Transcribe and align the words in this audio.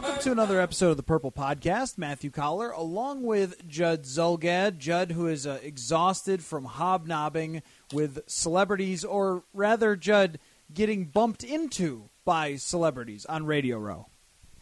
Welcome 0.00 0.22
to 0.22 0.30
another 0.30 0.60
episode 0.60 0.90
of 0.92 0.96
the 0.96 1.02
Purple 1.02 1.32
Podcast. 1.32 1.98
Matthew 1.98 2.30
Coller, 2.30 2.70
along 2.70 3.24
with 3.24 3.66
Judd 3.66 4.04
Zulgad. 4.04 4.78
Judd, 4.78 5.10
who 5.10 5.26
is 5.26 5.44
uh, 5.44 5.58
exhausted 5.60 6.40
from 6.40 6.66
hobnobbing 6.66 7.62
with 7.92 8.20
celebrities, 8.28 9.04
or 9.04 9.42
rather, 9.52 9.96
Judd, 9.96 10.38
getting 10.72 11.06
bumped 11.06 11.42
into 11.42 12.10
by 12.24 12.54
celebrities 12.54 13.26
on 13.26 13.44
Radio 13.44 13.76
Row. 13.76 14.06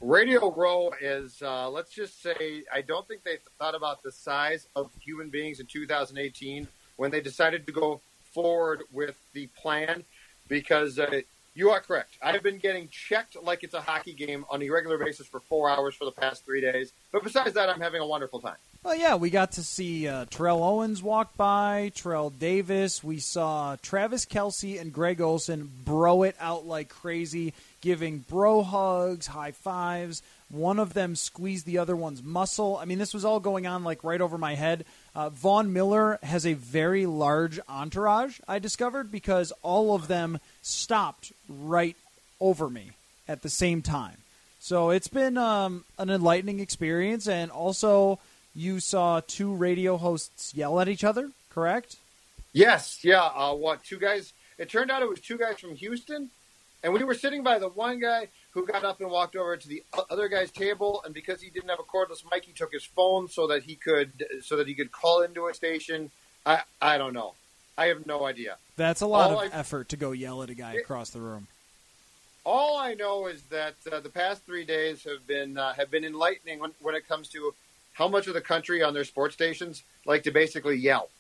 Radio 0.01 0.51
Row 0.55 0.93
is, 1.03 1.43
uh, 1.43 1.69
let's 1.69 1.91
just 1.91 2.23
say, 2.23 2.63
I 2.73 2.81
don't 2.81 3.07
think 3.07 3.23
they 3.23 3.37
thought 3.59 3.75
about 3.75 4.03
the 4.03 4.13
size 4.13 4.67
of 4.75 4.91
human 5.03 5.29
beings 5.29 5.61
in 5.61 5.67
2018 5.67 6.67
when 6.97 7.11
they 7.11 7.21
decided 7.21 7.67
to 7.67 7.73
go 7.73 8.01
forward 8.33 8.85
with 8.91 9.19
the 9.35 9.49
plan 9.49 10.03
because 10.49 10.99
uh, 10.99 11.21
you 11.57 11.71
are 11.71 11.81
correct. 11.81 12.19
I've 12.23 12.43
been 12.43 12.59
getting 12.59 12.87
checked 12.89 13.35
like 13.43 13.65
it's 13.65 13.73
a 13.73 13.81
hockey 13.81 14.13
game 14.13 14.45
on 14.51 14.63
a 14.63 14.69
regular 14.69 14.99
basis 14.99 15.27
for 15.27 15.41
four 15.41 15.71
hours 15.71 15.95
for 15.95 16.05
the 16.05 16.13
past 16.13 16.45
three 16.45 16.61
days. 16.61 16.93
But 17.13 17.25
besides 17.25 17.55
that, 17.55 17.71
I'm 17.71 17.81
having 17.81 18.03
a 18.03 18.07
wonderful 18.07 18.41
time. 18.41 18.59
Well, 18.87 18.95
yeah, 18.95 19.17
we 19.17 19.31
got 19.31 19.51
to 19.53 19.65
see 19.65 20.07
uh, 20.07 20.27
Terrell 20.31 20.63
Owens 20.63 21.03
walk 21.03 21.37
by, 21.37 21.91
Terrell 21.97 22.31
Davis. 22.31 23.03
We 23.03 23.19
saw 23.19 23.75
Travis 23.83 24.25
Kelce 24.25 24.81
and 24.81 24.93
Greg 24.93 25.21
Olsen 25.21 25.69
bro 25.85 26.23
it 26.23 26.37
out 26.39 26.69
like 26.69 26.89
crazy, 26.89 27.53
giving 27.81 28.19
bro 28.19 28.63
hugs, 28.63 29.27
high 29.27 29.51
fives. 29.51 30.23
One 30.51 30.79
of 30.79 30.95
them 30.95 31.17
squeezed 31.17 31.67
the 31.67 31.79
other 31.79 31.97
one's 31.97 32.23
muscle. 32.23 32.77
I 32.77 32.85
mean, 32.85 32.99
this 32.99 33.13
was 33.13 33.25
all 33.25 33.41
going 33.41 33.67
on 33.67 33.83
like 33.83 34.05
right 34.05 34.21
over 34.21 34.39
my 34.39 34.55
head. 34.55 34.85
Uh, 35.17 35.31
Von 35.31 35.73
Miller 35.73 36.21
has 36.23 36.47
a 36.47 36.53
very 36.53 37.07
large 37.07 37.59
entourage, 37.69 38.39
I 38.47 38.61
discovered, 38.61 39.11
because 39.11 39.53
all 39.65 39.97
of 39.97 40.07
them 40.07 40.39
stopped 40.63 41.33
right 41.49 41.97
over 42.41 42.71
me 42.71 42.93
at 43.27 43.43
the 43.43 43.51
same 43.51 43.83
time. 43.83 44.19
So 44.61 44.91
it's 44.91 45.09
been 45.09 45.37
um, 45.37 45.85
an 45.99 46.09
enlightening 46.09 46.61
experience, 46.61 47.27
and 47.27 47.51
also 47.51 48.21
you 48.57 48.81
saw 48.81 49.21
two 49.27 49.55
radio 49.55 49.97
hosts 49.99 50.55
yell 50.55 50.81
at 50.81 50.89
each 50.89 51.05
other, 51.05 51.31
correct? 51.51 51.97
Yes, 52.53 53.05
yeah. 53.05 53.23
Uh, 53.23 53.53
what 53.55 53.85
two 53.85 53.99
guys? 53.99 54.33
It 54.59 54.71
turned 54.71 54.91
out 54.91 55.03
it 55.03 55.09
was 55.09 55.21
two 55.21 55.37
guys 55.37 55.61
from 55.61 55.75
Houston, 55.77 56.31
and 56.83 56.93
we 56.95 57.05
were 57.05 57.15
sitting 57.15 57.43
by 57.43 57.59
the 57.59 57.69
one 57.69 58.01
guy 58.01 58.29
who 58.53 58.67
got 58.67 58.83
up 58.85 59.01
and 59.03 59.11
walked 59.11 59.37
over 59.37 59.57
to 59.59 59.69
the 59.69 59.83
other 60.09 60.29
guy's 60.29 60.51
table, 60.51 61.03
and 61.05 61.13
because 61.13 61.43
he 61.43 61.51
didn't 61.51 61.69
have 61.69 61.79
a 61.79 61.83
cordless 61.83 62.25
mic, 62.33 62.45
he 62.47 62.53
took 62.53 62.73
his 62.73 62.85
phone 62.85 63.29
so 63.29 63.47
that 63.49 63.65
he 63.65 63.75
could 63.75 64.11
so 64.43 64.57
that 64.57 64.67
he 64.67 64.75
could 64.75 64.91
call 64.91 65.21
into 65.23 65.47
a 65.49 65.55
station. 65.55 66.11
I 66.47 66.63
I 66.81 66.97
don't 66.97 67.13
know. 67.13 67.35
I 67.77 67.87
have 67.87 68.07
no 68.07 68.25
idea. 68.25 68.57
That's 68.79 69.03
a 69.03 69.07
lot 69.07 69.31
All 69.31 69.43
of 69.43 69.53
I- 69.53 69.57
effort 69.57 69.91
to 69.91 69.99
go 69.99 70.13
yell 70.13 70.43
at 70.43 70.49
a 70.49 70.55
guy 70.55 70.75
across 70.75 71.11
the 71.11 71.21
room. 71.21 71.49
All 72.45 72.79
I 72.79 72.95
know 72.95 73.27
is 73.27 73.43
that 73.51 73.75
uh, 73.93 73.99
the 74.01 74.09
past 74.09 74.47
three 74.47 74.65
days 74.65 75.05
have 75.05 75.27
been 75.27 75.59
uh, 75.59 75.75
have 75.75 75.91
been 75.91 76.05
enlightening 76.05 76.61
when, 76.61 76.71
when 76.81 76.95
it 76.95 77.07
comes 77.07 77.29
to 77.31 77.53
how 77.97 78.09
much 78.09 78.27
of 78.27 78.35
the 78.35 78.43
country 78.43 78.83
on 78.83 78.93
their 78.93 79.05
sports 79.05 79.35
stations 79.35 79.83
like 80.05 80.23
to 80.25 80.31
basically 80.31 80.77
yell. 80.77 81.09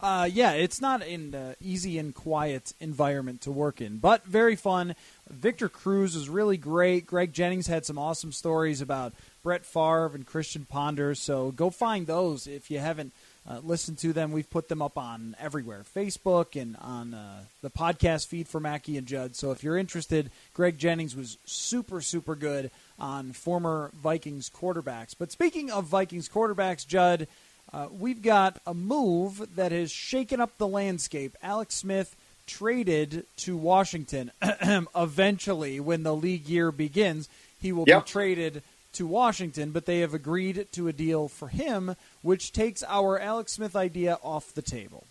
Uh, 0.00 0.28
yeah, 0.32 0.52
it's 0.52 0.80
not 0.80 1.02
an 1.02 1.34
uh, 1.34 1.54
easy 1.60 1.98
and 1.98 2.14
quiet 2.14 2.72
environment 2.80 3.40
to 3.42 3.50
work 3.50 3.80
in, 3.80 3.98
but 3.98 4.24
very 4.24 4.56
fun. 4.56 4.94
Victor 5.28 5.68
Cruz 5.68 6.14
was 6.14 6.28
really 6.28 6.56
great. 6.56 7.06
Greg 7.06 7.32
Jennings 7.32 7.66
had 7.66 7.84
some 7.84 7.98
awesome 7.98 8.32
stories 8.32 8.80
about 8.80 9.12
Brett 9.42 9.64
Favre 9.66 10.12
and 10.14 10.24
Christian 10.24 10.64
Ponder. 10.64 11.14
So 11.14 11.50
go 11.50 11.70
find 11.70 12.06
those 12.06 12.46
if 12.46 12.70
you 12.70 12.78
haven't 12.78 13.12
uh, 13.48 13.60
listened 13.62 13.98
to 13.98 14.12
them. 14.12 14.32
We've 14.32 14.48
put 14.48 14.68
them 14.68 14.82
up 14.82 14.96
on 14.96 15.36
everywhere 15.40 15.84
Facebook 15.94 16.60
and 16.60 16.76
on 16.80 17.14
uh, 17.14 17.42
the 17.62 17.70
podcast 17.70 18.26
feed 18.28 18.48
for 18.48 18.60
Mackey 18.60 18.96
and 18.96 19.06
Judd. 19.06 19.34
So 19.34 19.50
if 19.50 19.62
you're 19.64 19.78
interested, 19.78 20.30
Greg 20.54 20.78
Jennings 20.78 21.16
was 21.16 21.36
super, 21.44 22.00
super 22.00 22.34
good 22.34 22.70
on 23.00 23.32
former 23.32 23.90
Vikings 23.94 24.50
quarterbacks. 24.50 25.14
But 25.18 25.32
speaking 25.32 25.70
of 25.70 25.84
Vikings 25.86 26.28
quarterbacks, 26.28 26.86
Judd, 26.86 27.26
uh, 27.72 27.88
we've 27.90 28.22
got 28.22 28.60
a 28.66 28.74
move 28.74 29.54
that 29.56 29.72
has 29.72 29.90
shaken 29.90 30.40
up 30.40 30.56
the 30.58 30.66
landscape. 30.66 31.36
Alex 31.42 31.74
Smith 31.76 32.16
traded 32.46 33.24
to 33.38 33.56
Washington. 33.56 34.30
Eventually, 34.96 35.78
when 35.80 36.02
the 36.02 36.14
league 36.14 36.48
year 36.48 36.72
begins, 36.72 37.28
he 37.60 37.72
will 37.72 37.84
Yep. 37.86 38.04
be 38.06 38.10
traded 38.10 38.62
to 38.94 39.06
Washington, 39.06 39.70
but 39.70 39.86
they 39.86 40.00
have 40.00 40.14
agreed 40.14 40.66
to 40.72 40.88
a 40.88 40.92
deal 40.92 41.28
for 41.28 41.46
him, 41.48 41.94
which 42.22 42.52
takes 42.52 42.82
our 42.82 43.18
Alex 43.20 43.52
Smith 43.52 43.76
idea 43.76 44.18
off 44.22 44.52
the 44.52 44.62
table. 44.62 45.04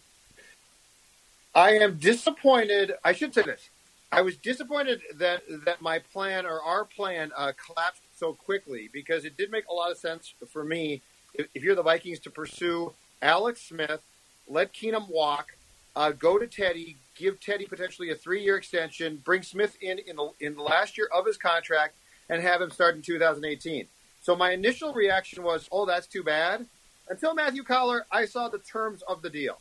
I 1.55 1.71
am 1.71 1.97
disappointed. 1.97 2.93
I 3.03 3.13
should 3.13 3.33
say 3.33 3.43
this. 3.43 3.69
I 4.11 4.21
was 4.21 4.37
disappointed 4.37 5.01
that 5.15 5.43
that 5.65 5.81
my 5.81 5.99
plan 5.99 6.45
or 6.45 6.61
our 6.61 6.83
plan 6.83 7.31
uh, 7.37 7.51
collapsed 7.63 8.01
so 8.15 8.33
quickly 8.33 8.89
because 8.91 9.23
it 9.23 9.37
did 9.37 9.51
make 9.51 9.67
a 9.69 9.73
lot 9.73 9.91
of 9.91 9.97
sense 9.97 10.33
for 10.51 10.63
me. 10.63 11.01
If, 11.33 11.47
if 11.53 11.63
you're 11.63 11.75
the 11.75 11.83
Vikings 11.83 12.19
to 12.21 12.31
pursue 12.31 12.93
Alex 13.21 13.61
Smith, 13.61 14.01
let 14.47 14.73
Keenum 14.73 15.09
walk, 15.09 15.53
uh, 15.95 16.11
go 16.11 16.39
to 16.39 16.47
Teddy, 16.47 16.97
give 17.15 17.39
Teddy 17.39 17.65
potentially 17.65 18.09
a 18.09 18.15
three-year 18.15 18.57
extension, 18.57 19.21
bring 19.23 19.43
Smith 19.43 19.77
in 19.79 19.99
in 19.99 20.15
the, 20.15 20.31
in 20.39 20.55
the 20.55 20.63
last 20.63 20.97
year 20.97 21.07
of 21.13 21.27
his 21.27 21.37
contract, 21.37 21.93
and 22.29 22.41
have 22.41 22.61
him 22.61 22.71
start 22.71 22.95
in 22.95 23.03
2018. 23.03 23.85
So 24.21 24.35
my 24.35 24.51
initial 24.51 24.91
reaction 24.91 25.43
was, 25.43 25.69
"Oh, 25.71 25.85
that's 25.85 26.07
too 26.07 26.23
bad." 26.23 26.65
Until 27.09 27.35
Matthew 27.35 27.63
Coller, 27.63 28.05
I 28.11 28.25
saw 28.25 28.49
the 28.49 28.59
terms 28.59 29.03
of 29.03 29.21
the 29.21 29.29
deal. 29.29 29.59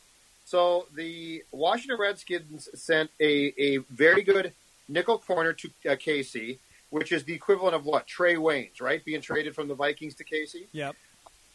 So 0.49 0.87
the 0.95 1.43
Washington 1.51 1.99
Redskins 1.99 2.69
sent 2.73 3.11
a, 3.19 3.53
a 3.61 3.77
very 3.91 4.23
good 4.23 4.51
nickel 4.87 5.19
corner 5.19 5.53
to 5.53 5.67
uh, 5.85 5.91
KC, 5.91 6.57
which 6.89 7.11
is 7.11 7.23
the 7.23 7.33
equivalent 7.33 7.75
of 7.75 7.85
what 7.85 8.07
Trae 8.07 8.35
Waynes, 8.35 8.81
right? 8.81 9.05
Being 9.05 9.21
traded 9.21 9.53
from 9.53 9.67
the 9.67 9.75
Vikings 9.75 10.15
to 10.15 10.23
KC. 10.23 10.65
Yep. 10.71 10.95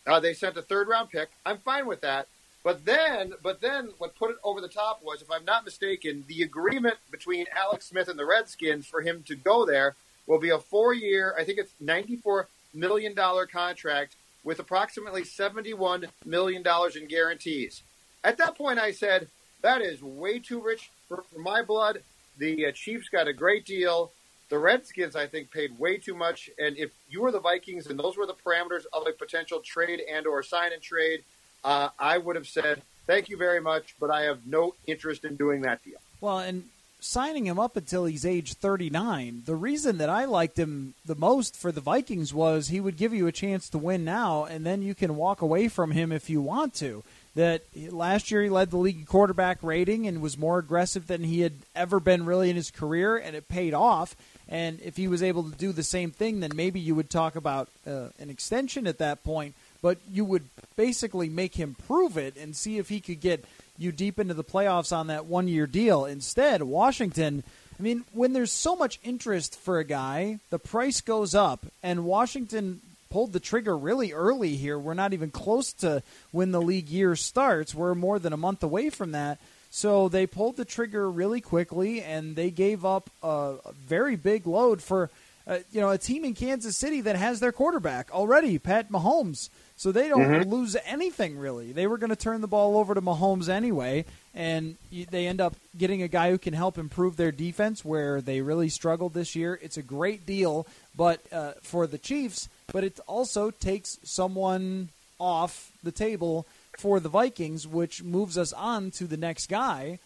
Uh, 0.07 0.21
they 0.21 0.33
sent 0.33 0.57
a 0.57 0.63
third 0.63 0.87
round 0.87 1.11
pick. 1.11 1.31
I'm 1.45 1.59
fine 1.59 1.89
with 1.89 2.03
that. 2.03 2.29
But 2.63 2.85
then, 2.85 3.33
but 3.43 3.61
then, 3.61 3.91
what 3.99 4.15
put 4.15 4.31
it 4.31 4.37
over 4.45 4.61
the 4.61 4.69
top 4.69 5.03
was, 5.03 5.23
if 5.23 5.29
I'm 5.29 5.45
not 5.45 5.65
mistaken, 5.65 6.23
the 6.29 6.43
agreement 6.43 6.99
between 7.11 7.47
Alex 7.53 7.87
Smith 7.87 8.07
and 8.07 8.17
the 8.17 8.25
Redskins 8.25 8.87
for 8.87 9.01
him 9.01 9.25
to 9.27 9.35
go 9.35 9.67
there 9.67 9.97
will 10.29 10.39
be 10.39 10.51
a 10.51 10.59
four-year, 10.61 11.35
I 11.37 11.43
think 11.43 11.59
it's 11.59 11.73
94 11.81 12.47
million 12.73 13.13
dollar 13.13 13.47
contract 13.47 14.15
with 14.45 14.61
approximately 14.61 15.25
71 15.25 16.07
million 16.25 16.63
dollars 16.63 16.95
in 16.95 17.09
guarantees. 17.09 17.83
At 18.25 18.39
that 18.39 18.57
point, 18.57 18.79
I 18.79 18.91
said, 18.91 19.29
that 19.61 19.83
is 19.83 20.03
way 20.03 20.39
too 20.39 20.61
rich 20.61 20.91
for, 21.09 21.23
for 21.31 21.39
my 21.39 21.63
blood. 21.63 22.01
The 22.39 22.67
uh, 22.67 22.73
Chiefs 22.73 23.09
got 23.09 23.29
a 23.29 23.33
great 23.33 23.67
deal. 23.67 24.11
The 24.49 24.59
Redskins, 24.59 25.15
I 25.15 25.27
think, 25.27 25.51
paid 25.51 25.79
way 25.79 25.99
too 25.99 26.15
much. 26.15 26.51
And 26.59 26.77
if 26.77 26.91
you 27.09 27.21
were 27.21 27.31
the 27.31 27.41
Vikings 27.41 27.87
and 27.87 27.99
those 27.99 28.17
were 28.17 28.27
the 28.27 28.35
parameters 28.35 28.85
of 28.93 29.07
a 29.07 29.13
potential 29.13 29.61
trade 29.61 30.01
and 30.11 30.27
or 30.27 30.43
sign 30.43 30.73
and 30.73 30.83
trade, 30.83 31.23
uh, 31.65 31.91
I 31.99 32.19
would 32.19 32.37
have 32.37 32.49
said, 32.49 32.83
thank 33.07 33.29
you 33.29 33.37
very 33.37 33.61
much, 33.61 33.95
but 34.01 34.11
I 34.11 34.23
have 34.23 34.47
no 34.47 34.75
interest 34.87 35.25
in 35.25 35.37
doing 35.37 35.63
that 35.63 35.85
deal. 35.85 35.99
Well, 36.21 36.39
and 36.39 36.65
signing 37.01 37.47
him 37.47 37.59
up 37.59 37.77
until 37.77 38.07
he's 38.07 38.25
age 38.25 38.55
39, 38.55 39.43
the 39.45 39.55
reason 39.55 39.99
that 39.99 40.09
I 40.09 40.25
liked 40.25 40.59
him 40.59 40.95
the 41.05 41.15
most 41.15 41.55
for 41.57 41.71
the 41.71 41.81
Vikings 41.81 42.33
was 42.33 42.69
he 42.69 42.81
would 42.81 42.97
give 42.97 43.13
you 43.13 43.27
a 43.27 43.33
chance 43.33 43.69
to 43.71 43.79
win 43.79 44.05
now, 44.05 44.45
and 44.45 44.65
then 44.65 44.83
you 44.83 44.95
can 44.95 45.17
walk 45.17 45.43
away 45.43 45.69
from 45.69 45.91
him 45.91 46.13
if 46.13 46.31
you 46.31 46.41
want 46.41 46.75
to. 46.75 47.03
That 47.35 47.63
last 47.91 48.31
year 48.31 48.43
he 48.43 48.49
led 48.49 48.71
the 48.71 48.77
league 48.77 48.99
in 48.99 49.07
quarterback 49.07 49.59
rating 49.63 50.07
and 50.07 50.23
was 50.23 50.39
more 50.39 50.59
aggressive 50.59 51.09
than 51.09 51.25
he 51.25 51.41
had 51.41 51.55
ever 51.75 51.99
been 51.99 52.27
really 52.27 52.49
in 52.49 52.57
his 52.57 52.71
career, 52.71 53.17
and 53.17 53.35
it 53.35 53.49
paid 53.49 53.75
off. 53.75 54.15
And 54.49 54.81
if 54.83 54.97
he 54.97 55.09
was 55.09 55.23
able 55.23 55.43
to 55.51 55.57
do 55.57 55.73
the 55.73 55.83
same 55.83 56.11
thing, 56.11 56.41
then 56.41 56.53
maybe 56.55 56.79
you 56.79 56.95
would 56.95 57.11
talk 57.11 57.35
about 57.35 57.69
uh, 57.87 58.09
an 58.21 58.31
extension 58.31 58.87
at 58.87 58.99
that 58.99 59.25
point. 59.25 59.55
But 59.83 59.99
you 60.11 60.25
would 60.25 60.45
basically 60.77 61.29
make 61.29 61.57
him 61.57 61.77
prove 61.87 62.17
it 62.17 62.37
and 62.37 62.55
see 62.55 62.79
if 62.79 62.89
he 62.89 63.01
could 63.01 63.21
get 63.21 63.45
you 63.77 63.91
deep 63.91 64.19
into 64.19 64.35
the 64.35 64.45
playoffs 64.45 64.97
on 64.97 65.09
that 65.09 65.27
one 65.27 65.49
year 65.49 65.67
deal. 65.67 66.05
Instead, 66.05 66.63
Washington, 66.63 67.43
I 67.79 67.83
mean, 67.83 68.05
when 68.13 68.33
there's 68.33 68.53
so 68.53 68.77
much 68.77 69.01
interest 69.03 69.59
for 69.59 69.79
a 69.79 69.85
guy, 69.85 70.39
the 70.51 70.59
price 70.59 71.01
goes 71.01 71.35
up, 71.35 71.67
and 71.83 72.05
Washington 72.05 72.81
pulled 73.15 73.33
the 73.33 73.39
trigger 73.39 73.79
really 73.79 74.13
early 74.13 74.57
here. 74.57 74.77
We're 74.77 74.93
not 74.93 75.13
even 75.13 75.31
close 75.31 75.73
to 75.75 76.03
when 76.33 76.51
the 76.51 76.61
league 76.61 76.89
year 76.89 77.15
starts. 77.15 77.73
We're 77.73 77.95
more 77.95 78.19
than 78.19 78.33
a 78.33 78.37
month 78.37 78.65
away 78.65 78.91
from 78.91 79.13
that. 79.13 79.39
So 79.71 80.09
they 80.09 80.27
pulled 80.27 80.57
the 80.57 80.65
trigger 80.65 81.09
really 81.09 81.41
quickly, 81.41 82.03
and 82.03 82.35
they 82.35 82.51
gave 82.51 82.85
up 82.85 83.09
a, 83.23 83.55
very 83.87 84.17
big 84.17 84.49
load 84.49 84.83
for 84.83 85.11
uh, 85.47 85.59
you 85.71 85.81
know, 85.81 85.91
a 85.91 85.99
team 85.99 86.25
in 86.25 86.33
Kansas 86.33 86.75
City 86.77 87.03
that 87.03 87.17
has 87.17 87.39
their 87.39 87.53
quarterback 87.53 88.11
already, 88.13 88.59
Pat 88.59 88.91
Mahomes. 88.91 89.51
So 89.77 89.93
they 89.93 90.09
don't 90.09 90.31
Mhm. 90.31 90.51
lose 90.51 90.75
anything 90.87 91.37
really. 91.37 91.71
They 91.71 91.87
were 91.87 91.99
going 91.99 92.09
to 92.11 92.17
turn 92.17 92.41
the 92.41 92.49
ball 92.49 92.79
over 92.79 92.95
to 92.95 93.03
Mahomes 93.03 93.49
anyway, 93.51 94.07
and 94.35 94.77
they 94.91 95.27
end 95.27 95.43
up 95.43 95.55
getting 95.77 96.03
a 96.03 96.09
guy 96.09 96.31
who 96.31 96.39
can 96.39 96.55
help 96.55 96.79
improve 96.79 97.17
their 97.17 97.31
defense 97.31 97.85
where 97.85 98.23
they 98.23 98.41
really 98.41 98.71
struggled 98.71 99.13
this 99.13 99.37
year. 99.37 99.59
It's 99.63 99.77
a 99.77 99.83
great 99.83 100.25
deal, 100.25 100.67
but 100.97 101.21
uh, 101.31 101.53
for 101.61 101.87
the 101.87 101.99
Chiefs, 101.99 102.49
but 102.73 102.85
it 102.85 102.99
also 103.07 103.51
takes 103.51 103.99
someone 104.03 104.89
off 105.19 105.73
the 105.83 105.93
table 105.93 106.47
for 106.79 107.01
the 107.01 107.09
Vikings, 107.09 107.67
which 107.67 108.03
moves 108.03 108.37
us 108.37 108.53
on 108.53 108.91
to 108.93 109.07
the 109.07 109.17
next 109.17 109.47
guy, 109.47 109.99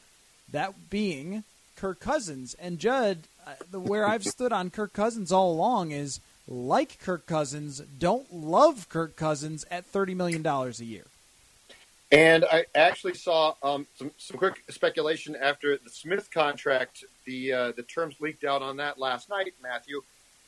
that 0.52 0.90
being 0.90 1.44
Kirk 1.76 2.00
Cousins. 2.00 2.54
And 2.54 2.78
Judd, 2.78 3.18
uh, 3.46 3.78
where 3.78 4.06
I've 4.06 4.24
stood 4.34 4.52
on 4.52 4.70
Kirk 4.70 4.92
Cousins 4.92 5.32
all 5.32 5.52
along 5.52 5.92
is 5.92 6.20
like 6.46 6.98
Kirk 7.00 7.26
Cousins, 7.26 7.80
don't 7.98 8.32
love 8.32 8.88
Kirk 8.88 9.16
Cousins 9.16 9.66
at 9.70 9.84
thirty 9.84 10.14
million 10.14 10.42
dollars 10.42 10.80
a 10.80 10.84
year. 10.84 11.04
And 12.10 12.46
I 12.50 12.64
actually 12.74 13.14
saw 13.14 13.54
um, 13.62 13.86
some, 13.96 14.10
some 14.16 14.38
quick 14.38 14.62
speculation 14.70 15.36
after 15.36 15.76
the 15.76 15.90
Smith 15.90 16.30
contract. 16.30 17.04
The 17.26 17.52
uh, 17.52 17.72
the 17.72 17.82
terms 17.82 18.16
leaked 18.20 18.44
out 18.44 18.62
on 18.62 18.78
that 18.78 18.98
last 18.98 19.28
night, 19.28 19.52
Matthew. 19.62 20.00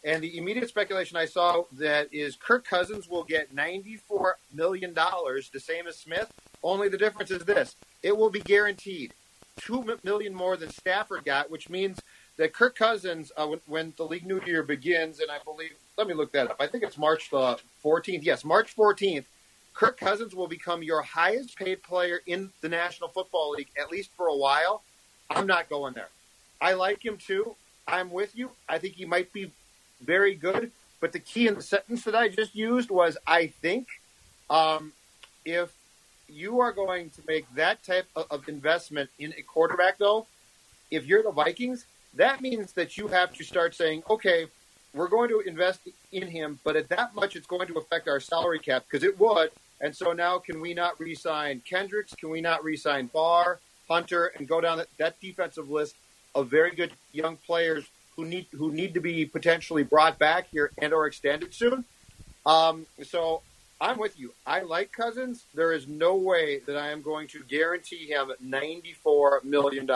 And 0.02 0.22
the 0.22 0.38
immediate 0.38 0.68
speculation 0.68 1.16
I 1.16 1.26
saw 1.26 1.64
that 1.72 2.12
is 2.12 2.34
Kirk 2.36 2.64
Cousins 2.64 3.08
will 3.08 3.24
get 3.24 3.52
ninety 3.52 3.96
four 3.96 4.38
million 4.52 4.94
dollars, 4.94 5.50
the 5.50 5.60
same 5.60 5.86
as 5.86 5.96
Smith. 5.96 6.32
Only 6.62 6.88
the 6.88 6.98
difference 6.98 7.30
is 7.30 7.44
this: 7.44 7.76
it 8.02 8.16
will 8.16 8.30
be 8.30 8.40
guaranteed 8.40 9.12
two 9.58 9.84
million 10.02 10.34
more 10.34 10.56
than 10.56 10.70
Stafford 10.70 11.24
got, 11.24 11.50
which 11.50 11.68
means 11.68 12.00
that 12.38 12.54
Kirk 12.54 12.74
Cousins, 12.76 13.30
uh, 13.36 13.46
when, 13.46 13.60
when 13.66 13.92
the 13.98 14.04
league 14.04 14.24
new 14.24 14.40
year 14.46 14.62
begins, 14.62 15.20
and 15.20 15.30
I 15.30 15.36
believe, 15.44 15.72
let 15.98 16.06
me 16.06 16.14
look 16.14 16.32
that 16.32 16.50
up. 16.50 16.56
I 16.58 16.66
think 16.66 16.82
it's 16.82 16.96
March 16.96 17.30
the 17.30 17.58
fourteenth. 17.82 18.24
Yes, 18.24 18.44
March 18.44 18.72
fourteenth. 18.72 19.26
Kirk 19.74 19.98
Cousins 19.98 20.34
will 20.34 20.48
become 20.48 20.82
your 20.82 21.02
highest 21.02 21.56
paid 21.56 21.82
player 21.82 22.20
in 22.26 22.50
the 22.62 22.68
National 22.68 23.08
Football 23.08 23.50
League, 23.50 23.68
at 23.78 23.90
least 23.90 24.10
for 24.16 24.28
a 24.28 24.36
while. 24.36 24.82
I'm 25.28 25.46
not 25.46 25.68
going 25.68 25.94
there. 25.94 26.08
I 26.60 26.72
like 26.72 27.04
him 27.04 27.18
too. 27.18 27.54
I'm 27.86 28.10
with 28.10 28.34
you. 28.34 28.50
I 28.68 28.78
think 28.78 28.94
he 28.94 29.04
might 29.04 29.32
be 29.32 29.52
very 30.00 30.34
good. 30.34 30.70
But 31.00 31.12
the 31.12 31.18
key 31.18 31.46
in 31.46 31.54
the 31.54 31.62
sentence 31.62 32.04
that 32.04 32.14
I 32.14 32.28
just 32.28 32.54
used 32.54 32.90
was 32.90 33.16
I 33.26 33.48
think. 33.48 33.88
Um, 34.50 34.92
if 35.44 35.72
you 36.28 36.60
are 36.60 36.72
going 36.72 37.10
to 37.10 37.22
make 37.26 37.46
that 37.54 37.82
type 37.82 38.06
of, 38.14 38.48
investment 38.48 39.10
in 39.18 39.32
a 39.36 39.42
quarterback, 39.42 39.98
though, 39.98 40.26
if 40.90 41.06
you're 41.06 41.22
the 41.22 41.30
Vikings, 41.30 41.86
that 42.14 42.40
means 42.40 42.72
that 42.72 42.96
you 42.96 43.08
have 43.08 43.32
to 43.34 43.44
start 43.44 43.74
saying, 43.74 44.02
okay, 44.10 44.46
we're 44.92 45.08
going 45.08 45.28
to 45.28 45.40
invest 45.40 45.80
in 46.12 46.26
him, 46.26 46.58
but 46.64 46.76
at 46.76 46.88
that 46.88 47.14
much, 47.14 47.36
it's 47.36 47.46
going 47.46 47.68
to 47.68 47.78
affect 47.78 48.08
our 48.08 48.20
salary 48.20 48.58
cap 48.58 48.84
because 48.90 49.04
it 49.04 49.18
would. 49.20 49.50
And 49.80 49.94
so 49.94 50.12
now, 50.12 50.38
can 50.38 50.60
we 50.60 50.74
not 50.74 50.98
re-sign 50.98 51.62
Kendricks? 51.68 52.14
Can 52.14 52.28
we 52.30 52.40
not 52.40 52.64
re-sign 52.64 53.06
Barr, 53.06 53.60
Hunter, 53.88 54.32
and 54.36 54.48
go 54.48 54.60
down 54.60 54.78
that, 54.78 54.88
that 54.98 55.20
defensive 55.20 55.70
list 55.70 55.94
of 56.34 56.48
very 56.48 56.74
good 56.74 56.92
young 57.12 57.36
players 57.36 57.84
who 58.20 58.26
need 58.28 58.46
who 58.52 58.70
need 58.70 58.94
to 58.94 59.00
be 59.00 59.24
potentially 59.24 59.82
brought 59.82 60.18
back 60.18 60.48
here 60.50 60.70
and 60.78 60.92
or 60.92 61.06
extended 61.06 61.54
soon? 61.54 61.84
Um, 62.44 62.86
so 63.02 63.42
I'm 63.80 63.98
with 63.98 64.18
you. 64.18 64.32
I 64.46 64.60
like 64.60 64.92
Cousins. 64.92 65.44
There 65.54 65.72
is 65.72 65.88
no 65.88 66.16
way 66.16 66.60
that 66.66 66.76
I 66.76 66.90
am 66.90 67.02
going 67.02 67.28
to 67.28 67.42
guarantee 67.48 68.06
him 68.06 68.32
$94 68.44 69.44
million. 69.44 69.88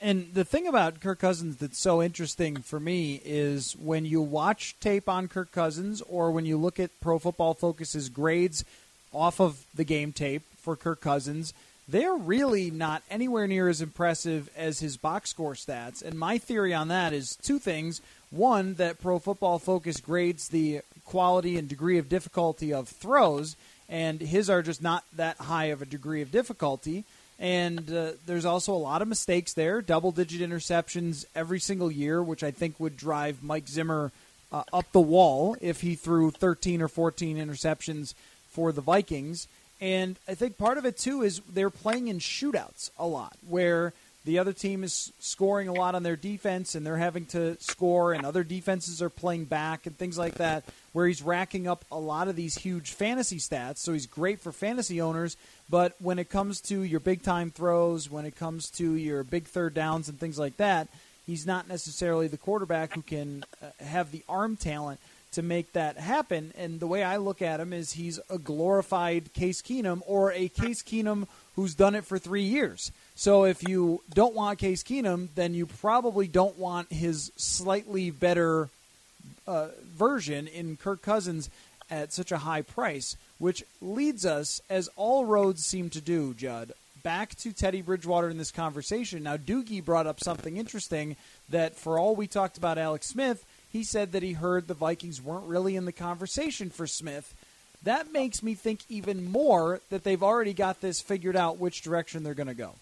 And 0.00 0.34
the 0.34 0.44
thing 0.44 0.66
about 0.68 1.00
Kirk 1.00 1.20
Cousins 1.20 1.56
that's 1.56 1.78
so 1.78 2.02
interesting 2.02 2.58
for 2.58 2.78
me 2.78 3.20
is 3.24 3.72
when 3.76 4.04
you 4.04 4.20
watch 4.20 4.76
tape 4.78 5.08
on 5.08 5.26
Kirk 5.26 5.50
Cousins 5.50 6.02
or 6.02 6.30
when 6.30 6.44
you 6.44 6.56
look 6.56 6.78
at 6.78 6.90
Pro 7.00 7.18
Football 7.18 7.54
Focus's 7.54 8.08
grades 8.08 8.64
off 9.12 9.40
of 9.40 9.64
the 9.74 9.84
game 9.84 10.12
tape 10.12 10.42
for 10.58 10.76
Kirk 10.76 11.00
Cousins, 11.00 11.54
they're 11.88 12.14
really 12.14 12.70
not 12.70 13.02
anywhere 13.10 13.46
near 13.46 13.68
as 13.68 13.80
impressive 13.80 14.50
as 14.56 14.80
his 14.80 14.96
box 14.96 15.30
score 15.30 15.54
stats. 15.54 16.02
And 16.02 16.18
my 16.18 16.38
theory 16.38 16.74
on 16.74 16.88
that 16.88 17.12
is 17.12 17.36
two 17.36 17.58
things. 17.58 18.00
One, 18.30 18.74
that 18.74 19.00
Pro 19.00 19.18
Football 19.18 19.58
Focus 19.58 20.00
grades 20.00 20.48
the 20.48 20.80
quality 21.04 21.56
and 21.56 21.68
degree 21.68 21.98
of 21.98 22.08
difficulty 22.08 22.72
of 22.72 22.88
throws, 22.88 23.56
and 23.88 24.20
his 24.20 24.50
are 24.50 24.62
just 24.62 24.82
not 24.82 25.04
that 25.14 25.36
high 25.36 25.66
of 25.66 25.80
a 25.80 25.86
degree 25.86 26.22
of 26.22 26.32
difficulty. 26.32 27.04
And 27.38 27.92
uh, 27.92 28.12
there's 28.26 28.44
also 28.44 28.72
a 28.72 28.76
lot 28.76 29.02
of 29.02 29.08
mistakes 29.08 29.52
there, 29.52 29.80
double 29.80 30.10
digit 30.10 30.40
interceptions 30.40 31.24
every 31.34 31.60
single 31.60 31.92
year, 31.92 32.22
which 32.22 32.42
I 32.42 32.50
think 32.50 32.80
would 32.80 32.96
drive 32.96 33.42
Mike 33.42 33.68
Zimmer 33.68 34.10
uh, 34.50 34.64
up 34.72 34.90
the 34.92 35.00
wall 35.00 35.56
if 35.60 35.82
he 35.82 35.94
threw 35.94 36.30
13 36.30 36.80
or 36.80 36.88
14 36.88 37.36
interceptions 37.36 38.14
for 38.48 38.72
the 38.72 38.80
Vikings. 38.80 39.48
And 39.80 40.18
I 40.26 40.34
think 40.34 40.56
part 40.56 40.78
of 40.78 40.86
it, 40.86 40.96
too, 40.96 41.22
is 41.22 41.40
they're 41.52 41.70
playing 41.70 42.08
in 42.08 42.18
shootouts 42.18 42.90
a 42.98 43.06
lot, 43.06 43.36
where 43.46 43.92
the 44.24 44.38
other 44.40 44.52
team 44.52 44.82
is 44.82 45.12
scoring 45.20 45.68
a 45.68 45.72
lot 45.72 45.94
on 45.94 46.02
their 46.02 46.16
defense 46.16 46.74
and 46.74 46.84
they're 46.84 46.96
having 46.96 47.26
to 47.26 47.56
score, 47.60 48.12
and 48.12 48.26
other 48.26 48.42
defenses 48.42 49.00
are 49.00 49.10
playing 49.10 49.44
back 49.44 49.86
and 49.86 49.96
things 49.96 50.18
like 50.18 50.34
that, 50.36 50.64
where 50.92 51.06
he's 51.06 51.22
racking 51.22 51.68
up 51.68 51.84
a 51.92 51.98
lot 51.98 52.26
of 52.26 52.34
these 52.34 52.56
huge 52.56 52.90
fantasy 52.90 53.38
stats. 53.38 53.78
So 53.78 53.92
he's 53.92 54.06
great 54.06 54.40
for 54.40 54.50
fantasy 54.50 55.00
owners, 55.00 55.36
but 55.70 55.94
when 56.00 56.18
it 56.18 56.28
comes 56.28 56.60
to 56.62 56.80
your 56.82 57.00
big 57.00 57.22
time 57.22 57.50
throws, 57.50 58.10
when 58.10 58.24
it 58.24 58.34
comes 58.34 58.70
to 58.70 58.94
your 58.94 59.22
big 59.22 59.44
third 59.44 59.74
downs 59.74 60.08
and 60.08 60.18
things 60.18 60.38
like 60.38 60.56
that, 60.56 60.88
he's 61.26 61.46
not 61.46 61.68
necessarily 61.68 62.26
the 62.26 62.36
quarterback 62.36 62.94
who 62.94 63.02
can 63.02 63.44
uh, 63.62 63.66
have 63.84 64.10
the 64.10 64.24
arm 64.28 64.56
talent 64.56 64.98
to 65.36 65.42
make 65.42 65.72
that 65.72 65.98
happen. 65.98 66.52
And 66.56 66.80
the 66.80 66.86
way 66.86 67.04
I 67.04 67.18
look 67.18 67.40
at 67.42 67.60
him 67.60 67.72
is 67.72 67.92
he's 67.92 68.18
a 68.28 68.38
glorified 68.38 69.32
Case 69.34 69.62
Keenum 69.62 70.00
or 70.06 70.32
a 70.32 70.48
Case 70.48 70.82
Keenum 70.82 71.28
who's 71.54 71.74
done 71.74 71.94
it 71.94 72.04
for 72.04 72.18
three 72.18 72.42
years. 72.42 72.90
So 73.14 73.44
if 73.44 73.66
you 73.66 74.02
don't 74.12 74.34
want 74.34 74.58
Case 74.58 74.82
Keenum, 74.82 75.28
then 75.34 75.54
you 75.54 75.66
probably 75.66 76.26
don't 76.26 76.58
want 76.58 76.90
his 76.90 77.32
slightly 77.36 78.10
better 78.10 78.70
uh, 79.46 79.68
version 79.84 80.46
in 80.46 80.76
Kirk 80.78 81.02
Cousins 81.02 81.50
at 81.90 82.14
such 82.14 82.32
a 82.32 82.38
high 82.38 82.62
price, 82.62 83.16
which 83.38 83.62
leads 83.82 84.24
us, 84.24 84.60
as 84.70 84.88
all 84.96 85.26
roads 85.26 85.64
seem 85.64 85.90
to 85.90 86.00
do, 86.00 86.32
Judd, 86.34 86.72
back 87.02 87.34
to 87.36 87.52
Teddy 87.52 87.82
Bridgewater 87.82 88.30
in 88.30 88.38
this 88.38 88.50
conversation. 88.50 89.22
Now, 89.22 89.36
Doogie 89.36 89.84
brought 89.84 90.06
up 90.06 90.18
something 90.18 90.56
interesting 90.56 91.16
that 91.50 91.76
for 91.76 91.98
all 91.98 92.16
we 92.16 92.26
talked 92.26 92.56
about 92.56 92.78
Alex 92.78 93.06
Smith, 93.06 93.44
he 93.76 93.84
said 93.84 94.12
that 94.12 94.22
he 94.22 94.32
heard 94.32 94.66
the 94.66 94.74
Vikings 94.74 95.20
weren't 95.20 95.44
really 95.44 95.76
in 95.76 95.84
the 95.84 95.92
conversation 95.92 96.70
for 96.70 96.86
Smith. 96.86 97.34
That 97.82 98.10
makes 98.10 98.42
me 98.42 98.54
think 98.54 98.80
even 98.88 99.30
more 99.30 99.80
that 99.90 100.02
they've 100.02 100.22
already 100.22 100.54
got 100.54 100.80
this 100.80 101.02
figured 101.02 101.36
out 101.36 101.58
which 101.58 101.82
direction 101.82 102.22
they're 102.22 102.34
going 102.34 102.46
to 102.48 102.54
go. 102.54 102.74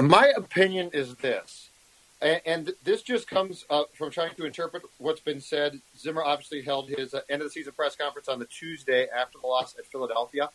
My 0.00 0.30
opinion 0.36 0.90
is 0.92 1.16
this, 1.16 1.70
and, 2.20 2.72
this 2.84 3.02
just 3.02 3.26
comes 3.26 3.64
uh, 3.68 3.84
from 3.94 4.10
trying 4.10 4.34
to 4.36 4.44
interpret 4.44 4.82
what's 4.98 5.20
been 5.20 5.40
said. 5.40 5.80
Zimmer 5.98 6.22
obviously 6.22 6.62
held 6.62 6.88
his 6.88 7.14
uh, 7.14 7.22
end 7.28 7.42
of 7.42 7.48
the 7.48 7.50
season 7.50 7.72
press 7.72 7.96
conference 7.96 8.28
on 8.28 8.38
the 8.38 8.44
Tuesday 8.44 9.08
after 9.08 9.38
the 9.40 9.46
loss 9.46 9.74
at 9.78 9.86
Philadelphia. 9.86 10.50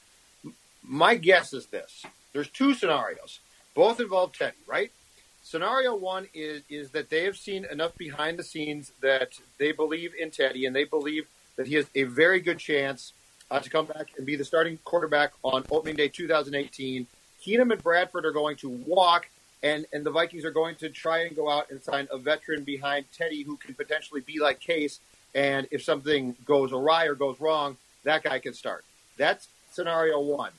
My 0.84 1.16
guess 1.16 1.54
is 1.54 1.66
this: 1.66 2.06
there's 2.34 2.50
two 2.50 2.74
scenarios, 2.74 3.40
both 3.76 4.00
involve 4.00 4.32
Teddy, 4.32 4.56
right? 4.66 4.92
Scenario 5.50 5.96
one 5.96 6.28
is 6.34 6.62
is 6.68 6.90
that 6.90 7.10
they 7.10 7.24
have 7.24 7.38
seen 7.38 7.66
enough 7.72 7.98
behind 7.98 8.38
the 8.38 8.44
scenes 8.44 8.92
that 9.00 9.40
they 9.58 9.72
believe 9.72 10.12
in 10.20 10.30
Teddy, 10.30 10.66
and 10.66 10.76
they 10.76 10.84
believe 10.84 11.26
that 11.56 11.68
he 11.68 11.76
has 11.76 11.86
a 11.96 12.04
very 12.04 12.42
good 12.42 12.60
chance 12.60 13.14
uh, 13.50 13.58
to 13.58 13.70
come 13.70 13.86
back 13.86 14.08
and 14.18 14.26
be 14.26 14.36
the 14.36 14.44
starting 14.44 14.78
quarterback 14.84 15.32
on 15.44 15.64
opening 15.72 15.96
day 15.96 16.10
2018. 16.10 17.08
Keenum 17.42 17.72
and 17.72 17.82
Bradford 17.82 18.26
are 18.26 18.34
going 18.34 18.58
to 18.58 18.68
walk, 18.68 19.30
and, 19.64 19.86
and 19.94 20.06
the 20.06 20.12
Vikings 20.12 20.44
are 20.44 20.52
going 20.52 20.76
to 20.76 20.90
try 20.90 21.20
and 21.20 21.34
go 21.34 21.50
out 21.50 21.72
and 21.72 21.82
sign 21.82 22.10
a 22.12 22.18
veteran 22.18 22.66
behind 22.66 23.06
Teddy 23.18 23.44
who 23.44 23.56
can 23.56 23.74
potentially 23.74 24.20
be 24.20 24.40
like 24.40 24.60
Case. 24.60 25.00
And 25.34 25.66
if 25.72 25.82
something 25.82 26.36
goes 26.44 26.74
awry 26.74 27.06
or 27.06 27.16
goes 27.16 27.40
wrong, 27.40 27.78
that 28.04 28.22
guy 28.22 28.40
can 28.40 28.54
start. 28.54 28.84
That's 29.16 29.48
scenario 29.72 30.20
one. 30.20 30.52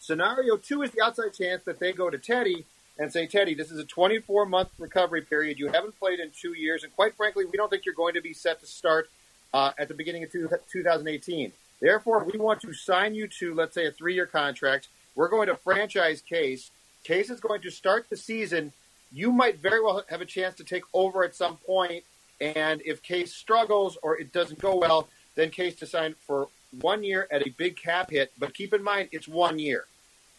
Scenario 0.00 0.58
two 0.58 0.82
is 0.82 0.90
the 0.90 1.02
outside 1.02 1.32
chance 1.32 1.62
that 1.62 1.78
they 1.78 1.94
go 1.94 2.10
to 2.10 2.18
Teddy 2.18 2.66
and 2.98 3.12
say, 3.12 3.26
Teddy, 3.26 3.54
this 3.54 3.70
is 3.70 3.78
a 3.78 3.84
24 3.84 4.46
month 4.46 4.70
recovery 4.78 5.22
period. 5.22 5.58
You 5.58 5.68
haven't 5.68 5.98
played 5.98 6.20
in 6.20 6.30
two 6.30 6.54
years. 6.54 6.84
And 6.84 6.94
quite 6.94 7.14
frankly, 7.14 7.44
we 7.44 7.56
don't 7.56 7.68
think 7.68 7.84
you're 7.84 7.94
going 7.94 8.14
to 8.14 8.20
be 8.20 8.32
set 8.32 8.60
to 8.60 8.66
start 8.66 9.10
uh, 9.52 9.72
at 9.78 9.88
the 9.88 9.94
beginning 9.94 10.24
of 10.24 10.32
2018. 10.32 11.52
Therefore, 11.80 12.24
we 12.24 12.38
want 12.38 12.60
to 12.62 12.72
sign 12.72 13.14
you 13.14 13.26
to, 13.38 13.54
let's 13.54 13.74
say, 13.74 13.86
a 13.86 13.90
three 13.90 14.14
year 14.14 14.26
contract. 14.26 14.88
We're 15.14 15.28
going 15.28 15.48
to 15.48 15.56
franchise 15.56 16.20
Case. 16.20 16.70
Case 17.02 17.30
is 17.30 17.40
going 17.40 17.60
to 17.62 17.70
start 17.70 18.08
the 18.10 18.16
season. 18.16 18.72
You 19.12 19.30
might 19.30 19.58
very 19.58 19.82
well 19.82 20.02
have 20.08 20.20
a 20.20 20.26
chance 20.26 20.56
to 20.56 20.64
take 20.64 20.82
over 20.92 21.22
at 21.22 21.34
some 21.34 21.56
point, 21.58 22.02
and 22.40 22.82
if 22.84 23.02
Case 23.02 23.32
struggles 23.32 23.96
or 24.02 24.18
it 24.18 24.32
doesn't 24.32 24.58
go 24.58 24.76
well, 24.76 25.08
then 25.34 25.50
Case 25.50 25.76
to 25.76 25.86
sign 25.86 26.14
for 26.26 26.48
one 26.80 27.04
year 27.04 27.28
at 27.30 27.46
a 27.46 27.50
big 27.50 27.76
cap 27.76 28.10
hit. 28.10 28.32
But 28.38 28.54
keep 28.54 28.72
in 28.72 28.82
mind, 28.82 29.10
it's 29.12 29.28
one 29.28 29.58
year. 29.58 29.84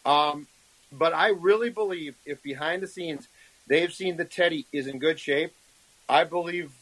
Um, 0.04 0.46
but 0.92 1.12
I 1.12 1.28
really 1.28 1.70
believe 1.70 2.16
if 2.24 2.42
behind 2.42 2.82
the 2.82 2.86
scenes 2.86 3.28
they've 3.68 3.92
seen 3.92 4.16
that 4.16 4.30
Teddy 4.30 4.66
is 4.72 4.86
in 4.86 4.98
good 4.98 5.18
shape, 5.18 5.52
I 6.08 6.24
believe 6.24 6.72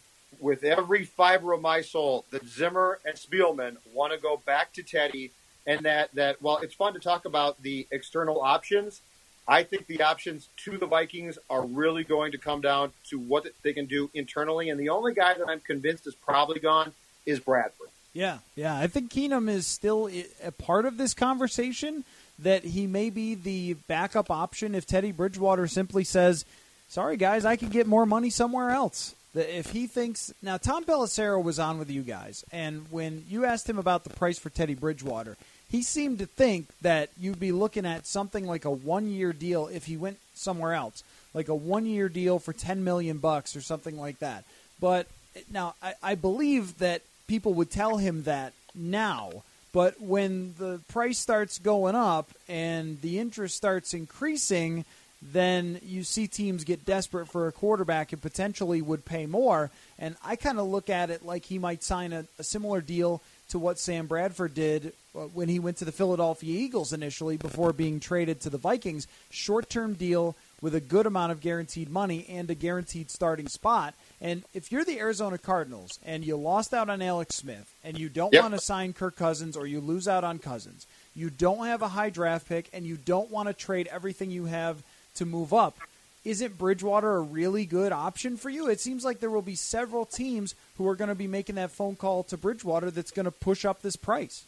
with 0.41 0.65
every 0.65 1.05
fiber 1.05 1.53
of 1.53 1.61
my 1.61 1.81
soul 1.81 2.25
that 2.31 2.47
Zimmer 2.47 2.99
and 3.05 3.17
Spielman 3.17 3.77
want 3.93 4.13
to 4.13 4.19
go 4.19 4.41
back 4.45 4.73
to 4.75 4.83
Teddy, 4.83 5.31
and 5.67 5.81
that 5.87 6.11
that 6.15 6.43
while 6.43 6.59
it's 6.59 6.75
fun 6.75 6.93
to 6.95 7.01
talk 7.01 7.25
about 7.25 7.63
the 7.63 7.87
external 7.91 8.41
options, 8.41 9.01
I 9.47 9.63
think 9.63 9.87
the 9.87 10.03
options 10.03 10.49
to 10.65 10.77
the 10.77 10.87
Vikings 10.87 11.39
are 11.49 11.65
really 11.65 12.05
going 12.05 12.33
to 12.33 12.39
come 12.39 12.61
down 12.61 12.93
to 13.11 13.19
what 13.19 13.47
they 13.63 13.73
can 13.73 13.87
do 13.87 14.11
internally. 14.15 14.71
And 14.71 14.81
the 14.81 14.89
only 14.89 15.15
guy 15.15 15.35
that 15.35 15.49
I'm 15.49 15.61
convinced 15.61 16.07
is 16.07 16.15
probably 16.15 16.61
gone 16.61 16.93
is 17.27 17.41
Bradford. 17.41 17.89
Yeah, 18.15 18.39
yeah. 18.57 18.79
I 18.79 18.87
think 18.87 19.13
Keenum 19.13 19.51
is 19.51 19.67
still 19.67 20.09
a 20.43 20.53
part 20.53 20.87
of 20.87 20.97
this 20.97 21.13
conversation. 21.13 22.05
That 22.41 22.65
he 22.65 22.89
may 22.89 23.11
be 23.11 23.37
the 23.37 23.75
backup 23.87 24.29
option 24.29 24.75
if 24.75 24.87
Teddy 24.87 25.13
Bridgewater 25.13 25.69
simply 25.69 26.03
says, 26.03 26.45
"Sorry, 26.89 27.17
guys, 27.17 27.45
I 27.45 27.55
could 27.55 27.71
get 27.71 27.87
more 27.87 28.07
money 28.07 28.29
somewhere 28.29 28.71
else." 28.71 29.15
If 29.37 29.71
he 29.71 29.87
thinks 29.87 30.33
now, 30.43 30.57
Tom 30.57 30.85
Pelissero 30.85 31.41
was 31.41 31.61
on 31.61 31.79
with 31.79 31.91
you 31.91 32.03
guys, 32.03 32.45
and 32.51 32.87
when 32.91 33.25
you 33.29 33.45
asked 33.45 33.69
him 33.69 33.79
about 33.79 34.03
the 34.03 34.11
price 34.11 34.37
for 34.37 34.51
Teddy 34.51 34.75
Bridgewater, 34.75 35.37
he 35.71 35.81
seemed 35.81 36.19
to 36.19 36.27
think 36.27 36.67
that 36.83 37.11
you'd 37.17 37.39
be 37.39 37.53
looking 37.53 37.87
at 37.87 38.05
something 38.05 38.47
like 38.47 38.65
a 38.65 38.71
one-year 38.71 39.33
deal 39.33 39.69
if 39.69 39.85
he 39.87 39.97
went 39.97 40.19
somewhere 40.35 40.73
else, 40.75 41.05
like 41.35 41.47
a 41.47 41.55
one-year 41.55 42.09
deal 42.09 42.41
for 42.41 42.53
ten 42.53 42.83
million 42.83 43.19
bucks 43.19 43.55
or 43.55 43.61
something 43.61 43.97
like 43.97 44.19
that. 44.19 44.43
But 44.81 45.07
now, 45.53 45.77
I, 45.81 45.95
I 46.03 46.15
believe 46.17 46.79
that 46.79 47.03
people 47.27 47.55
would 47.55 47.71
tell 47.71 47.97
him 47.97 48.25
that 48.25 48.53
now. 48.75 49.43
But 49.73 50.01
when 50.01 50.55
the 50.57 50.81
price 50.89 51.19
starts 51.19 51.59
going 51.59 51.97
up 51.97 52.31
and 52.49 53.01
the 53.01 53.19
interest 53.19 53.57
starts 53.57 53.93
increasing, 53.93 54.85
then 55.21 55.81
you 55.83 56.05
see 56.05 56.27
teams 56.27 56.65
get 56.65 56.85
desperate 56.85 57.27
for 57.27 57.49
a 57.49 57.53
quarterback 57.53 58.13
and 58.13 58.21
potentially 58.21 58.83
would 58.83 59.05
pay 59.05 59.27
more. 59.27 59.71
And 59.99 60.17
I 60.25 60.37
kind 60.37 60.59
of 60.59 60.69
look 60.69 60.91
at 60.91 61.11
it 61.11 61.25
like 61.25 61.47
he 61.47 61.59
might 61.59 61.83
sign 61.83 62.13
a, 62.13 62.27
a, 62.39 62.45
similar 62.45 62.81
deal 62.81 63.23
to 63.49 63.59
what 63.59 63.79
Sam 63.79 64.07
Bradford 64.07 64.55
did 64.55 64.93
uh, 65.15 65.21
when 65.21 65.49
he 65.49 65.59
went 65.59 65.79
to 65.79 65.85
the 65.85 65.93
Philadelphia 65.93 66.57
Eagles 66.57 66.93
initially 66.93 67.37
before 67.37 67.73
being 67.73 68.01
traded 68.01 68.41
to 68.43 68.51
the 68.51 68.59
Vikings. 68.59 69.07
Short 69.31 69.71
term 69.71 69.95
deal 69.95 70.37
with 70.61 70.75
a 70.75 70.81
good 70.81 71.07
amount 71.07 71.33
of 71.33 71.41
guaranteed 71.41 71.91
money 71.91 72.27
and 72.29 72.51
a 72.51 72.55
guaranteed 72.55 73.11
starting 73.11 73.49
spot. 73.49 73.95
And 74.25 74.43
if 74.55 74.73
you're 74.73 74.87
the 74.87 74.99
Arizona 74.99 75.37
Cardinals 75.37 75.99
and 76.03 76.25
you 76.25 76.37
lost 76.37 76.73
out 76.73 76.89
on 76.89 77.03
Alex 77.03 77.35
Smith 77.37 77.75
and 77.85 77.99
you 77.99 78.09
don't 78.09 78.33
Yep. 78.33 78.43
want 78.43 78.55
to 78.55 78.61
sign 78.61 78.95
Kirk 78.95 79.17
Cousins 79.17 79.55
or 79.55 79.67
you 79.67 79.83
lose 79.83 80.09
out 80.09 80.25
on 80.25 80.39
Cousins, 80.39 80.87
you 81.15 81.29
don't 81.29 81.67
have 81.67 81.83
a 81.83 81.89
high 81.89 82.09
draft 82.09 82.49
pick 82.49 82.71
and 82.73 82.87
you 82.87 82.97
don't 82.97 83.31
want 83.31 83.49
to 83.49 83.53
trade 83.53 83.87
everything 83.89 84.31
you 84.31 84.47
have 84.47 84.83
to 85.17 85.27
move 85.27 85.53
up, 85.53 85.77
isn't 86.25 86.57
Bridgewater 86.57 87.17
a 87.17 87.21
really 87.21 87.67
good 87.67 87.93
option 87.93 88.39
for 88.39 88.49
you? 88.49 88.67
It 88.67 88.81
seems 88.81 89.05
like 89.05 89.21
there 89.21 89.29
will 89.29 89.43
be 89.43 89.57
several 89.57 90.07
teams 90.07 90.55
who 90.79 90.89
are 90.89 90.97
going 90.97 91.11
to 91.11 91.15
be 91.15 91.27
making 91.27 91.57
that 91.57 91.71
phone 91.71 91.95
call 91.95 92.23
to 92.25 92.39
Bridgewater 92.39 92.91
that's 92.91 93.11
going 93.11 93.27
to 93.27 93.31
push 93.31 93.67
up 93.67 93.83
this 93.83 93.97
price. 93.97 94.45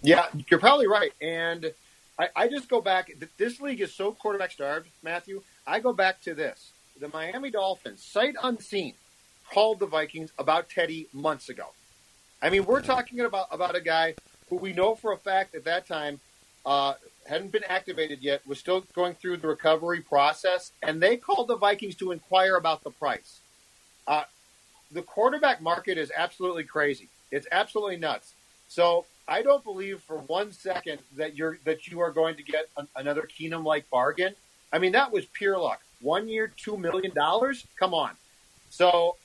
Yeah, 0.00 0.24
you're 0.48 0.58
probably 0.58 0.86
right. 0.86 1.12
And 1.20 1.70
I, 2.18 2.28
I 2.34 2.48
just 2.48 2.70
go 2.70 2.80
back. 2.80 3.12
This 3.36 3.60
league 3.60 3.82
is 3.82 3.94
so 3.94 4.12
quarterback 4.12 4.52
starved, 4.52 4.88
Matthew. 5.02 5.42
I 5.66 5.80
go 5.80 5.92
back 5.92 6.22
to 6.22 6.32
this. 6.32 6.72
The 6.98 7.08
Miami 7.08 7.50
Dolphins, 7.50 8.02
sight 8.02 8.36
unseen, 8.42 8.94
called 9.52 9.80
the 9.80 9.86
Vikings 9.86 10.32
about 10.38 10.70
Teddy 10.70 11.08
months 11.12 11.48
ago. 11.48 11.66
I 12.40 12.50
mean, 12.50 12.64
we're 12.64 12.80
talking 12.80 13.20
about, 13.20 13.46
about 13.50 13.76
a 13.76 13.80
guy 13.80 14.14
who 14.48 14.56
we 14.56 14.72
know 14.72 14.94
for 14.94 15.12
a 15.12 15.16
fact 15.16 15.54
at 15.54 15.64
that 15.64 15.86
time 15.86 16.20
uh, 16.64 16.94
hadn't 17.26 17.52
been 17.52 17.64
activated 17.64 18.20
yet, 18.22 18.46
was 18.46 18.58
still 18.58 18.84
going 18.94 19.14
through 19.14 19.36
the 19.36 19.48
recovery 19.48 20.00
process, 20.00 20.72
and 20.82 21.02
they 21.02 21.16
called 21.16 21.48
the 21.48 21.56
Vikings 21.56 21.94
to 21.96 22.12
inquire 22.12 22.56
about 22.56 22.82
the 22.82 22.90
price. 22.90 23.40
Uh, 24.06 24.24
the 24.90 25.02
quarterback 25.02 25.60
market 25.60 25.98
is 25.98 26.10
absolutely 26.16 26.64
crazy. 26.64 27.08
It's 27.30 27.46
absolutely 27.52 27.96
nuts. 27.96 28.34
So 28.68 29.06
I 29.28 29.42
don't 29.42 29.62
believe 29.62 30.00
for 30.00 30.18
one 30.18 30.52
second 30.52 30.98
that 31.16 31.36
you're 31.36 31.58
that 31.64 31.86
you 31.86 32.00
are 32.00 32.10
going 32.10 32.36
to 32.36 32.42
get 32.42 32.68
an, 32.76 32.88
another 32.96 33.28
Keenum 33.38 33.64
like 33.64 33.88
bargain. 33.90 34.34
I 34.72 34.78
mean, 34.78 34.92
that 34.92 35.12
was 35.12 35.24
pure 35.26 35.58
luck. 35.58 35.80
One 36.00 36.28
year, 36.28 36.52
two 36.56 36.76
million 36.76 37.14
dollars. 37.14 37.66
Come 37.78 37.94
on. 37.94 38.10
So 38.70 39.16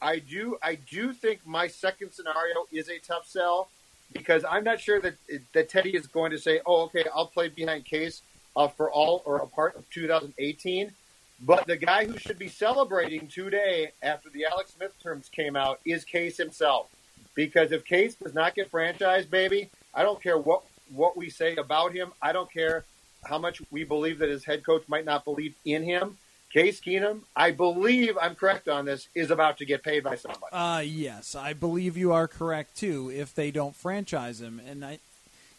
I 0.00 0.18
do 0.18 0.56
I 0.62 0.76
do 0.76 1.12
think 1.12 1.46
my 1.46 1.66
second 1.66 2.12
scenario 2.12 2.66
is 2.72 2.88
a 2.88 2.98
tough 2.98 3.26
sell 3.26 3.68
because 4.12 4.44
I'm 4.44 4.64
not 4.64 4.80
sure 4.80 5.00
that 5.00 5.14
that 5.52 5.68
Teddy 5.68 5.94
is 5.94 6.06
going 6.06 6.30
to 6.30 6.38
say, 6.38 6.60
"Oh, 6.66 6.82
okay, 6.84 7.04
I'll 7.14 7.26
play 7.26 7.48
behind 7.48 7.84
Case 7.84 8.22
uh, 8.56 8.68
for 8.68 8.90
all 8.90 9.22
or 9.24 9.38
a 9.38 9.46
part 9.46 9.76
of 9.76 9.88
2018." 9.90 10.92
But 11.40 11.66
the 11.66 11.76
guy 11.76 12.04
who 12.04 12.18
should 12.18 12.38
be 12.38 12.48
celebrating 12.48 13.28
today 13.28 13.92
after 14.02 14.28
the 14.28 14.44
Alex 14.44 14.74
Smith 14.76 14.92
terms 15.00 15.28
came 15.28 15.54
out 15.54 15.80
is 15.84 16.04
Case 16.04 16.36
himself. 16.36 16.88
Because 17.34 17.70
if 17.70 17.84
Case 17.84 18.16
does 18.16 18.34
not 18.34 18.56
get 18.56 18.72
franchised, 18.72 19.30
baby, 19.30 19.70
I 19.94 20.02
don't 20.02 20.22
care 20.22 20.38
what 20.38 20.62
what 20.90 21.16
we 21.16 21.30
say 21.30 21.56
about 21.56 21.92
him. 21.92 22.12
I 22.22 22.32
don't 22.32 22.50
care 22.50 22.84
how 23.24 23.38
much 23.38 23.60
we 23.70 23.84
believe 23.84 24.18
that 24.18 24.28
his 24.28 24.44
head 24.44 24.64
coach 24.64 24.84
might 24.88 25.04
not 25.04 25.24
believe 25.24 25.54
in 25.64 25.82
him. 25.82 26.16
Case 26.52 26.80
Keenum, 26.80 27.20
I 27.36 27.50
believe 27.50 28.16
I'm 28.20 28.34
correct 28.34 28.68
on 28.68 28.86
this, 28.86 29.08
is 29.14 29.30
about 29.30 29.58
to 29.58 29.66
get 29.66 29.82
paid 29.82 30.02
by 30.02 30.16
somebody. 30.16 30.52
Uh, 30.52 30.80
yes, 30.80 31.34
I 31.34 31.52
believe 31.52 31.96
you 31.96 32.12
are 32.12 32.26
correct 32.26 32.76
too. 32.76 33.10
If 33.14 33.34
they 33.34 33.50
don't 33.50 33.76
franchise 33.76 34.40
him, 34.40 34.60
and 34.66 34.82
I, 34.84 34.98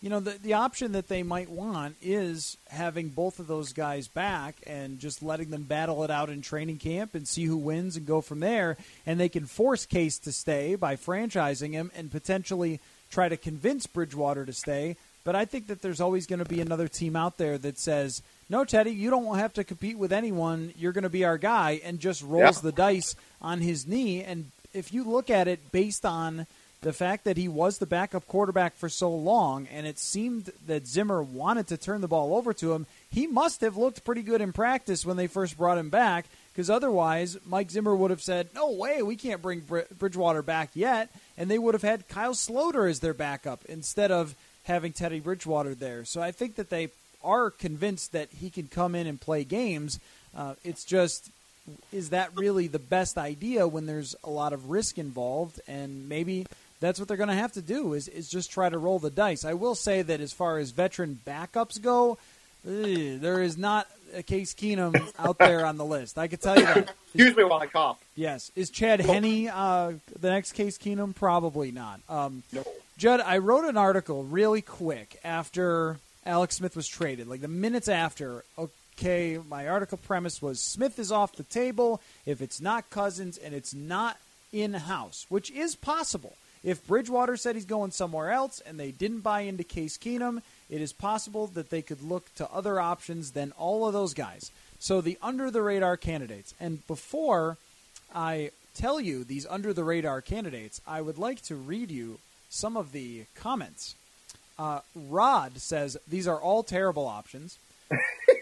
you 0.02 0.10
know, 0.10 0.20
the 0.20 0.32
the 0.32 0.54
option 0.54 0.94
that 0.94 1.08
they 1.08 1.22
might 1.22 1.50
want 1.50 1.96
is 2.02 2.58
having 2.70 3.10
both 3.10 3.38
of 3.38 3.46
those 3.46 3.72
guys 3.72 4.08
back 4.08 4.56
and 4.66 5.00
just 5.00 5.22
letting 5.22 5.52
them 5.52 5.64
battle 5.64 6.04
it 6.04 6.10
out 6.10 6.30
in 6.30 6.42
training 6.42 6.78
camp 6.78 7.14
and 7.14 7.28
see 7.28 7.46
who 7.46 7.58
wins 7.58 7.96
and 7.96 8.08
go 8.08 8.20
from 8.20 8.40
there. 8.40 8.76
And 9.06 9.20
they 9.20 9.30
can 9.30 9.46
force 9.46 9.86
Case 9.86 10.18
to 10.20 10.32
stay 10.32 10.74
by 10.74 10.96
franchising 10.96 11.74
him 11.74 11.92
and 11.96 12.10
potentially 12.10 12.80
try 13.12 13.30
to 13.30 13.38
convince 13.38 13.86
Bridgewater 13.86 14.46
to 14.46 14.54
stay. 14.54 14.96
But 15.24 15.36
I 15.36 15.46
think 15.46 15.68
that 15.68 15.82
there's 15.82 16.02
always 16.02 16.26
going 16.26 16.40
to 16.40 16.46
be 16.46 16.62
another 16.62 16.88
team 16.88 17.16
out 17.16 17.38
there 17.38 17.58
that 17.60 17.78
says, 17.78 18.24
"No, 18.50 18.66
Teddy, 18.66 18.92
you 18.92 19.10
don't 19.10 19.38
have 19.38 19.54
to 19.54 19.64
compete 19.64 19.98
with 19.98 20.12
anyone. 20.12 20.74
You're 20.78 20.92
going 20.92 21.04
to 21.04 21.10
be 21.10 21.24
our 21.26 21.38
guy," 21.38 21.80
and 21.84 22.00
just 22.00 22.24
rolls 22.24 22.58
Yeah. 22.58 22.62
the 22.64 22.72
dice 22.72 23.16
on 23.42 23.62
his 23.62 23.86
knee. 23.88 24.24
And 24.24 24.52
if 24.74 24.94
you 24.94 25.04
look 25.04 25.30
at 25.30 25.48
it 25.48 25.72
based 25.72 26.06
on 26.06 26.48
the 26.82 26.94
fact 26.94 27.26
that 27.26 27.36
he 27.36 27.48
was 27.50 27.78
the 27.78 27.86
backup 27.86 28.26
quarterback 28.28 28.76
for 28.78 28.88
so 28.88 29.10
long, 29.14 29.68
and 29.68 29.86
it 29.86 30.00
seemed 30.00 30.52
that 30.66 30.88
Zimmer 30.88 31.22
wanted 31.22 31.68
to 31.68 31.78
turn 31.78 32.00
the 32.02 32.08
ball 32.08 32.36
over 32.36 32.54
to 32.54 32.74
him, 32.74 32.86
he 33.12 33.28
must 33.28 33.60
have 33.62 33.76
looked 33.76 34.06
pretty 34.06 34.22
good 34.22 34.40
in 34.40 34.54
practice 34.54 35.06
when 35.06 35.18
they 35.18 35.28
first 35.28 35.58
brought 35.58 35.78
him 35.78 35.90
back. 35.90 36.26
Because 36.54 36.70
otherwise, 36.70 37.38
Mike 37.46 37.72
Zimmer 37.72 37.96
would 37.96 38.12
have 38.12 38.22
said, 38.22 38.50
"No 38.54 38.72
way, 38.72 39.02
we 39.02 39.16
can't 39.16 39.42
bring 39.42 39.60
Br- 39.62 39.82
Bridgewater 39.98 40.42
back 40.42 40.70
yet," 40.74 41.10
and 41.38 41.50
they 41.50 41.60
would 41.60 41.74
have 41.74 41.84
had 41.84 42.08
Kyle 42.10 42.34
Sloter 42.34 42.90
as 42.90 43.00
their 43.00 43.14
backup 43.14 43.64
instead 43.66 44.12
of 44.12 44.36
having 44.64 44.92
Teddy 44.92 45.20
Bridgewater 45.20 45.74
there. 45.76 46.04
So 46.06 46.22
I 46.22 46.32
think 46.32 46.56
that 46.56 46.70
they 46.70 46.90
are 47.24 47.50
convinced 47.52 48.12
that 48.14 48.30
he 48.32 48.50
can 48.50 48.68
come 48.68 48.96
in 48.96 49.08
and 49.08 49.20
play 49.20 49.44
games. 49.44 50.00
Uh, 50.36 50.56
it's 50.64 50.84
just 50.84 51.30
is 51.92 52.10
that 52.10 52.32
really 52.36 52.68
the 52.68 52.80
best 52.80 53.18
idea 53.18 53.68
when 53.68 53.86
there's 53.86 54.16
a 54.24 54.30
lot 54.30 54.54
of 54.54 54.70
risk 54.70 54.98
involved 54.98 55.60
and 55.68 56.10
maybe 56.10 56.46
that's 56.80 56.98
what 56.98 57.08
they're 57.08 57.18
going 57.18 57.30
to 57.30 57.36
have 57.36 57.52
to 57.52 57.62
do 57.62 57.94
is, 57.94 58.08
is 58.08 58.28
just 58.30 58.50
try 58.52 58.70
to 58.70 58.78
roll 58.80 58.98
the 58.98 59.12
dice 59.12 59.46
i 59.46 59.54
will 59.54 59.76
say 59.76 60.02
that 60.02 60.20
as 60.20 60.34
far 60.34 60.58
as 60.58 60.72
veteran 60.72 61.20
backups 61.28 61.80
go 61.80 62.18
eh, 62.68 63.18
there 63.20 63.42
is 63.44 63.56
not 63.56 63.88
a 64.16 64.24
case 64.24 64.56
keenum 64.56 64.96
out 65.20 65.38
there 65.38 65.64
on 65.64 65.78
the 65.78 65.86
list 65.86 66.18
i 66.18 66.28
can 66.28 66.40
tell 66.40 66.58
you 66.58 66.66
that 66.66 66.92
Excuse 67.14 67.36
me 67.36 67.44
while 67.44 67.60
I 67.60 67.68
cough. 67.68 68.00
yes 68.16 68.52
is 68.56 68.72
Chad 68.72 69.00
Henne 69.00 69.48
uh, 69.50 69.94
the 70.20 70.30
next 70.32 70.54
case 70.54 70.76
keenum 70.78 71.14
probably 71.14 71.72
not 71.72 72.00
um, 72.10 72.42
No. 72.52 72.64
Judd, 72.98 73.22
I 73.22 73.38
wrote 73.38 73.64
an 73.66 73.78
article 73.78 74.24
really 74.24 74.62
quick 74.62 75.20
after 75.24 76.00
Alex 76.30 76.58
Smith 76.58 76.76
was 76.76 76.88
traded, 76.88 77.28
like 77.28 77.42
the 77.42 77.48
minutes 77.48 77.88
after. 77.88 78.44
Okay, 78.58 79.40
my 79.50 79.68
article 79.68 79.98
premise 79.98 80.42
was 80.44 80.62
Smith 80.62 81.00
is 81.00 81.12
off 81.12 81.36
the 81.36 81.44
table 81.44 82.02
if 82.24 82.40
it's 82.40 82.62
not 82.62 82.92
Cousins 82.92 83.38
and 83.38 83.56
it's 83.56 83.74
not 83.74 84.18
in 84.54 84.76
house, 84.76 85.26
which 85.30 85.50
is 85.50 85.76
possible. 85.76 86.34
If 86.64 86.86
Bridgewater 86.86 87.36
said 87.36 87.56
he's 87.56 87.66
going 87.66 87.92
somewhere 87.92 88.32
else 88.32 88.62
and 88.64 88.80
they 88.80 88.92
didn't 88.92 89.22
buy 89.22 89.42
into 89.42 89.64
Case 89.64 89.98
Keenum, 89.98 90.44
it 90.70 90.82
is 90.82 90.94
possible 90.94 91.48
that 91.48 91.72
they 91.72 91.82
could 91.82 92.04
look 92.04 92.34
to 92.36 92.52
other 92.52 92.80
options 92.80 93.32
than 93.32 93.52
all 93.58 93.88
of 93.88 93.94
those 93.94 94.14
guys. 94.14 94.52
So 94.78 95.02
the 95.02 95.18
under 95.24 95.50
the 95.50 95.64
radar 95.64 95.98
candidates. 95.98 96.54
And 96.60 96.86
before 96.86 97.58
I 98.14 98.52
tell 98.76 99.02
you 99.02 99.24
these 99.24 99.48
under 99.48 99.74
the 99.74 99.84
radar 99.84 100.22
candidates, 100.22 100.80
I 100.86 101.02
would 101.02 101.18
like 101.18 101.42
to 101.44 101.56
read 101.56 101.90
you 101.90 102.20
some 102.50 102.78
of 102.78 102.92
the 102.92 103.26
comments. 103.36 103.96
Uh, 104.60 104.82
Rod 104.94 105.58
says 105.58 105.98
these 106.08 106.28
are 106.28 106.40
all 106.40 106.62
terrible 106.62 107.08
options. 107.08 107.58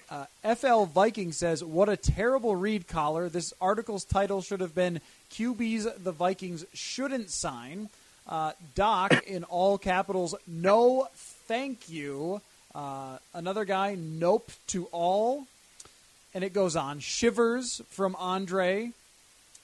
Uh, 0.09 0.25
FL 0.55 0.83
Viking 0.83 1.33
says, 1.33 1.61
"What 1.61 1.89
a 1.89 1.97
terrible 1.97 2.55
read, 2.55 2.87
Coller. 2.87 3.27
This 3.27 3.53
article's 3.59 4.05
title 4.05 4.41
should 4.41 4.61
have 4.61 4.73
been 4.73 5.01
QBs 5.33 6.01
the 6.01 6.13
Vikings 6.13 6.63
shouldn't 6.73 7.29
sign." 7.29 7.89
Uh, 8.25 8.53
Doc 8.73 9.25
in 9.27 9.43
all 9.43 9.77
capitals, 9.77 10.33
no, 10.47 11.09
thank 11.15 11.89
you. 11.89 12.41
Uh, 12.73 13.17
another 13.33 13.65
guy, 13.65 13.95
nope 13.95 14.49
to 14.67 14.85
all, 14.93 15.45
and 16.33 16.43
it 16.43 16.53
goes 16.53 16.77
on. 16.77 16.99
Shivers 16.99 17.81
from 17.89 18.15
Andre. 18.17 18.91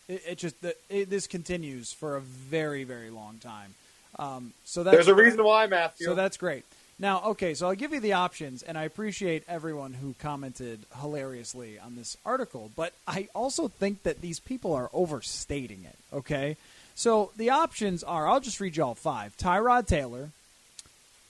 It, 0.10 0.24
it 0.28 0.38
just 0.40 0.62
the, 0.62 0.76
it, 0.90 1.10
this 1.10 1.26
continues 1.26 1.94
for 1.94 2.18
a 2.18 2.22
very 2.22 2.84
very 2.84 3.10
long 3.10 3.38
time. 3.38 3.76
Um, 4.20 4.54
so 4.66 4.84
that's, 4.84 4.96
there's 4.96 5.08
a 5.08 5.16
reason 5.16 5.44
why, 5.44 5.68
Matthew. 5.68 6.06
So 6.06 6.16
that's 6.16 6.38
great. 6.38 6.66
Now, 7.00 7.24
okay, 7.26 7.54
so 7.54 7.68
I'll 7.68 7.76
give 7.76 7.92
you 7.92 8.00
the 8.00 8.14
options, 8.14 8.62
and 8.62 8.78
I 8.78 8.84
appreciate 8.84 9.44
everyone 9.48 9.94
who 9.94 10.14
commented 10.20 10.80
hilariously 11.02 11.80
on 11.80 11.96
this 11.96 12.18
article, 12.26 12.72
but 12.76 12.94
I 13.08 13.30
also 13.34 13.68
think 13.68 14.04
that 14.04 14.22
these 14.22 14.40
people 14.40 14.74
are 14.74 14.90
overstating 14.94 15.86
it, 15.86 15.98
okay? 16.16 16.56
So 16.96 17.32
the 17.36 17.50
options 17.50 18.04
are 18.04 18.28
I'll 18.28 18.40
just 18.40 18.60
read 18.60 18.78
you 18.78 18.84
all 18.84 18.96
five 18.96 19.36
Tyrod 19.38 19.88
Taylor, 19.88 20.30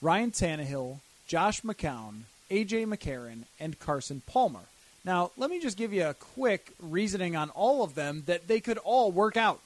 Ryan 0.02 0.30
Tannehill, 0.30 0.98
Josh 1.26 1.62
McCown, 1.62 2.22
A.J. 2.50 2.84
McCarron, 2.84 3.44
and 3.58 3.78
Carson 3.78 4.20
Palmer. 4.26 4.66
Now, 5.04 5.30
let 5.36 5.50
me 5.50 5.60
just 5.60 5.76
give 5.76 5.92
you 5.92 6.06
a 6.06 6.14
quick 6.14 6.72
reasoning 6.80 7.36
on 7.36 7.50
all 7.50 7.82
of 7.82 7.94
them 7.94 8.22
that 8.26 8.48
they 8.48 8.60
could 8.60 8.78
all 8.78 9.10
work 9.10 9.36
out. 9.36 9.60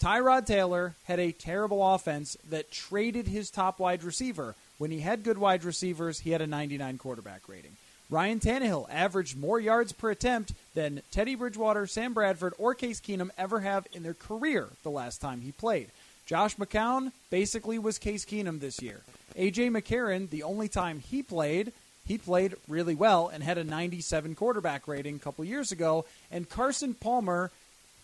Tyrod 0.00 0.46
Taylor 0.46 0.94
had 1.04 1.18
a 1.18 1.32
terrible 1.32 1.94
offense 1.94 2.36
that 2.48 2.70
traded 2.70 3.28
his 3.28 3.50
top 3.50 3.78
wide 3.78 4.04
receiver. 4.04 4.54
When 4.78 4.90
he 4.90 5.00
had 5.00 5.24
good 5.24 5.38
wide 5.38 5.64
receivers, 5.64 6.20
he 6.20 6.30
had 6.30 6.42
a 6.42 6.46
99 6.46 6.98
quarterback 6.98 7.48
rating. 7.48 7.76
Ryan 8.08 8.38
Tannehill 8.38 8.86
averaged 8.90 9.36
more 9.36 9.58
yards 9.58 9.92
per 9.92 10.10
attempt 10.10 10.52
than 10.74 11.02
Teddy 11.10 11.34
Bridgewater, 11.34 11.86
Sam 11.86 12.14
Bradford, 12.14 12.54
or 12.58 12.74
Case 12.74 13.00
Keenum 13.00 13.30
ever 13.36 13.60
have 13.60 13.86
in 13.92 14.02
their 14.02 14.14
career 14.14 14.68
the 14.82 14.90
last 14.90 15.20
time 15.20 15.40
he 15.40 15.50
played. 15.50 15.88
Josh 16.24 16.56
McCown 16.56 17.12
basically 17.30 17.78
was 17.78 17.98
Case 17.98 18.24
Keenum 18.24 18.60
this 18.60 18.82
year. 18.82 19.00
A.J. 19.34 19.70
McCarron, 19.70 20.30
the 20.30 20.42
only 20.42 20.68
time 20.68 21.00
he 21.00 21.22
played, 21.22 21.72
he 22.06 22.18
played 22.18 22.54
really 22.68 22.94
well 22.94 23.28
and 23.28 23.42
had 23.42 23.58
a 23.58 23.64
97 23.64 24.34
quarterback 24.34 24.86
rating 24.86 25.16
a 25.16 25.20
couple 25.20 25.44
years 25.44 25.72
ago. 25.72 26.04
And 26.30 26.48
Carson 26.48 26.94
Palmer, 26.94 27.50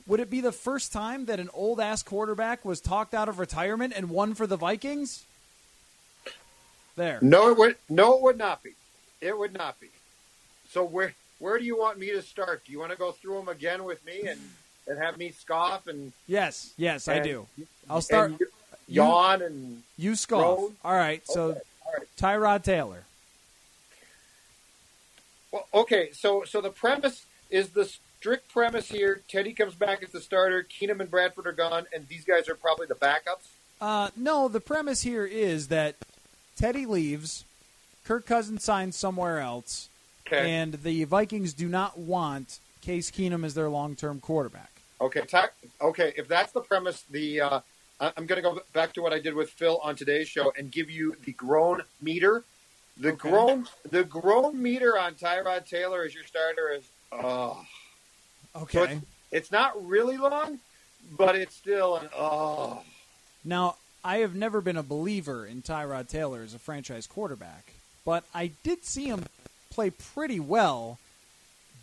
would 0.07 0.21
it 0.21 0.31
be 0.31 0.41
the 0.41 0.53
first 0.53 0.93
time 0.93 1.27
that 1.27 1.41
an 1.41 1.51
old 1.55 1.81
ass 1.81 2.03
quarterback 2.03 2.65
was 2.65 2.81
talked 2.81 3.15
out 3.15 3.29
of 3.29 3.39
retirement 3.39 3.93
and 3.97 4.11
won 4.11 4.35
for 4.35 4.47
the 4.47 4.57
Vikings? 4.57 5.25
There. 6.97 7.19
No, 7.23 7.51
it 7.51 7.57
would. 7.57 7.77
No, 7.89 8.17
it 8.17 8.23
would 8.23 8.39
not 8.39 8.63
be. 8.63 8.73
It 9.21 9.39
would 9.39 9.55
not 9.55 9.81
be. 9.81 9.89
So 10.69 10.85
where 10.85 11.15
where 11.39 11.59
do 11.59 11.65
you 11.65 11.79
want 11.79 11.99
me 11.99 12.11
to 12.11 12.23
start? 12.23 12.65
Do 12.65 12.73
you 12.73 12.79
want 12.79 12.93
to 12.93 12.99
go 12.99 13.13
through 13.13 13.37
them 13.37 13.49
again 13.49 13.85
with 13.85 14.05
me 14.05 14.23
and 14.27 14.41
and 14.87 14.99
have 14.99 15.17
me 15.17 15.31
scoff 15.31 15.87
and? 15.87 16.13
Yes, 16.27 16.75
yes, 16.77 17.09
and, 17.09 17.21
I 17.21 17.23
do. 17.23 17.47
I'll 17.89 18.01
start. 18.01 18.35
yawn 18.89 19.43
and 19.43 19.83
you 19.97 20.15
scoff. 20.15 20.59
Groan? 20.59 20.77
All 20.85 20.95
right. 20.95 21.23
So 21.27 21.51
okay. 21.51 21.61
All 21.87 21.93
right. 21.99 22.09
Tyrod 22.17 22.63
Taylor. 22.65 23.05
Well, 25.51 25.67
okay. 25.73 26.11
So 26.13 26.45
so 26.45 26.61
the 26.61 26.71
premise 26.71 27.25
is 27.51 27.71
the 27.71 27.93
strict 28.23 28.49
premise 28.53 28.89
here. 28.89 29.21
Teddy 29.27 29.53
comes 29.53 29.75
back 29.75 30.01
as 30.01 30.11
the 30.11 30.21
starter. 30.21 30.63
Keenum 30.63 31.01
and 31.01 31.11
Bradford 31.11 31.45
are 31.49 31.53
gone, 31.53 31.87
and 31.93 32.07
these 32.07 32.25
guys 32.25 32.49
are 32.49 32.55
probably 32.55 32.87
the 32.87 32.95
backups. 32.95 33.49
Uh, 33.81 34.11
no, 34.17 34.47
the 34.47 34.61
premise 34.61 35.03
here 35.03 35.27
is 35.27 35.67
that 35.69 35.97
Teddy 36.57 36.87
leaves, 36.87 37.45
Kirk 38.05 38.25
Cousins 38.25 38.63
signs 38.63 38.95
somewhere 38.95 39.41
else, 39.41 39.89
okay. 40.25 40.53
and 40.53 40.75
the 40.85 41.03
Vikings 41.03 41.53
do 41.53 41.69
not 41.69 41.99
want 41.99 42.61
Case 42.81 43.11
Keenum 43.11 43.45
as 43.45 43.55
their 43.55 43.69
long-term 43.69 44.21
quarterback. 44.21 44.71
Okay, 45.01 45.23
ta- 45.23 45.51
okay. 45.81 46.13
If 46.17 46.29
that's 46.29 46.53
the 46.53 46.61
premise, 46.61 47.03
the 47.11 47.41
uh, 47.41 47.61
I'm 47.99 48.27
going 48.27 48.41
to 48.41 48.49
go 48.49 48.61
back 48.73 48.93
to 48.93 49.03
what 49.03 49.13
I 49.13 49.19
did 49.19 49.35
with 49.35 49.51
Phil 49.51 49.81
on 49.83 49.97
today's 49.97 50.29
show 50.29 50.53
and 50.57 50.71
give 50.71 50.89
you 50.89 51.17
the 51.25 51.33
groan 51.33 51.83
meter. 52.01 52.45
The 52.99 53.15
okay. 53.15 53.31
groan, 53.31 53.67
the 53.91 54.05
groan 54.05 54.63
meter 54.63 54.97
on 54.97 55.15
Tyrod 55.15 55.67
Taylor 55.67 56.05
as 56.05 56.15
your 56.15 56.23
starter 56.23 56.71
is 56.71 56.85
oh. 57.11 57.67
Okay. 58.55 58.79
So 58.79 58.85
it's, 58.85 59.07
it's, 59.31 59.53
not 59.53 59.87
really 59.87 60.17
long, 60.17 60.59
but 61.17 61.37
it's 61.37 61.55
still 61.55 61.97
an 61.97 62.09
oh. 62.17 62.83
Now 63.45 63.77
I 64.05 64.19
have 64.19 64.35
never 64.35 64.61
been 64.61 64.77
a 64.77 64.83
believer 64.83 65.47
in 65.47 65.63
Tyrod 65.63 66.09
Taylor 66.09 66.43
as 66.43 66.55
a 66.55 66.59
franchise 66.59 67.07
quarterback, 67.07 67.73
but 68.05 68.25
I 68.35 68.53
did 68.63 68.85
see 68.85 69.07
him 69.07 69.25
play 69.71 69.91
pretty 69.91 70.39
well, 70.39 70.99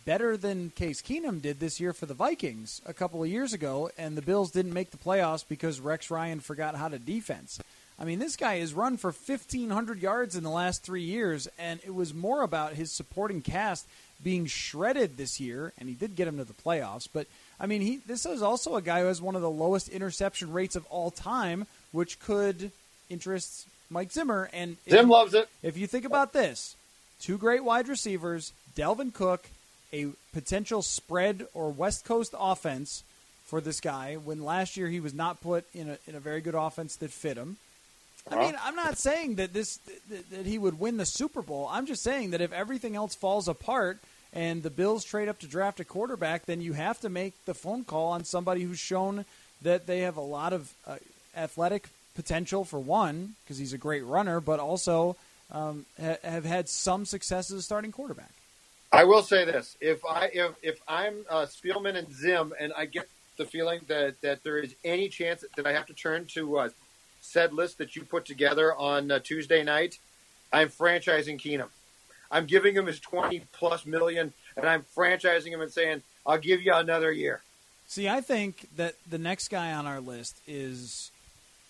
better 0.04 0.36
than 0.36 0.70
Case 0.70 1.02
Keenum 1.02 1.42
did 1.42 1.60
this 1.60 1.80
year 1.80 1.92
for 1.92 2.06
the 2.06 2.14
Vikings 2.14 2.80
a 2.86 2.94
couple 2.94 3.22
of 3.22 3.28
years 3.28 3.52
ago, 3.52 3.90
and 3.98 4.16
the 4.16 4.22
Bills 4.22 4.50
didn't 4.50 4.72
make 4.72 4.90
the 4.90 4.96
playoffs 4.96 5.44
because 5.46 5.80
Rex 5.80 6.10
Ryan 6.10 6.40
forgot 6.40 6.76
how 6.76 6.88
to 6.88 6.98
defense. 6.98 7.60
I 7.98 8.04
mean, 8.04 8.18
this 8.18 8.36
guy 8.36 8.56
has 8.58 8.72
run 8.72 8.96
for 8.96 9.12
1,500 9.12 10.00
yards 10.00 10.34
in 10.34 10.42
the 10.42 10.50
last 10.50 10.82
three 10.82 11.02
years, 11.02 11.48
and 11.58 11.80
it 11.84 11.94
was 11.94 12.14
more 12.14 12.42
about 12.42 12.72
his 12.72 12.90
supporting 12.90 13.42
cast 13.42 13.86
being 14.22 14.46
shredded 14.46 15.16
this 15.16 15.40
year, 15.40 15.72
and 15.78 15.88
he 15.88 15.94
did 15.94 16.16
get 16.16 16.28
him 16.28 16.38
to 16.38 16.44
the 16.44 16.52
playoffs. 16.52 17.08
But 17.12 17.26
I 17.58 17.66
mean, 17.66 17.80
he 17.80 17.96
this 18.06 18.26
is 18.26 18.42
also 18.42 18.76
a 18.76 18.82
guy 18.82 19.00
who 19.00 19.06
has 19.06 19.22
one 19.22 19.36
of 19.36 19.42
the 19.42 19.50
lowest 19.50 19.88
interception 19.88 20.52
rates 20.52 20.76
of 20.76 20.86
all 20.90 21.10
time 21.10 21.66
which 21.92 22.20
could 22.20 22.70
interest 23.08 23.66
Mike 23.90 24.12
Zimmer. 24.12 24.48
And 24.52 24.76
Zim 24.88 25.06
if, 25.06 25.10
loves 25.10 25.34
it. 25.34 25.48
If 25.62 25.76
you 25.76 25.86
think 25.86 26.04
about 26.04 26.32
this, 26.32 26.76
two 27.20 27.36
great 27.36 27.64
wide 27.64 27.88
receivers, 27.88 28.52
Dalvin 28.76 29.12
Cook, 29.12 29.48
a 29.92 30.08
potential 30.32 30.82
spread 30.82 31.46
or 31.52 31.70
West 31.70 32.04
Coast 32.04 32.34
offense 32.38 33.02
for 33.44 33.60
this 33.60 33.80
guy. 33.80 34.14
When 34.14 34.44
last 34.44 34.76
year 34.76 34.88
he 34.88 35.00
was 35.00 35.12
not 35.12 35.40
put 35.40 35.64
in 35.74 35.90
a 35.90 35.98
in 36.06 36.14
a 36.14 36.20
very 36.20 36.40
good 36.40 36.54
offense 36.54 36.96
that 36.96 37.10
fit 37.10 37.36
him. 37.36 37.56
I 38.30 38.36
mean, 38.36 38.54
I'm 38.62 38.76
not 38.76 38.98
saying 38.98 39.36
that 39.36 39.52
this 39.52 39.78
that, 40.08 40.30
that 40.30 40.46
he 40.46 40.58
would 40.58 40.78
win 40.78 40.98
the 40.98 41.06
Super 41.06 41.42
Bowl. 41.42 41.68
I'm 41.70 41.86
just 41.86 42.02
saying 42.02 42.30
that 42.30 42.40
if 42.40 42.52
everything 42.52 42.94
else 42.94 43.14
falls 43.14 43.48
apart 43.48 43.98
and 44.32 44.62
the 44.62 44.70
Bills 44.70 45.04
trade 45.04 45.28
up 45.28 45.38
to 45.40 45.46
draft 45.46 45.80
a 45.80 45.84
quarterback, 45.84 46.46
then 46.46 46.60
you 46.60 46.72
have 46.72 47.00
to 47.00 47.08
make 47.08 47.34
the 47.44 47.54
phone 47.54 47.84
call 47.84 48.08
on 48.08 48.24
somebody 48.24 48.62
who's 48.62 48.78
shown 48.78 49.24
that 49.62 49.86
they 49.86 50.00
have 50.00 50.16
a 50.16 50.22
lot 50.22 50.52
of 50.52 50.72
uh, 50.86 50.96
athletic 51.36 51.88
potential 52.14 52.64
for 52.64 52.78
one, 52.78 53.34
because 53.42 53.58
he's 53.58 53.72
a 53.72 53.78
great 53.78 54.04
runner, 54.04 54.40
but 54.40 54.60
also 54.60 55.16
um, 55.50 55.86
ha- 56.00 56.18
have 56.22 56.44
had 56.44 56.68
some 56.68 57.04
success 57.04 57.50
as 57.50 57.58
a 57.58 57.62
starting 57.62 57.92
quarterback. 57.92 58.30
I 58.92 59.04
will 59.04 59.22
say 59.22 59.44
this: 59.44 59.76
if 59.80 60.04
I 60.04 60.30
if, 60.32 60.52
if 60.62 60.80
I'm 60.88 61.24
uh, 61.28 61.46
Spielman 61.46 61.96
and 61.96 62.12
Zim, 62.12 62.52
and 62.58 62.72
I 62.76 62.86
get 62.86 63.08
the 63.36 63.44
feeling 63.44 63.80
that 63.88 64.20
that 64.22 64.42
there 64.42 64.58
is 64.58 64.74
any 64.84 65.08
chance 65.08 65.44
that 65.56 65.66
I 65.66 65.72
have 65.72 65.86
to 65.86 65.94
turn 65.94 66.26
to 66.34 66.58
uh, 66.58 66.68
said 67.20 67.52
list 67.52 67.78
that 67.78 67.94
you 67.94 68.02
put 68.02 68.24
together 68.24 68.74
on 68.74 69.10
uh, 69.10 69.18
Tuesday 69.20 69.62
night, 69.62 69.98
I'm 70.52 70.68
franchising 70.68 71.40
Keenum. 71.40 71.68
I'm 72.30 72.46
giving 72.46 72.74
him 72.74 72.86
his 72.86 73.00
20 73.00 73.42
plus 73.52 73.86
million, 73.86 74.32
and 74.56 74.66
I'm 74.66 74.84
franchising 74.96 75.48
him 75.48 75.60
and 75.60 75.72
saying, 75.72 76.02
"I'll 76.26 76.38
give 76.38 76.62
you 76.62 76.74
another 76.74 77.10
year." 77.10 77.42
See, 77.86 78.08
I 78.08 78.20
think 78.20 78.68
that 78.76 78.94
the 79.08 79.18
next 79.18 79.48
guy 79.48 79.72
on 79.72 79.86
our 79.86 80.00
list 80.00 80.40
is 80.46 81.10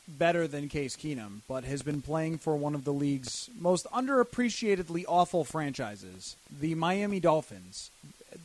better 0.07 0.47
than 0.47 0.69
Case 0.69 0.97
Keenum, 0.97 1.41
but 1.49 1.65
has 1.65 1.83
been 1.83 2.03
playing 2.03 2.39
for 2.39 2.57
one 2.57 2.75
of 2.75 2.85
the 2.85 2.93
league's 2.93 3.49
most 3.59 3.87
underappreciatedly 3.87 5.05
awful 5.09 5.45
franchises, 5.45 6.37
the 6.51 6.75
Miami 6.75 7.21
Dolphins. 7.21 7.91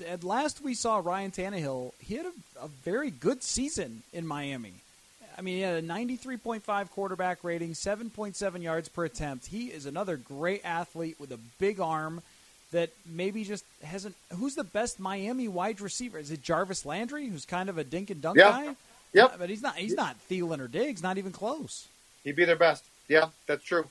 At 0.07 0.23
last 0.23 0.63
we 0.63 0.73
saw 0.73 1.01
Ryan 1.03 1.31
Tannehill, 1.31 1.93
he 1.99 2.15
had 2.15 2.27
a, 2.27 2.65
a 2.65 2.67
very 2.67 3.11
good 3.11 3.43
season 3.43 4.03
in 4.13 4.25
Miami. 4.27 4.75
I 5.37 5.41
mean, 5.41 5.55
he 5.55 5.61
had 5.61 5.83
a 5.83 5.87
93.5 5.87 6.91
quarterback 6.91 7.43
rating, 7.43 7.71
7.7 7.71 8.61
yards 8.61 8.89
per 8.89 9.05
attempt. 9.05 9.47
He 9.47 9.65
is 9.65 9.85
another 9.85 10.17
great 10.17 10.61
athlete 10.63 11.17
with 11.19 11.31
a 11.31 11.39
big 11.59 11.79
arm 11.79 12.21
that 12.71 12.89
maybe 13.05 13.43
just 13.43 13.65
hasn't. 13.83 14.15
Who's 14.33 14.55
the 14.55 14.63
best 14.63 14.99
Miami 14.99 15.47
wide 15.47 15.81
receiver? 15.81 16.17
Is 16.17 16.31
it 16.31 16.41
Jarvis 16.41 16.85
Landry, 16.85 17.27
who's 17.27 17.45
kind 17.45 17.69
of 17.69 17.77
a 17.77 17.83
dink 17.83 18.09
and 18.09 18.21
dunk 18.21 18.37
yeah. 18.37 18.49
guy? 18.49 18.75
Yep. 19.13 19.35
But 19.37 19.49
he's 19.49 19.61
not. 19.61 19.75
He's 19.75 19.95
not 19.95 20.15
Thielen 20.29 20.59
or 20.59 20.67
Diggs. 20.67 21.03
Not 21.03 21.17
even 21.17 21.31
close. 21.31 21.87
He'd 22.23 22.35
be 22.35 22.45
their 22.45 22.55
best. 22.55 22.83
Yeah, 23.07 23.27
that's 23.47 23.63
true. 23.63 23.85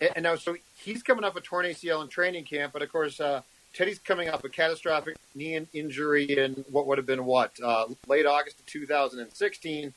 And 0.00 0.24
now, 0.24 0.34
so 0.34 0.56
he's 0.78 1.02
coming 1.02 1.24
off 1.24 1.36
a 1.36 1.40
torn 1.40 1.64
ACL 1.64 2.02
in 2.02 2.08
training 2.08 2.44
camp, 2.44 2.72
but 2.72 2.82
of 2.82 2.90
course, 2.90 3.20
uh, 3.20 3.42
Teddy's 3.72 4.00
coming 4.00 4.28
off 4.28 4.42
a 4.42 4.48
catastrophic 4.48 5.16
knee 5.34 5.64
injury 5.72 6.24
in 6.24 6.64
what 6.70 6.86
would 6.86 6.98
have 6.98 7.06
been 7.06 7.24
what 7.24 7.52
uh, 7.62 7.86
late 8.08 8.26
August 8.26 8.58
of 8.58 8.66
2016, 8.66 9.94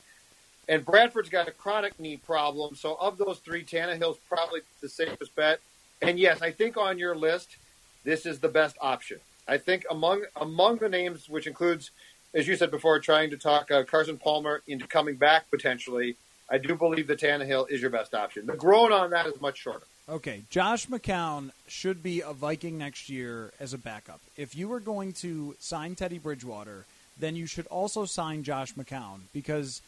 and 0.68 0.84
Bradford's 0.84 1.28
got 1.28 1.48
a 1.48 1.52
chronic 1.52 1.98
knee 2.00 2.16
problem. 2.16 2.74
So, 2.74 2.96
of 3.00 3.18
those 3.18 3.38
three, 3.38 3.64
Tannehill's 3.64 4.18
probably 4.28 4.60
the 4.80 4.88
safest 4.88 5.34
bet. 5.34 5.60
And 6.02 6.18
yes, 6.18 6.42
I 6.42 6.50
think 6.50 6.76
on 6.76 6.98
your 6.98 7.14
list, 7.16 7.56
this 8.04 8.26
is 8.26 8.40
the 8.40 8.48
best 8.48 8.76
option. 8.80 9.18
I 9.48 9.58
think 9.58 9.84
among 9.90 10.24
among 10.34 10.78
the 10.78 10.88
names, 10.88 11.28
which 11.28 11.46
includes 11.46 11.90
as 12.36 12.46
you 12.46 12.54
said 12.54 12.70
before, 12.70 13.00
trying 13.00 13.30
to 13.30 13.36
talk 13.36 13.70
uh, 13.70 13.82
Carson 13.84 14.18
Palmer 14.18 14.62
into 14.66 14.86
coming 14.86 15.16
back 15.16 15.50
potentially. 15.50 16.16
I 16.48 16.58
do 16.58 16.76
believe 16.76 17.08
that 17.08 17.18
Tannehill 17.18 17.70
is 17.70 17.80
your 17.80 17.90
best 17.90 18.14
option. 18.14 18.46
The 18.46 18.54
groan 18.54 18.92
on 18.92 19.10
that 19.10 19.26
is 19.26 19.40
much 19.40 19.58
shorter. 19.58 19.86
Okay, 20.08 20.42
Josh 20.50 20.86
McCown 20.86 21.50
should 21.66 22.02
be 22.02 22.20
a 22.20 22.32
Viking 22.32 22.78
next 22.78 23.08
year 23.08 23.52
as 23.58 23.72
a 23.72 23.78
backup. 23.78 24.20
If 24.36 24.54
you 24.54 24.68
were 24.68 24.78
going 24.78 25.12
to 25.14 25.56
sign 25.58 25.96
Teddy 25.96 26.18
Bridgewater, 26.18 26.84
then 27.18 27.34
you 27.34 27.46
should 27.46 27.66
also 27.66 28.04
sign 28.04 28.44
Josh 28.44 28.74
McCown 28.74 29.22
because 29.32 29.82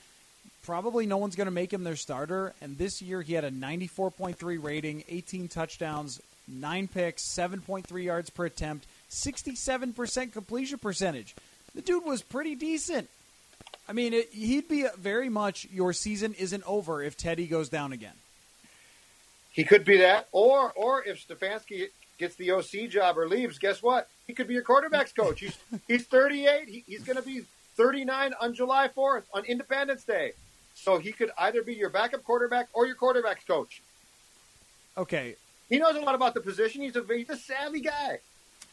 probably 0.65 1.07
no 1.07 1.17
one's 1.17 1.37
going 1.37 1.47
to 1.47 1.53
make 1.53 1.73
him 1.73 1.85
their 1.85 1.97
starter. 1.97 2.55
And 2.61 2.79
this 2.79 3.01
year 3.03 3.23
he 3.23 3.35
had 3.35 3.45
a 3.45 3.51
94.3 3.51 4.63
rating, 4.63 5.05
18 5.09 5.49
touchdowns, 5.49 6.21
9 6.47 6.89
picks, 6.89 7.23
7.3 7.23 8.05
yards 8.05 8.31
per 8.31 8.47
attempt, 8.47 8.87
67% 9.11 10.33
completion 10.33 10.79
percentage. 10.79 11.35
The 11.75 11.83
dude 11.83 12.05
was 12.05 12.23
pretty 12.23 12.55
decent. 12.55 13.09
I 13.89 13.93
mean, 13.93 14.13
it, 14.13 14.31
he'd 14.33 14.69
be 14.69 14.87
very 14.99 15.29
much 15.29 15.67
your 15.73 15.93
season 15.93 16.35
isn't 16.35 16.63
over 16.67 17.03
if 17.03 17.17
Teddy 17.17 17.47
goes 17.47 17.69
down 17.69 17.93
again. 17.93 18.15
He 19.53 19.65
could 19.65 19.85
be 19.85 19.97
that, 19.99 20.29
or 20.31 20.73
or 20.77 21.03
if 21.03 21.27
Stefanski 21.27 21.89
gets 22.19 22.37
the 22.37 22.53
OC 22.53 22.91
job 22.91 23.19
or 23.19 23.27
leaves, 23.27 23.59
guess 23.59 23.83
what? 23.83 24.09
He 24.27 24.35
could 24.35 24.47
be 24.47 24.55
your 24.55 24.63
quarterbacks 24.63 25.15
coach. 25.15 25.41
He's 25.41 25.57
he's 25.89 26.07
38. 26.07 26.69
He, 26.69 26.85
he's 26.87 27.03
going 27.03 27.17
to 27.17 27.23
be 27.23 27.45
39 27.77 28.35
on 28.41 28.55
July 28.55 28.89
4th 28.95 29.23
on 29.33 29.45
Independence 29.47 30.05
Day. 30.05 30.33
So 30.83 30.99
he 30.99 31.13
could 31.13 31.31
either 31.37 31.63
be 31.63 31.75
your 31.75 31.91
backup 31.91 32.25
quarterback 32.25 32.69
or 32.73 32.87
your 32.87 32.97
quarterbacks 32.97 33.47
coach. 33.47 33.83
Okay. 34.97 35.35
He 35.69 35.79
knows 35.79 35.97
a 35.97 36.01
lot 36.01 36.15
about 36.15 36.35
the 36.35 36.41
position. 36.41 36.83
He's 36.83 36.97
a 36.97 37.05
he's 37.09 37.29
a 37.29 37.37
savvy 37.37 37.81
guy. 37.81 38.21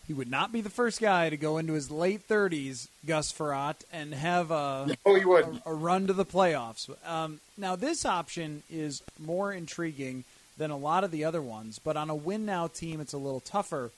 He 0.08 0.14
would 0.14 0.30
not 0.30 0.52
be 0.52 0.62
the 0.62 0.70
first 0.70 1.02
guy 1.02 1.30
to 1.32 1.38
go 1.38 1.58
into 1.58 1.74
his 1.74 1.90
late 1.90 2.28
30s, 2.28 2.90
Gus 3.08 3.34
Frerotte, 3.34 3.82
and 3.92 4.14
have 4.14 4.52
a, 4.52 4.96
no, 5.04 5.16
he 5.16 5.26
would. 5.26 5.46
a, 5.46 5.72
a 5.72 5.74
run 5.74 6.06
to 6.06 6.14
the 6.14 6.26
playoffs. 6.26 6.88
Um, 7.08 7.40
now, 7.58 7.76
this 7.76 8.06
option 8.06 8.62
is 8.70 9.02
more 9.20 9.52
intriguing 9.52 10.24
than 10.60 10.70
a 10.70 10.78
lot 10.78 11.04
of 11.04 11.10
the 11.10 11.24
other 11.24 11.42
ones, 11.42 11.80
but 11.84 11.98
on 11.98 12.12
a 12.12 12.16
win 12.16 12.46
now 12.46 12.68
team, 12.68 13.02
it's 13.02 13.14
a 13.14 13.18
little 13.18 13.40
tougher. 13.40 13.90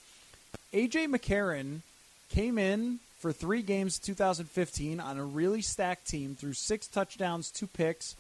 AJ 0.73 1.13
McCarron 1.13 1.81
came 2.29 2.57
in 2.57 2.99
for 3.19 3.31
three 3.31 3.61
games 3.61 3.99
2015 3.99 4.99
on 4.99 5.17
a 5.17 5.23
really 5.23 5.61
stacked 5.61 6.07
team, 6.07 6.35
threw 6.35 6.53
six 6.53 6.87
touchdowns, 6.87 7.49
two 7.49 7.67
picks, 7.67 8.15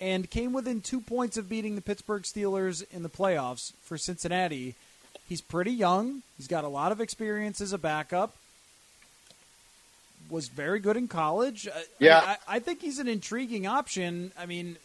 and 0.00 0.30
came 0.30 0.52
within 0.52 0.80
two 0.80 1.00
points 1.00 1.36
of 1.36 1.48
beating 1.48 1.74
the 1.74 1.80
Pittsburgh 1.80 2.22
Steelers 2.22 2.84
in 2.92 3.02
the 3.02 3.08
playoffs 3.08 3.72
for 3.82 3.98
Cincinnati. 3.98 4.74
He's 5.28 5.40
pretty 5.40 5.72
young. 5.72 6.22
He's 6.36 6.48
got 6.48 6.64
a 6.64 6.68
lot 6.68 6.92
of 6.92 7.00
experience 7.00 7.60
as 7.60 7.72
a 7.72 7.78
backup. 7.78 8.34
Was 10.30 10.48
very 10.48 10.78
good 10.78 10.96
in 10.96 11.08
college. 11.08 11.68
Yeah, 11.98 12.18
I, 12.18 12.56
I 12.56 12.58
think 12.58 12.80
he's 12.80 12.98
an 12.98 13.08
intriguing 13.08 13.66
option. 13.66 14.32
I 14.38 14.46
mean, 14.46 14.76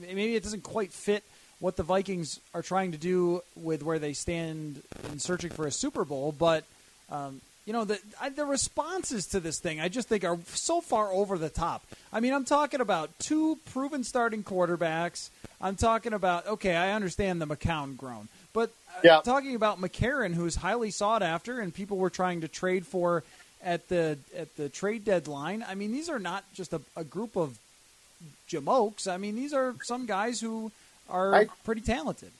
maybe 0.00 0.36
it 0.36 0.42
doesn't 0.42 0.62
quite 0.62 0.92
fit 0.92 1.24
what 1.58 1.76
the 1.76 1.82
Vikings 1.82 2.38
are 2.54 2.62
trying 2.62 2.92
to 2.92 2.98
do 2.98 3.42
with 3.56 3.82
where 3.82 3.98
they 3.98 4.12
stand 4.12 4.82
in 5.10 5.18
searching 5.18 5.50
for 5.50 5.66
a 5.66 5.72
Super 5.72 6.04
Bowl, 6.04 6.34
but 6.38 6.64
um, 7.10 7.40
you 7.66 7.72
know 7.72 7.84
the 7.84 7.98
I, 8.20 8.30
the 8.30 8.46
responses 8.46 9.26
to 9.28 9.40
this 9.40 9.58
thing 9.58 9.80
I 9.80 9.88
just 9.88 10.08
think 10.08 10.24
are 10.24 10.38
so 10.54 10.80
far 10.80 11.12
over 11.12 11.36
the 11.36 11.50
top. 11.50 11.84
I 12.12 12.20
mean, 12.20 12.32
I'm 12.32 12.44
talking 12.44 12.80
about 12.80 13.10
two 13.18 13.58
proven 13.72 14.04
starting 14.04 14.42
quarterbacks. 14.42 15.28
I'm 15.60 15.76
talking 15.76 16.12
about 16.12 16.46
okay, 16.46 16.74
I 16.76 16.92
understand 16.92 17.42
the 17.42 17.46
McCown 17.46 17.96
groan, 17.96 18.28
but 18.52 18.70
uh, 19.04 19.20
talking 19.22 19.54
about 19.54 19.80
McCarron, 19.80 20.34
who's 20.34 20.54
highly 20.56 20.90
sought 20.90 21.22
after, 21.22 21.60
and 21.60 21.74
people 21.74 21.98
were 21.98 22.10
trying 22.10 22.40
to 22.42 22.48
trade 22.48 22.86
for 22.86 23.24
at 23.62 23.88
the 23.88 24.16
at 24.36 24.56
the 24.56 24.68
trade 24.68 25.04
deadline. 25.04 25.64
I 25.68 25.74
mean, 25.74 25.92
these 25.92 26.08
are 26.08 26.20
not 26.20 26.44
just 26.54 26.72
a, 26.72 26.80
a 26.94 27.04
group 27.04 27.36
of 27.36 27.58
jamokes. 28.48 29.08
I 29.08 29.16
mean, 29.16 29.34
these 29.34 29.52
are 29.52 29.74
some 29.82 30.06
guys 30.06 30.40
who 30.40 30.70
are 31.10 31.34
I, 31.34 31.46
pretty 31.64 31.80
talented. 31.80 32.30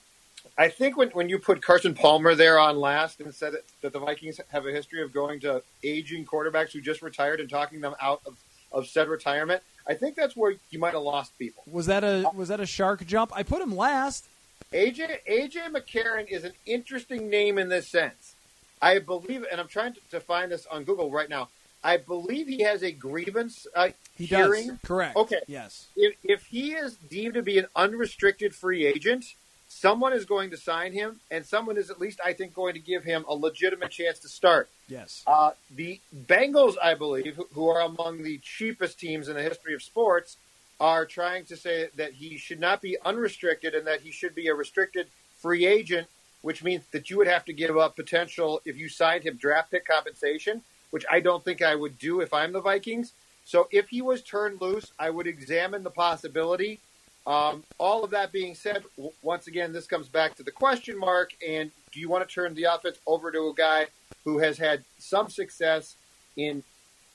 I 0.59 0.69
think 0.69 0.97
when, 0.97 1.11
when 1.11 1.29
you 1.29 1.39
put 1.39 1.63
Carson 1.63 1.95
Palmer 1.95 2.35
there 2.35 2.59
on 2.59 2.79
last 2.79 3.21
and 3.21 3.35
said 3.35 3.55
that 3.83 3.93
the 3.93 3.99
Vikings 3.99 4.41
have 4.49 4.67
a 4.67 4.73
history 4.73 5.03
of 5.03 5.13
going 5.13 5.41
to 5.41 5.63
aging 5.83 6.25
quarterbacks 6.25 6.73
who 6.73 6.81
just 6.81 7.03
retired 7.03 7.41
and 7.41 7.51
talking 7.51 7.81
them 7.81 7.95
out 8.01 8.23
of, 8.27 8.37
of 8.73 8.87
said 8.87 9.09
retirement, 9.09 9.63
I 9.87 9.95
think 9.95 10.17
that's 10.17 10.35
where 10.35 10.55
you 10.71 10.79
might 10.79 10.95
have 10.95 11.03
lost 11.03 11.39
people. 11.39 11.63
Was 11.71 11.87
that 11.87 12.05
a 12.05 12.31
was 12.35 12.49
that 12.49 12.61
a 12.61 12.67
shark 12.67 13.07
jump? 13.07 13.33
I 13.35 13.43
put 13.43 13.61
him 13.61 13.77
last. 13.77 14.27
AJ 14.73 15.19
AJ 15.31 15.73
McCarron 15.73 16.27
is 16.29 16.45
an 16.45 16.53
interesting 16.65 17.29
name 17.29 17.59
in 17.59 17.69
this 17.69 17.87
sense. 17.87 18.35
I 18.81 18.99
believe, 18.99 19.45
and 19.51 19.61
I'm 19.61 19.69
trying 19.69 19.95
to, 19.95 20.01
to 20.11 20.21
find 20.21 20.51
this 20.51 20.67
on 20.67 20.85
Google 20.85 21.11
right 21.11 21.29
now. 21.29 21.49
I 21.85 21.99
believe 21.99 22.49
he 22.49 22.63
has 22.63 22.83
a 22.83 22.91
grievance 22.91 23.67
uh, 23.75 23.91
he 24.17 24.27
hearing. 24.27 24.69
Does. 24.69 24.79
Correct. 24.85 25.17
Okay. 25.17 25.41
Yes. 25.47 25.87
If, 25.95 26.17
if 26.25 26.47
he 26.47 26.73
is 26.73 26.97
deemed 26.97 27.35
to 27.35 27.43
be 27.43 27.59
an 27.59 27.67
unrestricted 27.77 28.55
free 28.55 28.85
agent, 28.87 29.35
someone 29.69 30.13
is 30.13 30.25
going 30.25 30.51
to 30.51 30.57
sign 30.57 30.93
him, 30.93 31.21
and 31.31 31.45
someone 31.45 31.77
is 31.77 31.91
at 31.91 32.01
least, 32.01 32.21
I 32.25 32.33
think, 32.33 32.55
going 32.55 32.75
to 32.75 32.81
give 32.81 33.05
him 33.05 33.25
a 33.29 33.35
legitimate 33.35 33.91
chance 33.91 34.19
to 34.21 34.29
start. 34.29 34.69
Yes. 34.89 35.23
Uh, 35.27 35.51
the 35.75 36.01
Bengals, 36.15 36.75
I 36.83 36.95
believe, 36.95 37.41
who 37.53 37.69
are 37.69 37.81
among 37.81 38.23
the 38.23 38.39
cheapest 38.39 38.99
teams 38.99 39.29
in 39.29 39.35
the 39.35 39.43
history 39.43 39.75
of 39.75 39.83
sports, 39.83 40.37
are 40.79 41.07
trying 41.07 41.45
to 41.47 41.57
say 41.57 41.89
that 41.97 42.13
he 42.13 42.37
should 42.37 42.61
not 42.61 42.83
be 42.83 42.99
unrestricted 43.05 43.75
and 43.75 43.87
that 43.87 44.03
he 44.03 44.11
should 44.11 44.35
be 44.35 44.49
a 44.49 44.55
restricted 44.55 45.07
free 45.39 45.67
agent, 45.67 46.07
which 46.43 46.63
means 46.63 46.85
that 46.93 47.09
you 47.09 47.17
would 47.17 47.27
have 47.27 47.45
to 47.47 47.53
give 47.53 47.77
up 47.77 47.97
potential 47.97 48.61
if 48.65 48.77
you 48.77 48.89
signed 48.89 49.25
him 49.25 49.37
draft 49.37 49.71
pick 49.71 49.87
compensation 49.87 50.63
which 50.91 51.05
I 51.11 51.21
don't 51.21 51.45
think 51.45 51.63
I 51.63 51.75
would 51.75 51.99
do 51.99 52.21
if 52.21 52.33
I'm 52.33 52.53
the 52.53 52.61
Vikings. 52.61 53.13
So 53.45 53.69
if 53.71 53.89
he 53.89 54.03
was 54.03 54.23
turned 54.23 54.61
loose, 54.61 54.93
I 54.99 55.11
would 55.11 55.27
examine 55.27 55.83
the 55.83 55.91
possibility. 55.91 56.81
Um, 57.27 57.65
all 57.79 58.05
of 58.05 58.11
that 58.11 58.31
being 58.33 58.55
said, 58.55 58.85
w- 58.97 59.13
once 59.23 59.49
again, 59.49 59.73
this 59.73 59.87
comes 59.87 60.09
back 60.09 60.37
to 60.37 60.43
the 60.43 60.53
question 60.53 60.97
mark. 60.99 61.33
And 61.47 61.71
do 61.93 61.99
you 62.01 62.09
want 62.09 62.27
to 62.29 62.33
turn 62.33 62.55
the 62.55 62.65
offense 62.65 62.99
over 63.07 63.33
to 63.33 63.49
a 63.49 63.55
guy 63.55 63.87
who 64.25 64.39
has 64.39 64.59
had 64.59 64.85
some 64.99 65.29
success 65.29 65.97
in 66.37 66.63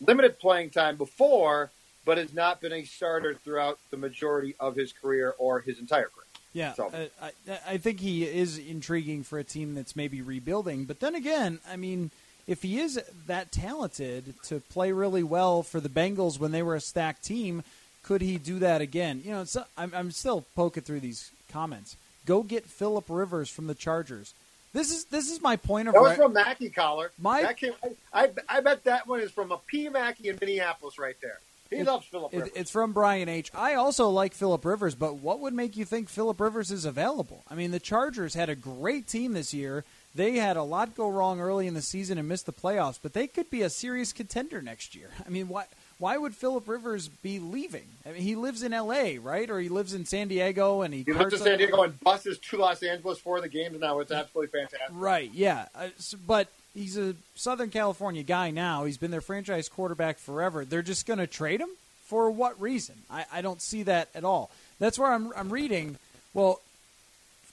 limited 0.02 0.38
playing 0.40 0.72
time 0.72 0.98
before, 0.98 1.70
but 2.06 2.18
has 2.18 2.34
not 2.34 2.60
been 2.60 2.74
a 2.74 2.84
starter 2.84 3.36
throughout 3.36 3.80
the 3.90 3.98
majority 3.98 4.56
of 4.60 4.76
his 4.76 4.92
career 4.92 5.34
or 5.38 5.60
his 5.62 5.80
entire 5.80 6.08
career? 6.08 6.26
Yeah, 6.54 6.74
So- 6.74 6.88
uh, 6.90 7.06
I, 7.48 7.60
I 7.66 7.78
think 7.78 8.02
he 8.02 8.26
is 8.26 8.58
intriguing 8.58 9.24
for 9.24 9.40
a 9.40 9.44
team 9.46 9.76
that's 9.76 9.96
maybe 9.96 10.22
rebuilding. 10.22 10.84
But 10.84 11.00
then 11.00 11.16
again, 11.16 11.60
I 11.70 11.78
mean, 11.78 12.12
if 12.48 12.64
he 12.64 12.80
is 12.82 13.00
that 13.28 13.54
talented 13.54 14.34
to 14.44 14.60
play 14.60 14.92
really 14.92 15.24
well 15.24 15.64
for 15.64 15.80
the 15.80 15.88
Bengals 15.88 16.38
when 16.40 16.52
they 16.52 16.62
were 16.64 16.76
a 16.76 16.82
stacked 16.82 17.24
team, 17.24 17.64
could 18.04 18.22
he 18.22 18.38
do 18.38 18.60
that 18.60 18.82
again? 18.82 19.22
You 19.24 19.32
know, 19.32 19.42
it's, 19.42 19.58
I'm, 19.78 19.94
I'm 19.96 20.12
still 20.12 20.46
poking 20.56 20.84
through 20.84 21.02
these 21.02 21.32
comments. 21.52 21.96
Go 22.26 22.44
get 22.44 22.66
Philip 22.66 23.06
Rivers 23.10 23.50
from 23.50 23.68
the 23.68 23.76
Chargers. 23.76 24.34
This 24.74 24.92
is 24.92 25.04
this 25.06 25.30
is 25.30 25.42
my 25.42 25.58
point 25.58 25.90
of 25.90 25.94
That 25.96 26.02
was 26.02 26.16
from 26.16 26.34
Mackey 26.34 26.70
Coller. 26.70 27.12
My- 27.20 27.42
that 27.42 27.58
came, 27.58 27.74
I, 27.84 28.24
I, 28.24 28.30
I 28.48 28.60
bet 28.62 28.86
that 28.86 29.06
one 29.08 29.20
is 29.20 29.30
from 29.32 29.52
a 29.52 29.58
P. 29.58 29.90
Mackey 29.90 30.30
in 30.30 30.38
Minneapolis 30.40 30.98
right 30.98 31.16
there. 31.22 31.40
He 31.70 31.78
It- 31.78 31.86
loves 31.88 32.06
Philip 32.06 32.34
It, 32.34 32.38
Rivers. 32.38 32.52
it's 32.56 32.72
from 32.72 32.94
Brian 32.94 33.28
H. 33.28 33.52
I 33.54 33.74
also 33.74 34.08
like 34.10 34.34
Philip 34.34 34.64
Rivers, 34.64 34.96
but 34.96 35.16
what 35.16 35.40
would 35.42 35.54
make 35.54 35.76
you 35.76 35.84
think 35.84 36.08
Philip 36.10 36.40
Rivers 36.40 36.72
is 36.72 36.86
available? 36.86 37.44
I 37.50 37.56
mean, 37.56 37.72
the 37.72 37.80
Chargers 37.80 38.34
had 38.34 38.50
a 38.50 38.56
great 38.56 39.08
team 39.08 39.34
this 39.34 39.54
year. 39.54 39.84
They 40.16 40.38
had 40.38 40.58
a 40.58 40.64
lot 40.64 40.96
go 40.96 41.10
wrong 41.10 41.40
early 41.42 41.68
in 41.68 41.74
the 41.74 41.82
season 41.82 42.18
and 42.18 42.28
missed 42.28 42.46
the 42.46 42.54
playoffs, 42.54 43.00
but 43.02 43.14
they 43.14 43.28
could 43.28 43.50
be 43.50 43.62
a 43.62 43.70
serious 43.70 44.12
contender 44.14 44.62
next 44.62 44.96
year. 44.96 45.10
I 45.26 45.30
mean, 45.30 45.48
why 45.50 45.66
why 46.02 46.18
would 46.18 46.36
Philip 46.36 46.68
Rivers 46.68 47.10
be 47.10 47.38
leaving? 47.38 47.86
I 48.08 48.14
mean, 48.14 48.24
he 48.24 48.36
lives 48.36 48.64
in 48.64 48.74
L.A., 48.74 49.20
right, 49.20 49.48
or 49.48 49.60
he 49.60 49.70
lives 49.70 49.94
in 49.94 50.06
San 50.06 50.30
Diego, 50.30 50.82
and 50.82 50.92
he 50.92 51.04
He 51.04 51.14
went 51.14 51.30
to 51.30 51.38
San 51.38 51.60
Diego 51.60 51.84
and 51.84 52.00
buses 52.00 52.40
to 52.40 52.58
Los 52.58 52.82
Angeles 52.82 53.20
for 53.20 53.40
the 53.40 53.48
games 53.48 53.80
now. 53.80 54.00
It's 54.00 54.12
absolutely 54.12 54.60
fantastic. 54.60 54.90
Right, 54.92 55.30
yeah. 55.32 55.68
Uh, 55.76 55.90
s 56.00 56.16
but 56.26 56.48
he's 56.74 56.98
a 56.98 57.14
Southern 57.36 57.70
California 57.70 58.24
guy 58.24 58.50
now. 58.50 58.86
He's 58.86 58.98
been 58.98 59.12
their 59.12 59.22
franchise 59.22 59.70
quarterback 59.70 60.18
forever. 60.18 60.66
They're 60.66 60.82
just 60.82 61.06
going 61.06 61.20
to 61.20 61.28
trade 61.28 61.62
him? 61.62 61.70
For 62.06 62.32
what 62.32 62.60
reason? 62.60 62.96
I, 63.10 63.26
I 63.32 63.42
don't 63.42 63.62
see 63.62 63.84
that 63.84 64.10
at 64.16 64.26
all. 64.26 64.50
That's 64.80 64.98
where 64.98 65.14
I'm, 65.14 65.32
I'm 65.36 65.54
reading. 65.54 65.98
Well, 66.34 66.62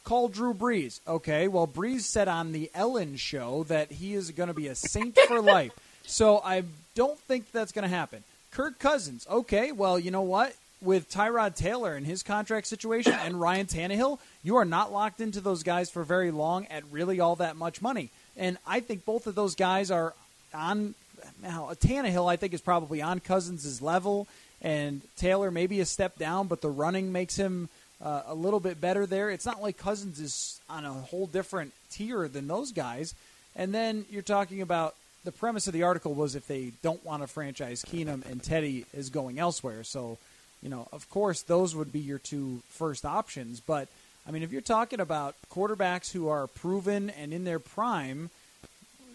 call 0.04 0.28
Drew 0.28 0.54
Brees. 0.54 1.00
Okay, 1.06 1.48
well, 1.48 1.66
Brees 1.66 2.00
said 2.00 2.28
on 2.28 2.52
the 2.52 2.70
Ellen 2.74 3.16
show 3.16 3.64
that 3.64 3.92
he 3.92 4.14
is 4.14 4.30
going 4.30 4.48
to 4.48 4.54
be 4.54 4.68
a 4.68 4.74
saint 4.74 5.18
for 5.28 5.42
life. 5.42 5.72
So 6.10 6.40
I 6.42 6.62
don't 6.94 7.18
think 7.18 7.52
that's 7.52 7.70
going 7.70 7.82
to 7.82 7.94
happen. 7.94 8.24
Kirk 8.50 8.78
Cousins. 8.78 9.26
Okay, 9.30 9.72
well, 9.72 9.98
you 9.98 10.10
know 10.10 10.22
what? 10.22 10.54
With 10.80 11.10
Tyrod 11.10 11.56
Taylor 11.56 11.94
and 11.94 12.06
his 12.06 12.22
contract 12.22 12.66
situation 12.68 13.12
and 13.12 13.40
Ryan 13.40 13.66
Tannehill, 13.66 14.18
you 14.44 14.56
are 14.56 14.64
not 14.64 14.92
locked 14.92 15.20
into 15.20 15.40
those 15.40 15.62
guys 15.62 15.90
for 15.90 16.04
very 16.04 16.30
long 16.30 16.66
at 16.66 16.84
really 16.90 17.18
all 17.18 17.36
that 17.36 17.56
much 17.56 17.82
money. 17.82 18.10
And 18.36 18.58
I 18.66 18.80
think 18.80 19.04
both 19.04 19.26
of 19.26 19.34
those 19.34 19.54
guys 19.54 19.90
are 19.90 20.14
on. 20.54 20.94
Now, 21.42 21.70
Tannehill, 21.74 22.30
I 22.30 22.36
think, 22.36 22.54
is 22.54 22.60
probably 22.60 23.02
on 23.02 23.18
Cousins' 23.18 23.82
level, 23.82 24.28
and 24.62 25.02
Taylor 25.16 25.50
maybe 25.50 25.80
a 25.80 25.84
step 25.84 26.16
down, 26.16 26.46
but 26.46 26.60
the 26.60 26.70
running 26.70 27.10
makes 27.10 27.36
him 27.36 27.68
uh, 28.00 28.22
a 28.26 28.34
little 28.34 28.60
bit 28.60 28.80
better 28.80 29.04
there. 29.04 29.30
It's 29.30 29.46
not 29.46 29.60
like 29.60 29.76
Cousins 29.76 30.20
is 30.20 30.60
on 30.70 30.84
a 30.84 30.92
whole 30.92 31.26
different 31.26 31.72
tier 31.90 32.28
than 32.28 32.46
those 32.46 32.70
guys. 32.72 33.14
And 33.56 33.74
then 33.74 34.04
you're 34.10 34.22
talking 34.22 34.62
about 34.62 34.94
the 35.28 35.32
premise 35.32 35.66
of 35.66 35.74
the 35.74 35.82
article 35.82 36.14
was 36.14 36.34
if 36.34 36.46
they 36.46 36.72
don't 36.82 37.04
want 37.04 37.22
to 37.22 37.26
franchise 37.26 37.84
Keenum 37.84 38.24
and 38.30 38.42
Teddy 38.42 38.86
is 38.94 39.10
going 39.10 39.38
elsewhere. 39.38 39.84
So, 39.84 40.16
you 40.62 40.70
know, 40.70 40.88
of 40.90 41.10
course, 41.10 41.42
those 41.42 41.76
would 41.76 41.92
be 41.92 42.00
your 42.00 42.18
two 42.18 42.62
first 42.70 43.04
options. 43.04 43.60
But, 43.60 43.88
I 44.26 44.30
mean, 44.30 44.42
if 44.42 44.52
you're 44.52 44.62
talking 44.62 45.00
about 45.00 45.34
quarterbacks 45.52 46.12
who 46.12 46.28
are 46.28 46.46
proven 46.46 47.10
and 47.10 47.34
in 47.34 47.44
their 47.44 47.58
prime, 47.58 48.30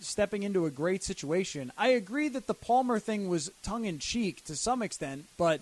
stepping 0.02 0.44
into 0.44 0.68
a 0.68 0.70
great 0.70 1.04
situation, 1.04 1.72
I 1.80 1.88
agree 1.88 2.28
that 2.30 2.46
the 2.46 2.54
Palmer 2.54 3.00
thing 3.00 3.28
was 3.28 3.50
tongue 3.64 3.86
in 3.86 3.98
cheek 3.98 4.44
to 4.46 4.56
some 4.56 4.84
extent, 4.84 5.26
but 5.36 5.62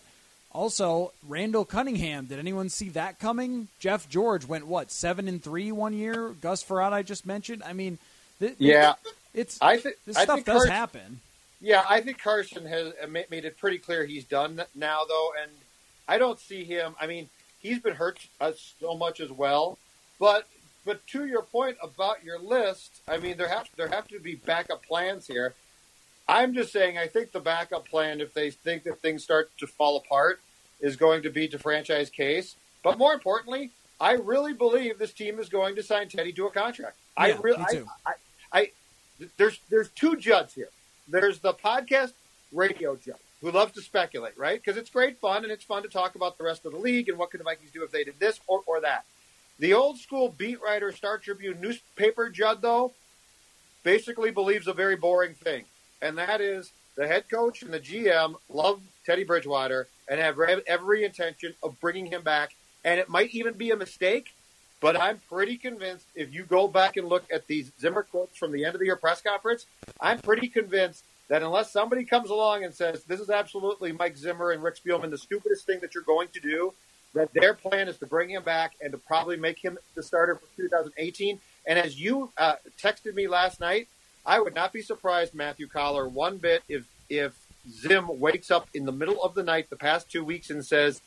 also 0.52 1.14
Randall 1.30 1.64
Cunningham. 1.64 2.26
Did 2.26 2.40
anyone 2.40 2.68
see 2.68 2.90
that 2.90 3.20
coming? 3.20 3.70
Jeff 3.80 4.10
George 4.10 4.46
went 4.46 4.68
what 4.68 4.92
seven 4.92 5.30
and 5.30 5.42
three 5.42 5.72
one 5.72 5.94
year. 5.94 6.36
Gus 6.42 6.62
Frerotte 6.62 6.92
I 6.92 7.04
just 7.04 7.26
mentioned. 7.26 7.64
I 7.66 7.72
mean, 7.72 8.00
th- 8.42 8.56
Yeah, 8.58 8.96
it's 9.34 9.58
I 9.62 9.78
think 9.78 9.96
this 10.06 10.18
I 10.18 10.24
stuff 10.24 10.36
think 10.36 10.46
does 10.46 10.64
Hurts, 10.64 10.70
happen. 10.70 11.22
Yeah, 11.62 11.84
I 11.88 12.02
think 12.02 12.20
Carson 12.20 12.66
has 12.66 12.94
uh, 13.02 13.08
made 13.08 13.46
it 13.46 13.58
pretty 13.58 13.78
clear 13.78 14.06
he's 14.06 14.26
done 14.26 14.62
now, 14.74 15.02
though, 15.08 15.32
and 15.42 15.52
I 16.08 16.18
don't 16.18 16.40
see 16.40 16.64
him. 16.64 16.96
I 17.00 17.08
mean, 17.08 17.30
he's 17.60 17.80
been 17.80 17.96
hurt 17.96 18.20
us 18.40 18.74
so 18.80 18.96
much 18.96 19.20
as 19.20 19.32
well, 19.32 19.78
but 20.20 20.48
but 20.86 21.06
to 21.08 21.26
your 21.26 21.44
point 21.44 21.78
about 21.82 22.24
your 22.24 22.40
list, 22.40 23.02
I 23.08 23.18
mean, 23.18 23.38
there 23.38 23.48
have 23.48 23.70
there 23.76 23.88
have 23.88 24.08
to 24.10 24.20
be 24.20 24.36
backup 24.36 24.86
plans 24.86 25.28
here. 25.28 25.54
I'm 26.28 26.54
just 26.54 26.72
saying, 26.72 26.98
I 26.98 27.08
think 27.08 27.32
the 27.32 27.40
backup 27.40 27.88
plan, 27.88 28.22
if 28.22 28.34
they 28.34 28.52
think 28.52 28.84
that 28.84 29.00
things 29.00 29.24
start 29.24 29.52
to 29.60 29.68
fall 29.68 29.98
apart, 29.98 30.40
is 30.80 30.96
going 30.96 31.24
to 31.24 31.30
be 31.30 31.48
to 31.50 31.60
franchise 31.60 32.10
Case. 32.10 32.56
But 32.84 32.98
more 32.98 33.14
importantly, 33.14 33.72
I 34.00 34.14
really 34.14 34.54
believe 34.54 34.98
this 34.98 35.14
team 35.14 35.40
is 35.40 35.50
going 35.50 35.76
to 35.76 35.84
sign 35.84 36.10
Teddy 36.10 36.32
to 36.34 36.48
a 36.48 36.52
contract. 36.52 36.98
Yeah, 37.18 37.24
I 37.24 37.32
really. 37.40 37.62
I, 37.62 37.84
I, 38.06 38.14
I, 38.54 38.72
there's 39.38 39.60
there's 39.70 39.90
two 39.90 40.16
Judds 40.16 40.54
here. 40.54 40.70
There's 41.08 41.40
the 41.40 41.54
podcast 41.54 42.14
radio 42.52 42.96
Judd 42.96 43.20
who 43.42 43.52
loves 43.52 43.74
to 43.74 43.82
speculate, 43.82 44.38
right? 44.38 44.62
Because 44.64 44.78
it's 44.78 44.90
great 44.90 45.20
fun 45.20 45.44
and 45.44 45.52
it's 45.52 45.64
fun 45.64 45.84
to 45.84 45.90
talk 45.90 46.16
about 46.16 46.38
the 46.38 46.44
rest 46.44 46.66
of 46.66 46.72
the 46.72 46.78
league 46.78 47.10
and 47.10 47.18
what 47.18 47.32
could 47.32 47.40
the 47.40 47.44
Vikings 47.44 47.72
do 47.72 47.84
if 47.84 47.92
they 47.92 48.04
did 48.04 48.20
this 48.20 48.40
or, 48.48 48.62
or 48.68 48.82
that. 48.82 49.04
The 49.60 49.74
old 49.74 49.98
school 49.98 50.30
beat 50.30 50.62
writer, 50.62 50.92
Star 50.92 51.18
Tribune 51.18 51.60
newspaper 51.60 52.30
Judd, 52.30 52.62
though, 52.62 52.94
basically 53.84 54.32
believes 54.32 54.68
a 54.68 54.74
very 54.74 54.96
boring 54.96 55.34
thing, 55.34 55.66
and 56.02 56.18
that 56.18 56.42
is 56.42 56.72
the 56.96 57.08
head 57.08 57.30
coach 57.30 57.62
and 57.64 57.74
the 57.74 57.80
GM 57.80 58.36
love 58.50 58.82
Teddy 59.06 59.24
Bridgewater 59.24 59.88
and 60.08 60.20
have 60.20 60.38
every 60.68 61.04
intention 61.04 61.54
of 61.64 61.80
bringing 61.80 62.08
him 62.08 62.22
back. 62.22 62.56
And 62.84 63.00
it 63.00 63.10
might 63.10 63.32
even 63.32 63.54
be 63.54 63.72
a 63.72 63.76
mistake, 63.76 64.34
but 64.82 65.00
I'm 65.00 65.22
pretty 65.30 65.58
convinced 65.58 66.08
if 66.16 66.34
you 66.34 66.44
go 66.44 66.68
back 66.68 66.98
and 66.98 67.08
look 67.08 67.24
at 67.32 67.48
these 67.48 67.72
Zimmer 67.80 68.04
quotes 68.04 68.36
from 68.36 68.52
the 68.52 68.66
end 68.66 68.76
of 68.76 68.80
the 68.80 68.88
year 68.88 68.96
press 68.98 69.22
conference, 69.22 69.68
I'm 70.02 70.20
pretty 70.20 70.48
convinced 70.48 71.06
that 71.30 71.44
unless 71.44 71.72
somebody 71.72 72.04
comes 72.04 72.30
along 72.30 72.66
and 72.66 72.74
says 72.74 73.04
this 73.06 73.22
is 73.22 73.30
absolutely 73.30 73.94
Mike 73.94 74.18
Zimmer 74.18 74.52
and 74.52 74.62
Rick 74.62 74.84
Spielman 74.84 75.12
the 75.12 75.18
stupidest 75.18 75.66
thing 75.66 75.80
that 75.80 75.94
you're 75.94 76.04
going 76.04 76.28
to 76.34 76.42
do, 76.42 76.74
that 77.14 77.32
their 77.34 77.54
plan 77.54 77.88
is 77.88 77.98
to 78.00 78.08
bring 78.08 78.30
him 78.30 78.44
back 78.44 78.74
and 78.82 78.92
to 78.92 78.98
probably 78.98 79.38
make 79.38 79.60
him 79.60 79.78
the 79.96 80.04
starter 80.04 80.36
for 80.36 80.46
2018. 80.58 81.40
And 81.68 81.78
as 81.80 82.00
you 82.00 82.32
uh, 82.38 82.56
texted 82.82 83.14
me 83.14 83.28
last 83.28 83.60
night, 83.60 83.88
I 84.26 84.40
would 84.40 84.56
not 84.56 84.74
be 84.74 84.82
surprised, 84.82 85.34
Matthew 85.34 85.68
Coller, 85.68 86.08
one 86.08 86.38
bit 86.38 86.64
if 86.68 86.86
if 87.10 87.38
Zim 87.70 88.20
wakes 88.20 88.50
up 88.50 88.68
in 88.74 88.86
the 88.86 88.92
middle 88.92 89.22
of 89.24 89.36
the 89.36 89.44
night 89.44 89.70
the 89.70 89.76
past 89.76 90.10
two 90.10 90.24
weeks 90.24 90.50
and 90.50 90.66
says, 90.66 91.02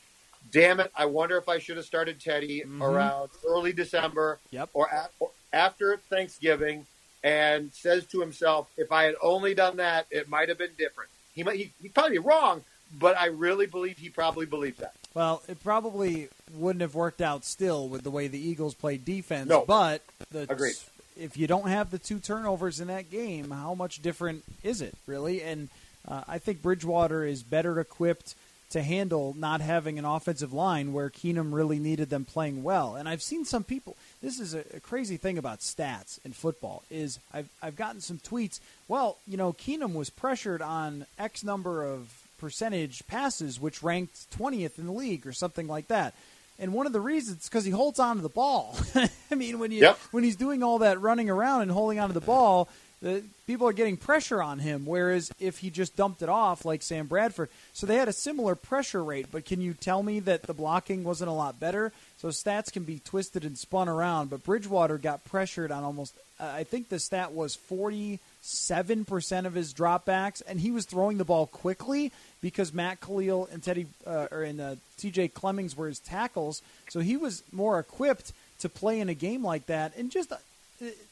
"Damn 0.50 0.80
it! 0.80 0.90
I 0.96 1.06
wonder 1.06 1.36
if 1.38 1.48
I 1.48 1.58
should 1.58 1.76
have 1.76 1.86
started 1.86 2.20
Teddy 2.20 2.62
Mhm. 2.62 2.80
around 2.80 3.30
early 3.46 3.72
December 3.72 4.38
Yep. 4.50 4.70
or, 4.72 4.86
a- 4.86 5.08
or 5.18 5.30
after 5.52 5.96
Thanksgiving," 6.10 6.86
and 7.22 7.72
says 7.72 8.04
to 8.06 8.20
himself, 8.20 8.68
"If 8.76 8.92
I 8.92 9.04
had 9.04 9.14
only 9.22 9.54
done 9.54 9.76
that, 9.78 10.06
it 10.10 10.28
might 10.28 10.48
have 10.48 10.58
been 10.58 10.74
different." 10.76 11.10
He 11.34 11.42
might 11.42 11.56
he, 11.56 11.72
he'd 11.82 11.94
probably 11.94 12.12
be 12.12 12.18
wrong, 12.18 12.64
but 12.98 13.16
I 13.18 13.26
really 13.26 13.66
believe 13.66 13.98
he 13.98 14.08
probably 14.10 14.46
believed 14.46 14.78
that. 14.80 14.94
Well, 15.14 15.42
it 15.48 15.62
probably 15.62 16.28
wouldn't 16.52 16.80
have 16.82 16.94
worked 16.94 17.20
out 17.20 17.44
still 17.44 17.88
with 17.88 18.02
the 18.02 18.10
way 18.10 18.28
the 18.28 18.38
Eagles 18.38 18.74
played 18.74 19.04
defense. 19.04 19.48
No. 19.48 19.64
But 19.64 20.02
the, 20.30 20.40
Agreed. 20.50 20.74
if 21.16 21.36
you 21.36 21.46
don't 21.46 21.68
have 21.68 21.90
the 21.90 21.98
two 21.98 22.18
turnovers 22.18 22.80
in 22.80 22.88
that 22.88 23.10
game, 23.10 23.50
how 23.50 23.74
much 23.74 24.02
different 24.02 24.44
is 24.62 24.80
it 24.80 24.94
really? 25.06 25.42
And 25.42 25.68
uh, 26.06 26.22
I 26.28 26.38
think 26.38 26.62
Bridgewater 26.62 27.24
is 27.24 27.42
better 27.42 27.78
equipped 27.80 28.34
to 28.74 28.82
handle 28.82 29.34
not 29.38 29.60
having 29.60 29.98
an 29.98 30.04
offensive 30.04 30.52
line 30.52 30.92
where 30.92 31.08
Keenum 31.08 31.52
really 31.54 31.78
needed 31.78 32.10
them 32.10 32.24
playing 32.24 32.62
well. 32.62 32.94
And 32.96 33.08
I've 33.08 33.22
seen 33.22 33.44
some 33.44 33.64
people. 33.64 33.96
This 34.22 34.38
is 34.38 34.52
a, 34.54 34.64
a 34.74 34.80
crazy 34.80 35.16
thing 35.16 35.38
about 35.38 35.60
stats 35.60 36.18
in 36.24 36.32
football 36.32 36.82
is 36.90 37.18
I've 37.32 37.48
I've 37.62 37.76
gotten 37.76 38.00
some 38.00 38.18
tweets. 38.18 38.60
Well, 38.86 39.16
you 39.26 39.36
know, 39.36 39.52
Keenum 39.52 39.94
was 39.94 40.10
pressured 40.10 40.60
on 40.62 41.06
X 41.18 41.42
number 41.42 41.82
of 41.84 42.22
percentage 42.38 43.06
passes, 43.06 43.58
which 43.60 43.82
ranked 43.82 44.26
20th 44.38 44.78
in 44.78 44.86
the 44.86 44.92
league 44.92 45.26
or 45.26 45.32
something 45.32 45.66
like 45.66 45.88
that. 45.88 46.14
And 46.58 46.72
one 46.72 46.86
of 46.86 46.92
the 46.92 47.00
reasons 47.00 47.38
is 47.42 47.48
because 47.48 47.64
he 47.64 47.70
holds 47.72 47.98
on 47.98 48.16
to 48.16 48.22
the 48.22 48.28
ball. 48.28 48.76
I 49.30 49.34
mean, 49.34 49.58
when 49.58 49.70
you 49.72 49.80
Yep. 49.82 49.98
when 50.12 50.22
he's 50.24 50.36
doing 50.36 50.62
all 50.62 50.78
that 50.80 51.00
running 51.00 51.28
around 51.30 51.62
and 51.62 51.70
holding 51.70 51.98
onto 51.98 52.12
the 52.14 52.20
ball, 52.20 52.68
the 53.04 53.22
people 53.46 53.68
are 53.68 53.74
getting 53.74 53.98
pressure 53.98 54.42
on 54.42 54.58
him. 54.58 54.86
Whereas 54.86 55.30
if 55.38 55.58
he 55.58 55.68
just 55.68 55.94
dumped 55.94 56.22
it 56.22 56.30
off 56.30 56.64
like 56.64 56.82
Sam 56.82 57.06
Bradford, 57.06 57.50
so 57.74 57.86
they 57.86 57.96
had 57.96 58.08
a 58.08 58.14
similar 58.14 58.54
pressure 58.54 59.04
rate. 59.04 59.26
But 59.30 59.44
can 59.44 59.60
you 59.60 59.74
tell 59.74 60.02
me 60.02 60.20
that 60.20 60.44
the 60.44 60.54
blocking 60.54 61.04
wasn't 61.04 61.28
a 61.28 61.34
lot 61.34 61.60
better? 61.60 61.92
So 62.16 62.28
stats 62.28 62.72
can 62.72 62.84
be 62.84 63.00
twisted 63.00 63.44
and 63.44 63.58
spun 63.58 63.90
around. 63.90 64.30
But 64.30 64.42
Bridgewater 64.42 64.96
got 64.96 65.22
pressured 65.26 65.70
on 65.70 65.84
almost. 65.84 66.14
Uh, 66.40 66.50
I 66.52 66.64
think 66.64 66.88
the 66.88 66.98
stat 66.98 67.32
was 67.32 67.54
forty 67.54 68.20
seven 68.40 69.04
percent 69.04 69.46
of 69.46 69.52
his 69.52 69.74
dropbacks, 69.74 70.40
and 70.46 70.58
he 70.58 70.70
was 70.70 70.86
throwing 70.86 71.18
the 71.18 71.24
ball 71.26 71.46
quickly 71.46 72.10
because 72.40 72.72
Matt 72.72 73.02
Kalil 73.02 73.50
and 73.52 73.62
Teddy 73.62 73.86
uh, 74.06 74.28
or 74.32 74.42
and 74.42 74.60
uh, 74.62 74.76
T.J. 74.96 75.28
Clemmings 75.28 75.76
were 75.76 75.88
his 75.88 75.98
tackles. 75.98 76.62
So 76.88 77.00
he 77.00 77.18
was 77.18 77.42
more 77.52 77.78
equipped 77.78 78.32
to 78.60 78.70
play 78.70 78.98
in 78.98 79.10
a 79.10 79.14
game 79.14 79.44
like 79.44 79.66
that. 79.66 79.94
And 79.94 80.10
just 80.10 80.32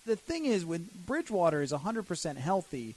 the, 0.06 0.16
thing 0.16 0.44
is, 0.44 0.64
when 0.64 0.88
Bridgewater 1.06 1.62
is 1.62 1.72
100% 1.72 2.36
healthy, 2.36 2.94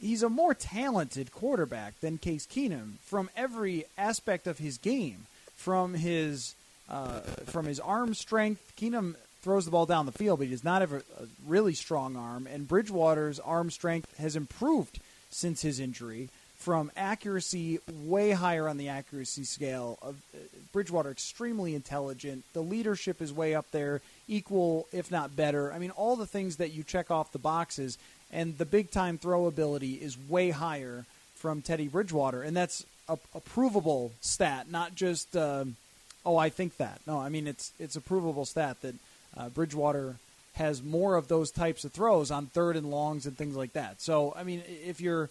he's 0.00 0.22
a 0.22 0.28
more 0.28 0.54
talented 0.54 1.32
quarterback 1.32 1.98
than 2.00 2.18
Case 2.18 2.46
Keenum 2.46 2.98
from 3.04 3.30
every 3.36 3.84
aspect 3.98 4.46
of 4.46 4.58
his 4.58 4.78
game, 4.78 5.26
from 5.56 5.94
his 5.94 6.54
uh, 6.88 7.20
from 7.46 7.66
his 7.66 7.78
arm 7.78 8.14
strength. 8.14 8.72
Keenum 8.76 9.14
throws 9.42 9.64
the 9.64 9.70
ball 9.70 9.86
down 9.86 10.06
the 10.06 10.12
field, 10.12 10.38
but 10.38 10.46
he 10.46 10.50
does 10.50 10.64
not 10.64 10.80
have 10.80 10.92
a, 10.92 10.98
a 10.98 11.26
really 11.46 11.74
strong 11.74 12.16
arm. 12.16 12.48
And 12.52 12.66
Bridgewater's 12.68 13.38
arm 13.38 13.70
strength 13.70 14.16
has 14.18 14.36
improved 14.36 15.00
since 15.30 15.62
his 15.62 15.80
injury. 15.80 16.28
From 16.56 16.90
accuracy, 16.94 17.78
way 18.04 18.32
higher 18.32 18.68
on 18.68 18.76
the 18.76 18.88
accuracy 18.88 19.44
scale. 19.44 19.98
Of 20.02 20.16
uh, 20.34 20.38
Bridgewater, 20.72 21.10
extremely 21.10 21.74
intelligent. 21.74 22.44
The 22.52 22.60
leadership 22.60 23.22
is 23.22 23.32
way 23.32 23.54
up 23.54 23.70
there, 23.70 24.02
equal 24.30 24.86
if 24.92 25.10
not 25.10 25.36
better. 25.36 25.72
I 25.72 25.78
mean, 25.78 25.90
all 25.90 26.16
the 26.16 26.26
things 26.26 26.56
that 26.56 26.72
you 26.72 26.82
check 26.82 27.10
off 27.10 27.32
the 27.32 27.38
boxes, 27.38 27.98
and 28.32 28.56
the 28.56 28.64
big 28.64 28.90
time 28.90 29.18
throw 29.18 29.46
ability 29.46 29.94
is 29.94 30.16
way 30.28 30.50
higher 30.50 31.04
from 31.34 31.62
Teddy 31.62 31.88
Bridgewater, 31.88 32.42
and 32.42 32.56
that's 32.56 32.86
a, 33.08 33.18
a 33.34 33.40
provable 33.40 34.12
stat, 34.20 34.70
not 34.70 34.94
just 34.94 35.36
um, 35.36 35.76
oh 36.24 36.36
I 36.36 36.48
think 36.48 36.76
that. 36.76 37.00
No, 37.06 37.18
I 37.18 37.28
mean 37.28 37.46
it's 37.46 37.72
it's 37.78 37.96
a 37.96 38.00
provable 38.00 38.44
stat 38.44 38.80
that 38.82 38.94
uh, 39.36 39.48
Bridgewater 39.48 40.16
has 40.54 40.82
more 40.82 41.16
of 41.16 41.28
those 41.28 41.50
types 41.50 41.84
of 41.84 41.92
throws 41.92 42.30
on 42.30 42.46
third 42.46 42.76
and 42.76 42.90
longs 42.90 43.26
and 43.26 43.36
things 43.36 43.56
like 43.56 43.72
that. 43.72 44.00
So 44.00 44.32
I 44.36 44.44
mean, 44.44 44.62
if 44.86 45.00
you're 45.00 45.28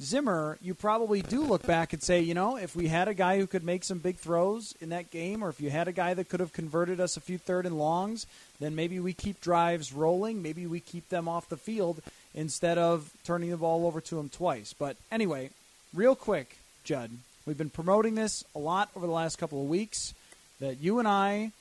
Zimmer, 0.00 0.58
you 0.60 0.74
probably 0.74 1.22
do 1.22 1.42
look 1.42 1.62
back 1.62 1.92
and 1.92 2.02
say, 2.02 2.20
you 2.20 2.34
know, 2.34 2.56
if 2.56 2.74
we 2.74 2.88
had 2.88 3.06
a 3.06 3.14
guy 3.14 3.38
who 3.38 3.46
could 3.46 3.62
make 3.62 3.84
some 3.84 3.98
big 3.98 4.16
throws 4.16 4.74
in 4.80 4.88
that 4.88 5.10
game, 5.10 5.42
or 5.42 5.48
if 5.48 5.60
you 5.60 5.70
had 5.70 5.86
a 5.86 5.92
guy 5.92 6.14
that 6.14 6.28
could 6.28 6.40
have 6.40 6.52
converted 6.52 6.98
us 6.98 7.16
a 7.16 7.20
few 7.20 7.38
third 7.38 7.64
and 7.64 7.78
longs, 7.78 8.26
then 8.58 8.74
maybe 8.74 8.98
we 8.98 9.12
keep 9.12 9.40
drives 9.40 9.92
rolling. 9.92 10.42
Maybe 10.42 10.66
we 10.66 10.80
keep 10.80 11.08
them 11.10 11.28
off 11.28 11.48
the 11.48 11.56
field 11.56 12.02
instead 12.34 12.76
of 12.76 13.12
turning 13.24 13.50
the 13.50 13.56
ball 13.56 13.86
over 13.86 14.00
to 14.00 14.18
him 14.18 14.28
twice. 14.28 14.74
But 14.76 14.96
anyway, 15.12 15.50
real 15.94 16.16
quick, 16.16 16.56
Judd, 16.82 17.10
we've 17.46 17.58
been 17.58 17.70
promoting 17.70 18.16
this 18.16 18.44
a 18.56 18.58
lot 18.58 18.90
over 18.96 19.06
the 19.06 19.12
last 19.12 19.36
couple 19.36 19.62
of 19.62 19.68
weeks 19.68 20.12
that 20.58 20.80
you 20.80 20.98
and 20.98 21.06
I 21.06 21.52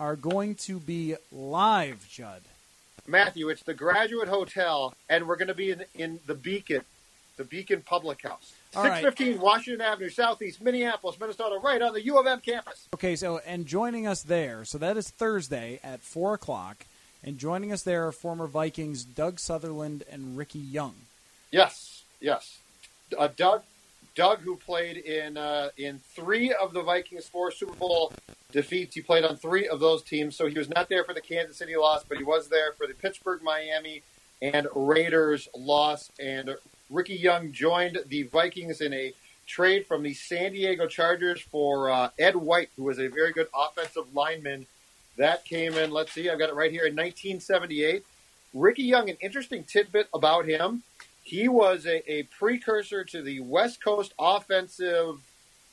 are 0.00 0.16
going 0.16 0.56
to 0.56 0.80
be 0.80 1.14
live, 1.30 2.08
Judd. 2.10 2.42
Matthew, 3.06 3.48
it's 3.48 3.62
the 3.62 3.74
Graduate 3.74 4.28
Hotel, 4.28 4.92
and 5.08 5.28
we're 5.28 5.36
going 5.36 5.48
to 5.48 5.54
be 5.54 5.70
in, 5.70 5.84
in 5.94 6.18
the 6.26 6.34
Beacon, 6.34 6.82
the 7.36 7.44
Beacon 7.44 7.82
Public 7.84 8.22
House, 8.22 8.54
All 8.74 8.82
six 8.82 9.20
right. 9.20 9.38
Washington 9.38 9.80
Avenue, 9.80 10.08
Southeast 10.08 10.60
Minneapolis, 10.60 11.18
Minnesota, 11.20 11.58
right 11.62 11.80
on 11.82 11.92
the 11.92 12.02
U 12.04 12.18
of 12.18 12.26
M 12.26 12.40
campus. 12.40 12.88
Okay, 12.94 13.16
so 13.16 13.40
and 13.46 13.66
joining 13.66 14.06
us 14.06 14.22
there, 14.22 14.64
so 14.64 14.78
that 14.78 14.96
is 14.96 15.10
Thursday 15.10 15.80
at 15.84 16.00
four 16.00 16.34
o'clock, 16.34 16.86
and 17.22 17.38
joining 17.38 17.72
us 17.72 17.82
there 17.82 18.06
are 18.06 18.12
former 18.12 18.46
Vikings 18.46 19.04
Doug 19.04 19.38
Sutherland 19.38 20.04
and 20.10 20.36
Ricky 20.36 20.58
Young. 20.58 20.94
Yes, 21.50 22.04
yes. 22.20 22.58
Uh, 23.16 23.28
Doug, 23.36 23.62
Doug, 24.14 24.40
who 24.40 24.56
played 24.56 24.96
in 24.96 25.36
uh, 25.36 25.68
in 25.76 26.00
three 26.14 26.52
of 26.52 26.72
the 26.72 26.82
Vikings' 26.82 27.28
four 27.28 27.50
Super 27.50 27.74
Bowl 27.74 28.12
defeats, 28.50 28.94
he 28.94 29.02
played 29.02 29.24
on 29.24 29.36
three 29.36 29.68
of 29.68 29.78
those 29.78 30.02
teams. 30.02 30.34
So 30.36 30.46
he 30.46 30.58
was 30.58 30.68
not 30.68 30.88
there 30.88 31.04
for 31.04 31.12
the 31.14 31.20
Kansas 31.20 31.58
City 31.58 31.76
loss, 31.76 32.02
but 32.02 32.16
he 32.16 32.24
was 32.24 32.48
there 32.48 32.72
for 32.72 32.86
the 32.86 32.94
Pittsburgh, 32.94 33.42
Miami, 33.42 34.02
and 34.40 34.66
Raiders 34.74 35.48
loss. 35.54 36.10
And 36.18 36.56
Ricky 36.90 37.16
Young 37.16 37.52
joined 37.52 37.98
the 38.06 38.24
Vikings 38.24 38.80
in 38.80 38.92
a 38.92 39.12
trade 39.46 39.86
from 39.86 40.02
the 40.02 40.14
San 40.14 40.52
Diego 40.52 40.86
Chargers 40.86 41.40
for 41.40 41.90
uh, 41.90 42.10
Ed 42.18 42.36
White, 42.36 42.70
who 42.76 42.84
was 42.84 42.98
a 42.98 43.08
very 43.08 43.32
good 43.32 43.48
offensive 43.54 44.14
lineman. 44.14 44.66
That 45.16 45.44
came 45.44 45.74
in. 45.74 45.90
Let's 45.90 46.12
see, 46.12 46.28
I've 46.28 46.38
got 46.38 46.50
it 46.50 46.54
right 46.54 46.70
here 46.70 46.86
in 46.86 46.94
1978. 46.94 48.04
Ricky 48.54 48.82
Young, 48.82 49.10
an 49.10 49.16
interesting 49.20 49.64
tidbit 49.64 50.08
about 50.14 50.46
him. 50.46 50.82
He 51.22 51.48
was 51.48 51.86
a, 51.86 52.10
a 52.10 52.24
precursor 52.24 53.04
to 53.04 53.22
the 53.22 53.40
West 53.40 53.82
Coast 53.82 54.14
offensive 54.18 55.18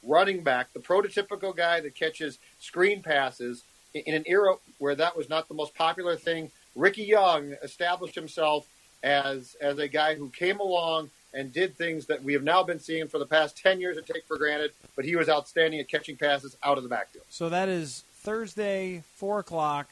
running 0.02 0.43
back, 0.43 0.73
the 0.73 0.80
prototypical 0.80 1.56
guy 1.56 1.80
that 1.80 1.95
catches 1.95 2.39
screen 2.60 3.02
passes 3.02 3.63
in, 3.93 4.02
in 4.02 4.15
an 4.15 4.23
era 4.26 4.56
where 4.80 4.95
that 4.95 5.15
was 5.15 5.30
not 5.30 5.47
the 5.47 5.54
most 5.54 5.76
popular 5.76 6.15
thing. 6.15 6.52
Ricky 6.76 7.04
Young 7.04 7.56
established 7.62 8.15
himself 8.15 8.67
as 9.04 9.56
as 9.62 9.78
a 9.78 9.88
guy 9.88 10.16
who 10.16 10.30
came 10.30 10.60
along 10.60 11.10
and 11.34 11.52
did 11.52 11.76
things 11.76 12.06
that 12.06 12.24
we 12.24 12.34
have 12.34 12.44
now 12.44 12.63
been 12.63 12.80
seeing 12.80 13.08
for 13.08 13.20
the 13.20 13.26
past 13.26 13.58
10 13.58 13.80
years 13.82 13.98
and 13.98 14.06
take 14.06 14.24
for 14.26 14.38
granted, 14.38 14.72
but 14.96 15.04
he 15.04 15.16
was 15.16 15.28
outstanding 15.30 15.80
at 15.80 15.89
catching 15.89 16.16
passes 16.16 16.56
out 16.63 16.78
of 16.78 16.84
the 16.84 16.89
backfield. 16.89 17.26
So 17.30 17.50
that 17.50 17.70
is 17.70 18.04
Thursday, 18.18 19.04
4 19.16 19.39
o'clock. 19.39 19.89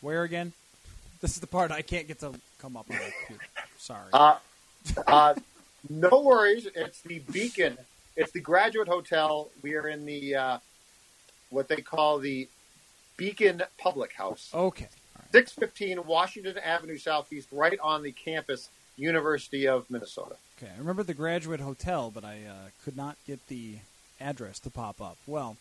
Where 0.00 0.22
again? 0.22 0.52
This 1.20 1.32
is 1.32 1.40
the 1.40 1.46
part 1.46 1.72
I 1.72 1.82
can't 1.82 2.06
get 2.06 2.20
to 2.20 2.32
come 2.58 2.76
up 2.76 2.88
with. 2.88 3.00
Sorry. 3.78 4.10
Uh, 4.12 4.36
uh, 5.06 5.34
no 5.88 6.20
worries. 6.22 6.68
It's 6.74 7.00
the 7.00 7.20
Beacon. 7.32 7.78
It's 8.16 8.30
the 8.30 8.40
Graduate 8.40 8.88
Hotel. 8.88 9.50
We 9.62 9.74
are 9.74 9.88
in 9.88 10.06
the 10.06 10.34
uh, 10.34 10.58
what 11.50 11.68
they 11.68 11.76
call 11.76 12.18
the 12.18 12.48
Beacon 13.16 13.62
Public 13.78 14.12
House. 14.12 14.50
Okay. 14.54 14.88
615 15.34 16.06
Washington 16.06 16.58
Avenue 16.58 16.96
Southeast, 16.96 17.48
right 17.50 17.76
on 17.82 18.04
the 18.04 18.12
campus, 18.12 18.68
University 18.96 19.66
of 19.66 19.84
Minnesota. 19.90 20.36
Okay, 20.56 20.70
I 20.72 20.78
remember 20.78 21.02
the 21.02 21.12
Graduate 21.12 21.58
Hotel, 21.58 22.12
but 22.14 22.24
I 22.24 22.38
uh, 22.48 22.68
could 22.84 22.96
not 22.96 23.16
get 23.26 23.44
the 23.48 23.78
address 24.20 24.60
to 24.60 24.70
pop 24.70 25.00
up. 25.00 25.16
Well, 25.26 25.56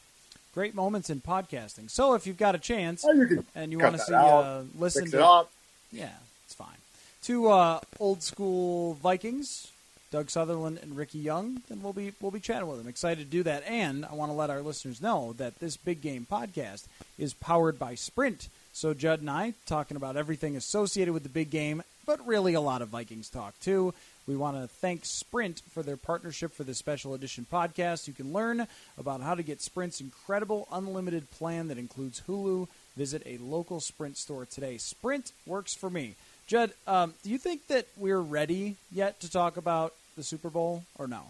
great 0.54 0.76
moments 0.76 1.10
in 1.10 1.22
podcasting. 1.22 1.90
So 1.90 2.14
if 2.14 2.28
you've 2.28 2.38
got 2.38 2.54
a 2.54 2.60
chance 2.60 3.04
Oh, 3.04 3.14
you 3.14 3.44
and 3.56 3.72
you 3.72 3.80
want 3.80 3.96
to 3.96 4.02
see, 4.04 4.14
out, 4.14 4.44
uh, 4.44 4.62
listen 4.78 5.10
to 5.10 5.18
it. 5.40 5.48
Yeah, 5.92 6.12
it's 6.46 6.54
fine. 6.54 6.78
To 7.24 7.50
uh, 7.50 7.80
old 8.00 8.22
school 8.22 8.94
Vikings, 9.02 9.70
Doug 10.12 10.30
Sutherland 10.30 10.78
and 10.84 10.96
Rickey 10.96 11.18
Young, 11.18 11.64
then 11.68 11.82
we'll 11.82 11.94
be 11.94 12.14
we'll 12.22 12.30
be 12.30 12.40
chatting 12.40 12.68
with 12.68 12.78
them. 12.78 12.88
Excited 12.88 13.26
to 13.26 13.32
do 13.32 13.42
that, 13.42 13.64
and 13.66 14.06
I 14.06 14.14
want 14.14 14.30
to 14.30 14.36
let 14.36 14.52
our 14.52 14.62
listeners 14.62 15.02
know 15.02 15.34
that 15.38 15.58
this 15.58 15.78
big 15.78 16.00
game 16.04 16.28
podcast 16.32 16.84
is 17.18 17.34
powered 17.34 17.80
by 17.80 17.96
Sprint. 17.96 18.50
So 18.74 18.94
Judd 18.96 19.22
and 19.22 19.30
I 19.30 19.54
talking 19.68 19.98
about 19.98 20.18
everything 20.18 20.56
associated 20.58 21.14
with 21.14 21.24
the 21.24 21.30
big 21.30 21.52
game, 21.52 21.84
but 22.08 22.26
really 22.28 22.56
a 22.56 22.62
lot 22.62 22.82
of 22.82 22.90
Vikings 22.90 23.30
talk 23.30 23.58
too. 23.60 23.94
We 24.28 24.36
want 24.36 24.58
to 24.58 24.68
thank 24.68 25.06
Sprint 25.06 25.62
for 25.70 25.84
their 25.84 25.96
partnership 25.96 26.54
for 26.54 26.64
this 26.64 26.80
special 26.80 27.14
edition 27.14 27.46
podcast. 27.52 28.08
You 28.08 28.14
can 28.14 28.34
learn 28.34 28.68
about 28.98 29.22
how 29.22 29.36
to 29.36 29.44
get 29.44 29.62
Sprint's 29.62 30.02
incredible 30.02 30.68
unlimited 30.72 31.30
plan 31.32 31.68
that 31.68 31.78
includes 31.78 32.24
Hulu. 32.28 32.68
Visit 32.98 33.22
a 33.26 33.38
local 33.38 33.80
Sprint 33.80 34.18
store 34.18 34.46
today. 34.46 34.78
Sprint 34.78 35.34
works 35.46 35.76
for 35.76 35.90
me. 35.90 36.16
Judd, 36.48 36.72
um, 36.88 37.14
do 37.24 37.30
you 37.30 37.38
think 37.38 37.68
that 37.68 37.88
we're 37.96 38.20
ready 38.20 38.78
yet 38.92 39.20
to 39.22 39.32
talk 39.32 39.56
about 39.56 39.94
the 40.16 40.24
Super 40.24 40.50
Bowl 40.50 40.84
or 40.98 41.08
no? 41.08 41.24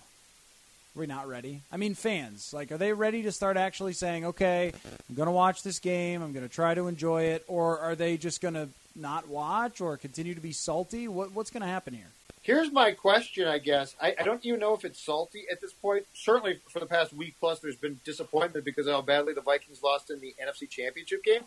Are 0.96 1.00
we 1.00 1.08
not 1.08 1.28
ready? 1.28 1.62
I 1.72 1.78
mean, 1.78 1.96
fans, 1.96 2.54
like, 2.54 2.72
are 2.72 2.78
they 2.78 2.94
ready 2.94 3.24
to 3.24 3.32
start 3.32 3.58
actually 3.58 3.94
saying, 3.94 4.26
okay, 4.26 4.72
I'm 5.10 5.16
going 5.16 5.26
to 5.26 5.32
watch 5.32 5.64
this 5.64 5.80
game, 5.80 6.22
I'm 6.22 6.34
going 6.34 6.48
to 6.48 6.54
try 6.54 6.76
to 6.76 6.88
enjoy 6.88 7.24
it, 7.24 7.44
or 7.48 7.80
are 7.80 7.96
they 7.96 8.16
just 8.16 8.42
going 8.42 8.54
to 8.54 8.70
not 8.96 9.28
watch 9.28 9.82
or 9.82 9.98
continue 9.98 10.36
to 10.36 10.42
be 10.42 10.52
salty? 10.52 11.08
What, 11.08 11.32
what's 11.32 11.50
going 11.50 11.62
to 11.62 11.68
happen 11.68 11.96
here? 11.96 12.12
Here's 12.44 12.72
my 12.72 12.92
question, 12.92 13.48
I 13.48 13.58
guess. 13.58 13.96
I, 14.00 14.14
I 14.20 14.24
don't 14.24 14.46
even 14.46 14.60
know 14.60 14.76
if 14.76 14.86
it's 14.86 15.00
salty 15.00 15.46
at 15.52 15.62
this 15.62 15.74
point. 15.74 16.06
Certainly, 16.14 16.60
for 16.70 16.80
the 16.80 16.86
past 16.86 17.12
week 17.12 17.34
plus, 17.40 17.60
there's 17.60 17.76
been 17.76 18.00
disappointment 18.06 18.64
because 18.64 18.86
of 18.86 18.94
how 18.94 19.02
badly 19.02 19.34
the 19.34 19.42
Vikings 19.42 19.82
lost 19.82 20.12
in 20.12 20.20
the 20.20 20.36
NFC 20.40 20.70
Championship 20.70 21.24
game. 21.24 21.42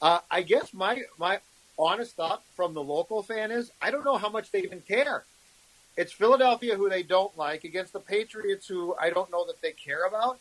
Uh, 0.00 0.20
I 0.30 0.42
guess 0.42 0.72
my 0.74 1.02
my 1.18 1.38
honest 1.78 2.14
thought 2.14 2.42
from 2.54 2.74
the 2.74 2.82
local 2.82 3.22
fan 3.22 3.50
is 3.50 3.72
I 3.80 3.90
don't 3.90 4.04
know 4.04 4.18
how 4.18 4.28
much 4.28 4.50
they 4.50 4.60
even 4.60 4.82
care. 4.82 5.24
It's 5.96 6.12
Philadelphia 6.12 6.76
who 6.76 6.88
they 6.88 7.02
don't 7.02 7.36
like 7.38 7.64
against 7.64 7.92
the 7.92 8.00
Patriots 8.00 8.66
who 8.66 8.94
I 9.00 9.10
don't 9.10 9.30
know 9.30 9.46
that 9.46 9.60
they 9.60 9.72
care 9.72 10.06
about. 10.06 10.38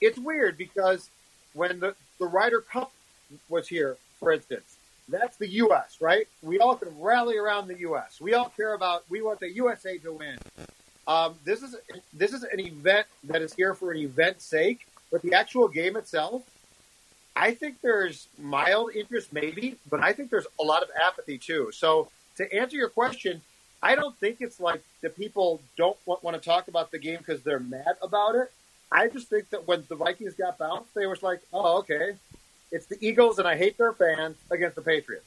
It's 0.00 0.18
weird 0.18 0.58
because 0.58 1.08
when 1.54 1.80
the, 1.80 1.94
the 2.18 2.26
Ryder 2.26 2.60
Cup 2.60 2.92
was 3.48 3.68
here, 3.68 3.96
for 4.18 4.32
instance, 4.32 4.76
that's 5.08 5.36
the 5.36 5.48
U.S., 5.48 5.96
right? 6.00 6.28
We 6.42 6.60
all 6.60 6.76
can 6.76 6.98
rally 7.00 7.36
around 7.36 7.68
the 7.68 7.78
U.S. 7.80 8.20
We 8.20 8.34
all 8.34 8.50
care 8.50 8.74
about, 8.74 9.04
we 9.08 9.22
want 9.22 9.40
the 9.40 9.50
USA 9.50 9.98
to 9.98 10.12
win. 10.12 10.38
Um, 11.06 11.34
this 11.44 11.62
is 11.62 11.74
this 12.12 12.32
is 12.32 12.44
an 12.44 12.60
event 12.60 13.06
that 13.24 13.42
is 13.42 13.52
here 13.52 13.74
for 13.74 13.90
an 13.90 13.98
event's 13.98 14.44
sake, 14.44 14.86
but 15.10 15.22
the 15.22 15.34
actual 15.34 15.66
game 15.66 15.96
itself, 15.96 16.42
I 17.34 17.52
think 17.52 17.80
there's 17.80 18.28
mild 18.38 18.94
interest, 18.94 19.32
maybe, 19.32 19.76
but 19.88 20.00
I 20.00 20.12
think 20.12 20.30
there's 20.30 20.46
a 20.60 20.62
lot 20.62 20.82
of 20.82 20.90
apathy 21.02 21.38
too. 21.38 21.70
So 21.72 22.08
to 22.36 22.54
answer 22.54 22.76
your 22.76 22.90
question, 22.90 23.40
I 23.82 23.94
don't 23.94 24.16
think 24.16 24.38
it's 24.40 24.60
like 24.60 24.82
the 25.00 25.10
people 25.10 25.60
don't 25.76 25.96
want, 26.06 26.22
want 26.22 26.40
to 26.40 26.46
talk 26.46 26.68
about 26.68 26.90
the 26.90 26.98
game 26.98 27.18
because 27.18 27.42
they're 27.42 27.60
mad 27.60 27.96
about 28.02 28.34
it. 28.34 28.52
I 28.92 29.08
just 29.08 29.28
think 29.28 29.50
that 29.50 29.66
when 29.66 29.84
the 29.88 29.94
Vikings 29.94 30.34
got 30.34 30.58
bounced, 30.58 30.92
they 30.94 31.06
were 31.06 31.16
like, 31.22 31.40
"Oh, 31.52 31.78
okay, 31.78 32.16
it's 32.70 32.86
the 32.86 32.98
Eagles, 33.00 33.38
and 33.38 33.46
I 33.46 33.56
hate 33.56 33.78
their 33.78 33.92
fans 33.92 34.36
against 34.50 34.76
the 34.76 34.82
Patriots, 34.82 35.24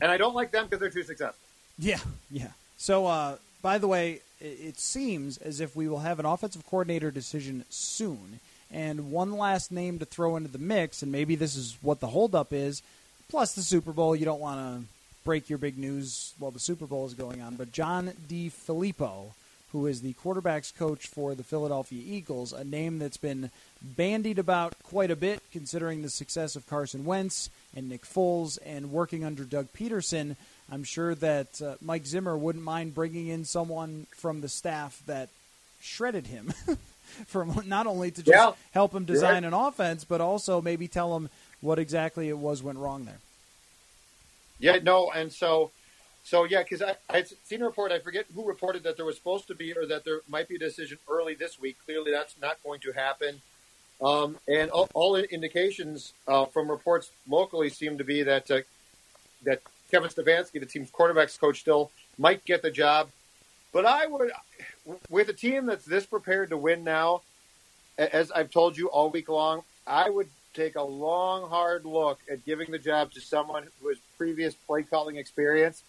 and 0.00 0.10
I 0.10 0.16
don't 0.16 0.34
like 0.34 0.50
them 0.50 0.64
because 0.64 0.80
they're 0.80 0.90
too 0.90 1.02
successful." 1.02 1.38
Yeah, 1.78 2.00
yeah. 2.30 2.52
So, 2.76 3.06
uh, 3.06 3.36
by 3.60 3.78
the 3.78 3.86
way, 3.86 4.20
it, 4.40 4.78
seems 4.78 5.38
as 5.38 5.60
if 5.60 5.76
we 5.76 5.88
will 5.88 6.00
have 6.00 6.18
an 6.18 6.26
offensive 6.26 6.66
coordinator 6.66 7.10
decision 7.10 7.64
soon. 7.70 8.40
And 8.70 9.12
one 9.12 9.32
last 9.36 9.70
name 9.70 9.98
to 9.98 10.04
throw 10.04 10.36
into 10.36 10.48
the 10.48 10.58
mix, 10.58 11.02
and 11.02 11.12
maybe 11.12 11.36
this 11.36 11.56
is 11.56 11.76
what 11.82 12.00
the 12.00 12.08
holdup 12.08 12.52
is. 12.52 12.82
Plus, 13.28 13.52
the 13.54 13.62
Super 13.62 13.92
Bowl, 13.92 14.16
you 14.16 14.24
don't 14.24 14.40
want 14.40 14.58
to 14.58 14.88
break 15.24 15.48
your 15.48 15.58
big 15.58 15.78
news 15.78 16.34
while 16.38 16.50
the 16.50 16.58
Super 16.58 16.86
Bowl 16.86 17.06
is 17.06 17.14
going 17.14 17.40
on. 17.40 17.56
But 17.56 17.72
John 17.72 18.12
DeFilippo, 18.28 19.32
who 19.72 19.86
is 19.86 20.02
the 20.02 20.12
quarterbacks 20.14 20.74
coach 20.76 21.06
for 21.06 21.34
the 21.34 21.44
Philadelphia 21.44 22.02
Eagles, 22.04 22.52
a 22.52 22.64
name 22.64 22.98
that's 22.98 23.16
been 23.16 23.50
bandied 23.82 24.38
about 24.38 24.74
quite 24.82 25.10
a 25.10 25.16
bit 25.16 25.40
considering 25.52 26.02
the 26.02 26.10
success 26.10 26.56
of 26.56 26.66
Carson 26.68 27.04
Wentz 27.04 27.50
and 27.74 27.88
Nick 27.88 28.02
Foles 28.02 28.58
and 28.64 28.92
working 28.92 29.24
under 29.24 29.44
Doug 29.44 29.68
Pederson. 29.72 30.36
I'm 30.70 30.84
sure 30.84 31.14
that 31.16 31.60
uh, 31.62 31.74
Mike 31.80 32.06
Zimmer 32.06 32.36
wouldn't 32.36 32.64
mind 32.64 32.94
bringing 32.94 33.28
in 33.28 33.44
someone 33.44 34.06
from 34.10 34.40
the 34.40 34.48
staff 34.48 35.02
that 35.06 35.28
shredded 35.80 36.26
him. 36.26 36.52
from 37.26 37.60
not 37.66 37.86
only 37.86 38.10
to 38.10 38.22
just 38.22 38.28
Yeah. 38.28 38.52
help 38.72 38.94
him 38.94 39.04
design 39.04 39.44
an 39.44 39.52
offense, 39.52 40.04
but 40.04 40.20
also 40.22 40.62
maybe 40.62 40.88
tell 40.88 41.14
him 41.16 41.28
what 41.60 41.78
exactly 41.78 42.28
it 42.28 42.38
was 42.38 42.62
went 42.62 42.78
wrong 42.78 43.04
there. 43.04 43.18
Yeah, 44.62 44.78
no, 44.80 45.10
and 45.10 45.32
so, 45.32 45.72
so 46.22 46.44
yeah, 46.44 46.62
because 46.62 46.82
I 46.82 46.94
I'd 47.10 47.26
seen 47.44 47.62
a 47.62 47.66
report. 47.66 47.90
I 47.90 47.98
forget 47.98 48.26
who 48.32 48.46
reported 48.46 48.84
that 48.84 48.96
there 48.96 49.04
was 49.04 49.16
supposed 49.16 49.48
to 49.48 49.56
be 49.56 49.76
or 49.76 49.86
that 49.86 50.04
there 50.04 50.20
might 50.28 50.48
be 50.48 50.54
a 50.54 50.58
decision 50.58 50.98
early 51.10 51.34
this 51.34 51.60
week. 51.60 51.76
Clearly, 51.84 52.12
that's 52.12 52.36
not 52.40 52.62
going 52.62 52.78
to 52.80 52.92
happen. 52.92 53.42
Um, 54.00 54.38
and 54.46 54.70
all, 54.70 54.88
all 54.94 55.16
indications 55.16 56.12
uh, 56.28 56.44
from 56.46 56.70
reports 56.70 57.10
locally 57.28 57.70
seem 57.70 57.98
to 57.98 58.04
be 58.04 58.22
that 58.22 58.50
uh, 58.52 58.60
that 59.42 59.62
Kevin 59.90 60.10
Stefanski, 60.10 60.60
the 60.60 60.66
team's 60.66 60.92
quarterbacks 60.92 61.38
coach, 61.38 61.58
still 61.60 61.90
might 62.16 62.44
get 62.44 62.62
the 62.62 62.70
job. 62.70 63.10
But 63.72 63.84
I 63.84 64.06
would, 64.06 64.30
with 65.10 65.28
a 65.28 65.32
team 65.32 65.66
that's 65.66 65.84
this 65.84 66.06
prepared 66.06 66.50
to 66.50 66.56
win 66.56 66.84
now, 66.84 67.22
as 67.98 68.30
I've 68.30 68.50
told 68.50 68.76
you 68.76 68.88
all 68.88 69.10
week 69.10 69.28
long, 69.28 69.62
I 69.88 70.08
would 70.08 70.28
take 70.54 70.76
a 70.76 70.82
long, 70.82 71.48
hard 71.48 71.84
look 71.84 72.20
at 72.30 72.44
giving 72.44 72.70
the 72.70 72.78
job 72.78 73.12
to 73.12 73.20
someone 73.20 73.66
who 73.80 73.88
has 73.88 73.98
previous 74.22 74.54
play 74.54 74.84
calling 74.84 75.16
experience, 75.16 75.82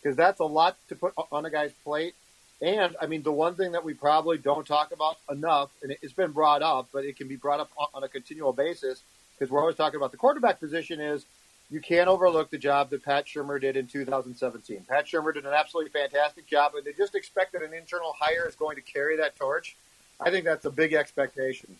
because 0.00 0.16
that's 0.16 0.38
a 0.38 0.44
lot 0.44 0.76
to 0.88 0.94
put 0.94 1.12
on 1.32 1.44
a 1.44 1.50
guy's 1.50 1.72
plate. 1.82 2.14
And 2.62 2.94
I 3.02 3.06
mean, 3.06 3.24
the 3.24 3.32
one 3.32 3.56
thing 3.56 3.72
that 3.72 3.82
we 3.82 3.94
probably 3.94 4.38
don't 4.38 4.64
talk 4.64 4.92
about 4.92 5.16
enough, 5.28 5.70
and 5.82 5.96
it's 6.02 6.12
been 6.12 6.30
brought 6.30 6.62
up, 6.62 6.86
but 6.92 7.04
it 7.04 7.16
can 7.16 7.26
be 7.26 7.34
brought 7.34 7.58
up 7.58 7.70
on- 7.92 8.04
a 8.04 8.08
continual 8.08 8.52
basis, 8.52 9.02
because 9.32 9.50
we're 9.50 9.58
always 9.58 9.74
talking 9.74 9.96
about 9.96 10.12
the 10.12 10.18
quarterback 10.18 10.60
position, 10.60 11.00
is 11.00 11.26
you 11.68 11.80
can't 11.80 12.06
overlook 12.06 12.50
the 12.50 12.58
job 12.58 12.90
that 12.90 13.02
Pat 13.02 13.26
Shurmur 13.26 13.60
did 13.60 13.76
in 13.76 13.88
2017. 13.88 14.84
Pat 14.88 15.06
Shurmur 15.06 15.34
did 15.34 15.44
an 15.44 15.52
absolutely 15.52 15.90
fantastic 15.90 16.46
job, 16.46 16.76
and 16.76 16.84
they 16.84 16.92
just 16.92 17.16
expect 17.16 17.54
that 17.54 17.62
an 17.62 17.74
internal 17.74 18.14
hire 18.16 18.46
is 18.46 18.54
going 18.54 18.76
to 18.76 18.82
carry 18.82 19.16
that 19.16 19.34
torch. 19.34 19.74
I 20.20 20.30
think 20.30 20.44
that's 20.44 20.64
a 20.64 20.70
big 20.70 20.92
expectation. 20.92 21.76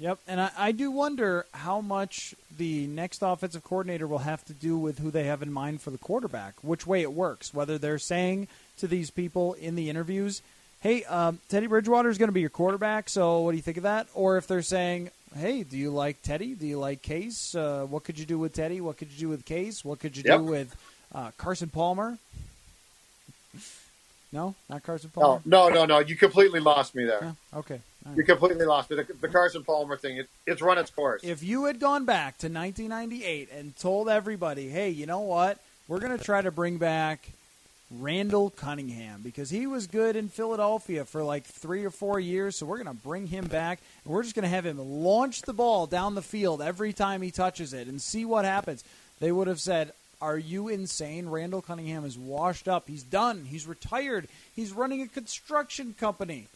Yep, 0.00 0.18
and 0.26 0.40
I, 0.40 0.50
I 0.56 0.72
do 0.72 0.90
wonder 0.90 1.44
how 1.52 1.82
much 1.82 2.34
the 2.56 2.86
next 2.86 3.20
offensive 3.22 3.62
coordinator 3.62 4.06
will 4.06 4.18
have 4.18 4.42
to 4.46 4.54
do 4.54 4.78
with 4.78 4.98
who 4.98 5.10
they 5.10 5.24
have 5.24 5.42
in 5.42 5.52
mind 5.52 5.82
for 5.82 5.90
the 5.90 5.98
quarterback, 5.98 6.54
which 6.62 6.86
way 6.86 7.02
it 7.02 7.12
works. 7.12 7.52
Whether 7.52 7.76
they're 7.76 7.98
saying 7.98 8.48
to 8.78 8.86
these 8.88 9.10
people 9.10 9.52
in 9.52 9.74
the 9.76 9.90
interviews, 9.90 10.40
"Hey, 10.80 11.04
um, 11.04 11.38
Teddy 11.50 11.66
Bridgewater 11.66 12.08
is 12.08 12.16
going 12.16 12.30
to 12.30 12.32
be 12.32 12.40
your 12.40 12.48
quarterback, 12.48 13.10
so 13.10 13.40
what 13.40 13.50
do 13.50 13.58
you 13.58 13.62
think 13.62 13.76
of 13.76 13.82
that?" 13.82 14.06
Or 14.14 14.38
if 14.38 14.46
they're 14.46 14.62
saying, 14.62 15.10
"Hey, 15.36 15.64
do 15.64 15.76
you 15.76 15.90
like 15.90 16.22
Teddy? 16.22 16.54
Do 16.54 16.66
you 16.66 16.78
like 16.78 17.02
Case? 17.02 17.54
Uh, 17.54 17.84
what 17.86 18.04
could 18.04 18.18
you 18.18 18.24
do 18.24 18.38
with 18.38 18.54
Teddy? 18.54 18.80
What 18.80 18.96
could 18.96 19.10
you 19.12 19.18
do 19.18 19.28
with 19.28 19.44
Case? 19.44 19.84
What 19.84 19.98
could 20.00 20.16
you 20.16 20.22
Yep. 20.24 20.38
do 20.38 20.44
with 20.44 20.76
uh, 21.14 21.32
Carson 21.36 21.68
Palmer?" 21.68 22.16
No, 24.32 24.54
not 24.70 24.82
Carson 24.82 25.10
No, 25.14 25.20
Palmer. 25.22 25.42
no, 25.44 25.68
no, 25.68 25.84
no. 25.84 25.98
You 25.98 26.16
completely 26.16 26.60
lost 26.60 26.94
me 26.94 27.04
there. 27.04 27.18
Yeah, 27.52 27.58
okay. 27.58 27.80
All 28.04 28.12
right. 28.12 28.18
You 28.18 28.24
completely 28.24 28.64
lost 28.64 28.90
me. 28.90 28.96
The, 28.96 29.06
the 29.20 29.28
Carson 29.28 29.62
Palmer 29.62 29.96
thing, 29.96 30.16
it, 30.18 30.28
it's 30.46 30.62
run 30.62 30.78
its 30.78 30.90
course. 30.90 31.22
If 31.22 31.42
you 31.42 31.64
had 31.66 31.80
gone 31.80 32.04
back 32.04 32.38
to 32.38 32.48
1998 32.48 33.50
and 33.52 33.76
told 33.76 34.08
everybody, 34.08 34.68
hey, 34.68 34.90
you 34.90 35.06
know 35.06 35.20
what? 35.20 35.58
We're 35.88 36.00
going 36.00 36.16
to 36.16 36.24
try 36.24 36.40
to 36.40 36.50
bring 36.50 36.78
back 36.78 37.28
Randall 37.90 38.50
Cunningham 38.50 39.20
because 39.22 39.50
he 39.50 39.66
was 39.66 39.88
good 39.88 40.14
in 40.14 40.28
Philadelphia 40.28 41.04
for 41.04 41.24
like 41.24 41.44
three 41.44 41.84
or 41.84 41.90
four 41.90 42.20
years, 42.20 42.56
so 42.56 42.66
we're 42.66 42.82
going 42.82 42.96
to 42.96 43.02
bring 43.02 43.26
him 43.26 43.46
back 43.46 43.80
and 44.04 44.14
we're 44.14 44.22
just 44.22 44.36
going 44.36 44.44
to 44.44 44.48
have 44.48 44.64
him 44.64 44.78
launch 44.78 45.42
the 45.42 45.52
ball 45.52 45.86
down 45.86 46.14
the 46.14 46.22
field 46.22 46.62
every 46.62 46.92
time 46.92 47.20
he 47.20 47.32
touches 47.32 47.72
it 47.72 47.88
and 47.88 48.00
see 48.00 48.24
what 48.24 48.44
happens. 48.44 48.84
They 49.18 49.32
would 49.32 49.48
have 49.48 49.60
said, 49.60 49.92
Are 50.22 50.38
you 50.38 50.68
insane? 50.68 51.28
Randall 51.28 51.62
Cunningham 51.62 52.04
is 52.04 52.16
washed 52.16 52.68
up. 52.68 52.88
He's 52.88 53.02
done. 53.02 53.44
He's 53.46 53.66
retired. 53.66 54.28
He's 54.54 54.72
running 54.72 55.02
a 55.02 55.08
construction 55.08 55.94
company. 55.98 56.46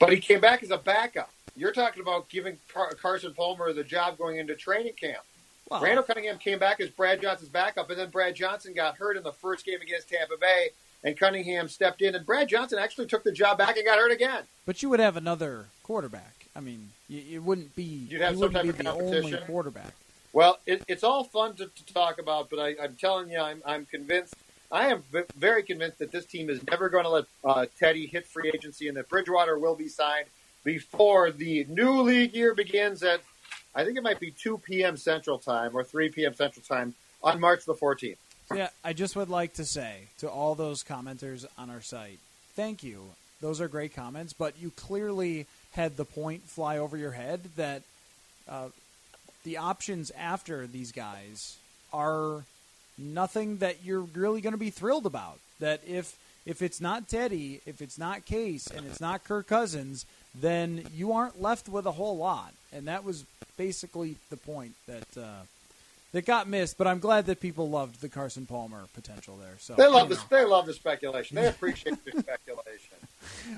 But 0.00 0.12
he 0.12 0.18
came 0.18 0.40
back 0.40 0.64
as 0.64 0.70
a 0.70 0.78
backup. 0.78 1.30
You're 1.54 1.72
talking 1.72 2.02
about 2.02 2.28
giving 2.28 2.58
Car- 2.72 2.92
Carson 2.94 3.34
Palmer 3.34 3.72
the 3.72 3.84
job 3.84 4.18
going 4.18 4.38
into 4.38 4.56
training 4.56 4.94
camp. 4.94 5.22
Well, 5.68 5.80
Randall 5.80 6.02
Cunningham 6.02 6.38
came 6.38 6.58
back 6.58 6.80
as 6.80 6.88
Brad 6.88 7.22
Johnson's 7.22 7.50
backup, 7.50 7.90
and 7.90 7.98
then 7.98 8.10
Brad 8.10 8.34
Johnson 8.34 8.72
got 8.74 8.96
hurt 8.96 9.16
in 9.16 9.22
the 9.22 9.32
first 9.32 9.64
game 9.64 9.80
against 9.80 10.08
Tampa 10.08 10.36
Bay, 10.40 10.70
and 11.04 11.16
Cunningham 11.16 11.68
stepped 11.68 12.02
in, 12.02 12.14
and 12.16 12.26
Brad 12.26 12.48
Johnson 12.48 12.78
actually 12.78 13.06
took 13.06 13.22
the 13.22 13.30
job 13.30 13.58
back 13.58 13.76
and 13.76 13.84
got 13.86 13.98
hurt 13.98 14.10
again. 14.10 14.42
but 14.66 14.82
you 14.82 14.88
would 14.88 14.98
have 15.00 15.16
another 15.16 15.66
quarterback. 15.84 16.46
I 16.56 16.60
mean, 16.60 16.90
you, 17.08 17.36
it 17.36 17.42
wouldn't 17.42 17.76
be. 17.76 17.82
You'd 17.82 18.20
have 18.20 18.34
he 18.34 18.40
some 18.40 18.52
type 18.52 18.64
of 18.64 18.76
the 18.78 18.90
only 18.90 19.20
competition. 19.20 19.46
quarterback. 19.46 19.94
Well, 20.32 20.58
it, 20.66 20.82
it's 20.88 21.04
all 21.04 21.24
fun 21.24 21.54
to, 21.56 21.66
to 21.66 21.94
talk 21.94 22.20
about, 22.20 22.50
but 22.50 22.58
I, 22.58 22.74
I'm 22.82 22.96
telling 22.96 23.30
you, 23.30 23.38
I'm, 23.38 23.62
I'm 23.66 23.86
convinced. 23.86 24.34
I 24.72 24.88
am 24.88 25.02
v- 25.12 25.22
very 25.36 25.62
convinced 25.62 25.98
that 25.98 26.12
this 26.12 26.24
team 26.24 26.48
is 26.48 26.64
never 26.70 26.88
going 26.88 27.04
to 27.04 27.10
let 27.10 27.24
uh, 27.44 27.66
Teddy 27.78 28.06
hit 28.06 28.26
free 28.26 28.50
agency, 28.54 28.88
and 28.88 28.96
that 28.96 29.08
Bridgewater 29.08 29.58
will 29.58 29.74
be 29.74 29.88
signed 29.88 30.26
before 30.64 31.30
the 31.32 31.66
new 31.68 32.02
league 32.02 32.34
year 32.34 32.54
begins 32.54 33.02
at, 33.02 33.20
I 33.74 33.84
think 33.84 33.96
it 33.96 34.02
might 34.02 34.20
be 34.20 34.30
2 34.30 34.58
p.m. 34.58 34.96
Central 34.96 35.38
Time 35.38 35.74
or 35.74 35.82
3 35.82 36.10
p.m. 36.10 36.34
Central 36.34 36.64
Time 36.64 36.94
on 37.22 37.40
March 37.40 37.64
the 37.64 37.74
14th. 37.74 38.16
Yeah, 38.54 38.68
I 38.84 38.92
just 38.92 39.16
would 39.16 39.28
like 39.28 39.54
to 39.54 39.64
say 39.64 40.08
to 40.18 40.28
all 40.28 40.54
those 40.54 40.82
commenters 40.82 41.46
on 41.56 41.70
our 41.70 41.80
site, 41.80 42.18
thank 42.54 42.82
you. 42.82 43.02
Those 43.40 43.60
are 43.60 43.68
great 43.68 43.94
comments, 43.94 44.32
but 44.32 44.54
you 44.60 44.70
clearly 44.70 45.46
had 45.72 45.96
the 45.96 46.04
point 46.04 46.42
fly 46.42 46.78
over 46.78 46.96
your 46.96 47.12
head 47.12 47.40
that 47.56 47.82
uh, 48.48 48.68
the 49.44 49.56
options 49.56 50.10
after 50.18 50.66
these 50.66 50.92
guys 50.92 51.56
are 51.92 52.44
nothing 53.00 53.58
that 53.58 53.84
you're 53.84 54.00
really 54.00 54.40
going 54.40 54.52
to 54.52 54.58
be 54.58 54.70
thrilled 54.70 55.06
about. 55.06 55.38
That 55.58 55.80
if 55.86 56.16
if 56.46 56.62
it's 56.62 56.80
not 56.80 57.08
Teddy, 57.08 57.60
if 57.66 57.82
it's 57.82 57.98
not 57.98 58.24
Case, 58.24 58.66
and 58.66 58.86
it's 58.86 59.00
not 59.00 59.24
Kirk 59.24 59.46
Cousins, 59.46 60.06
then 60.34 60.86
you 60.94 61.12
aren't 61.12 61.40
left 61.40 61.68
with 61.68 61.86
a 61.86 61.92
whole 61.92 62.16
lot. 62.16 62.54
And 62.72 62.88
that 62.88 63.04
was 63.04 63.24
basically 63.56 64.16
the 64.30 64.36
point 64.36 64.74
that 64.86 65.16
uh, 65.16 65.42
that 66.12 66.26
got 66.26 66.48
missed. 66.48 66.78
But 66.78 66.86
I'm 66.86 66.98
glad 66.98 67.26
that 67.26 67.40
people 67.40 67.68
loved 67.70 68.00
the 68.00 68.08
Carson 68.08 68.46
Palmer 68.46 68.84
potential 68.94 69.36
there. 69.36 69.56
So 69.58 69.74
They 69.74 69.86
love 69.86 70.10
you 70.10 70.16
know. 70.16 70.22
They 70.30 70.44
love 70.44 70.66
the 70.66 70.74
speculation. 70.74 71.36
They 71.36 71.46
appreciate 71.46 72.04
the 72.04 72.10
speculation. 72.20 72.96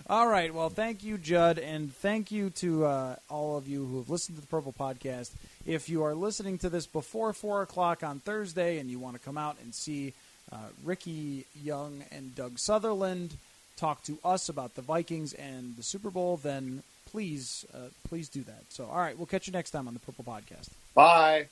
All 0.08 0.26
right. 0.26 0.52
Well, 0.52 0.68
thank 0.68 1.02
you, 1.04 1.18
Judd, 1.18 1.58
and 1.58 1.94
thank 1.94 2.30
you 2.30 2.50
to 2.50 2.84
uh, 2.84 3.16
all 3.30 3.56
of 3.56 3.68
you 3.68 3.86
who 3.86 3.98
have 3.98 4.10
listened 4.10 4.36
to 4.36 4.40
the 4.40 4.48
Purple 4.48 4.74
Podcast. 4.78 5.30
If 5.66 5.88
you 5.88 6.02
are 6.04 6.14
listening 6.14 6.58
to 6.58 6.68
this 6.68 6.86
before 6.86 7.32
four 7.32 7.62
o'clock 7.62 8.02
on 8.02 8.20
Thursday 8.20 8.78
and 8.78 8.90
you 8.90 8.98
want 8.98 9.14
to 9.14 9.20
come 9.22 9.38
out 9.38 9.56
and 9.62 9.74
see 9.74 10.12
uh, 10.50 10.56
Rickey 10.84 11.46
Young 11.62 12.04
and 12.10 12.34
Doug 12.34 12.58
Sutherland 12.58 13.34
talk 13.76 14.02
to 14.04 14.18
us 14.24 14.48
about 14.48 14.74
the 14.74 14.82
Vikings 14.82 15.32
and 15.32 15.76
the 15.76 15.82
Super 15.82 16.10
Bowl, 16.10 16.36
then 16.36 16.82
please, 17.10 17.64
uh, 17.74 17.88
please 18.08 18.28
do 18.28 18.42
that. 18.42 18.64
So, 18.68 18.86
all 18.86 18.98
right, 18.98 19.16
we'll 19.16 19.26
catch 19.26 19.46
you 19.46 19.52
next 19.52 19.70
time 19.70 19.86
on 19.88 19.94
the 19.94 20.00
Purple 20.00 20.24
Podcast. 20.24 20.68
Bye. 20.94 21.46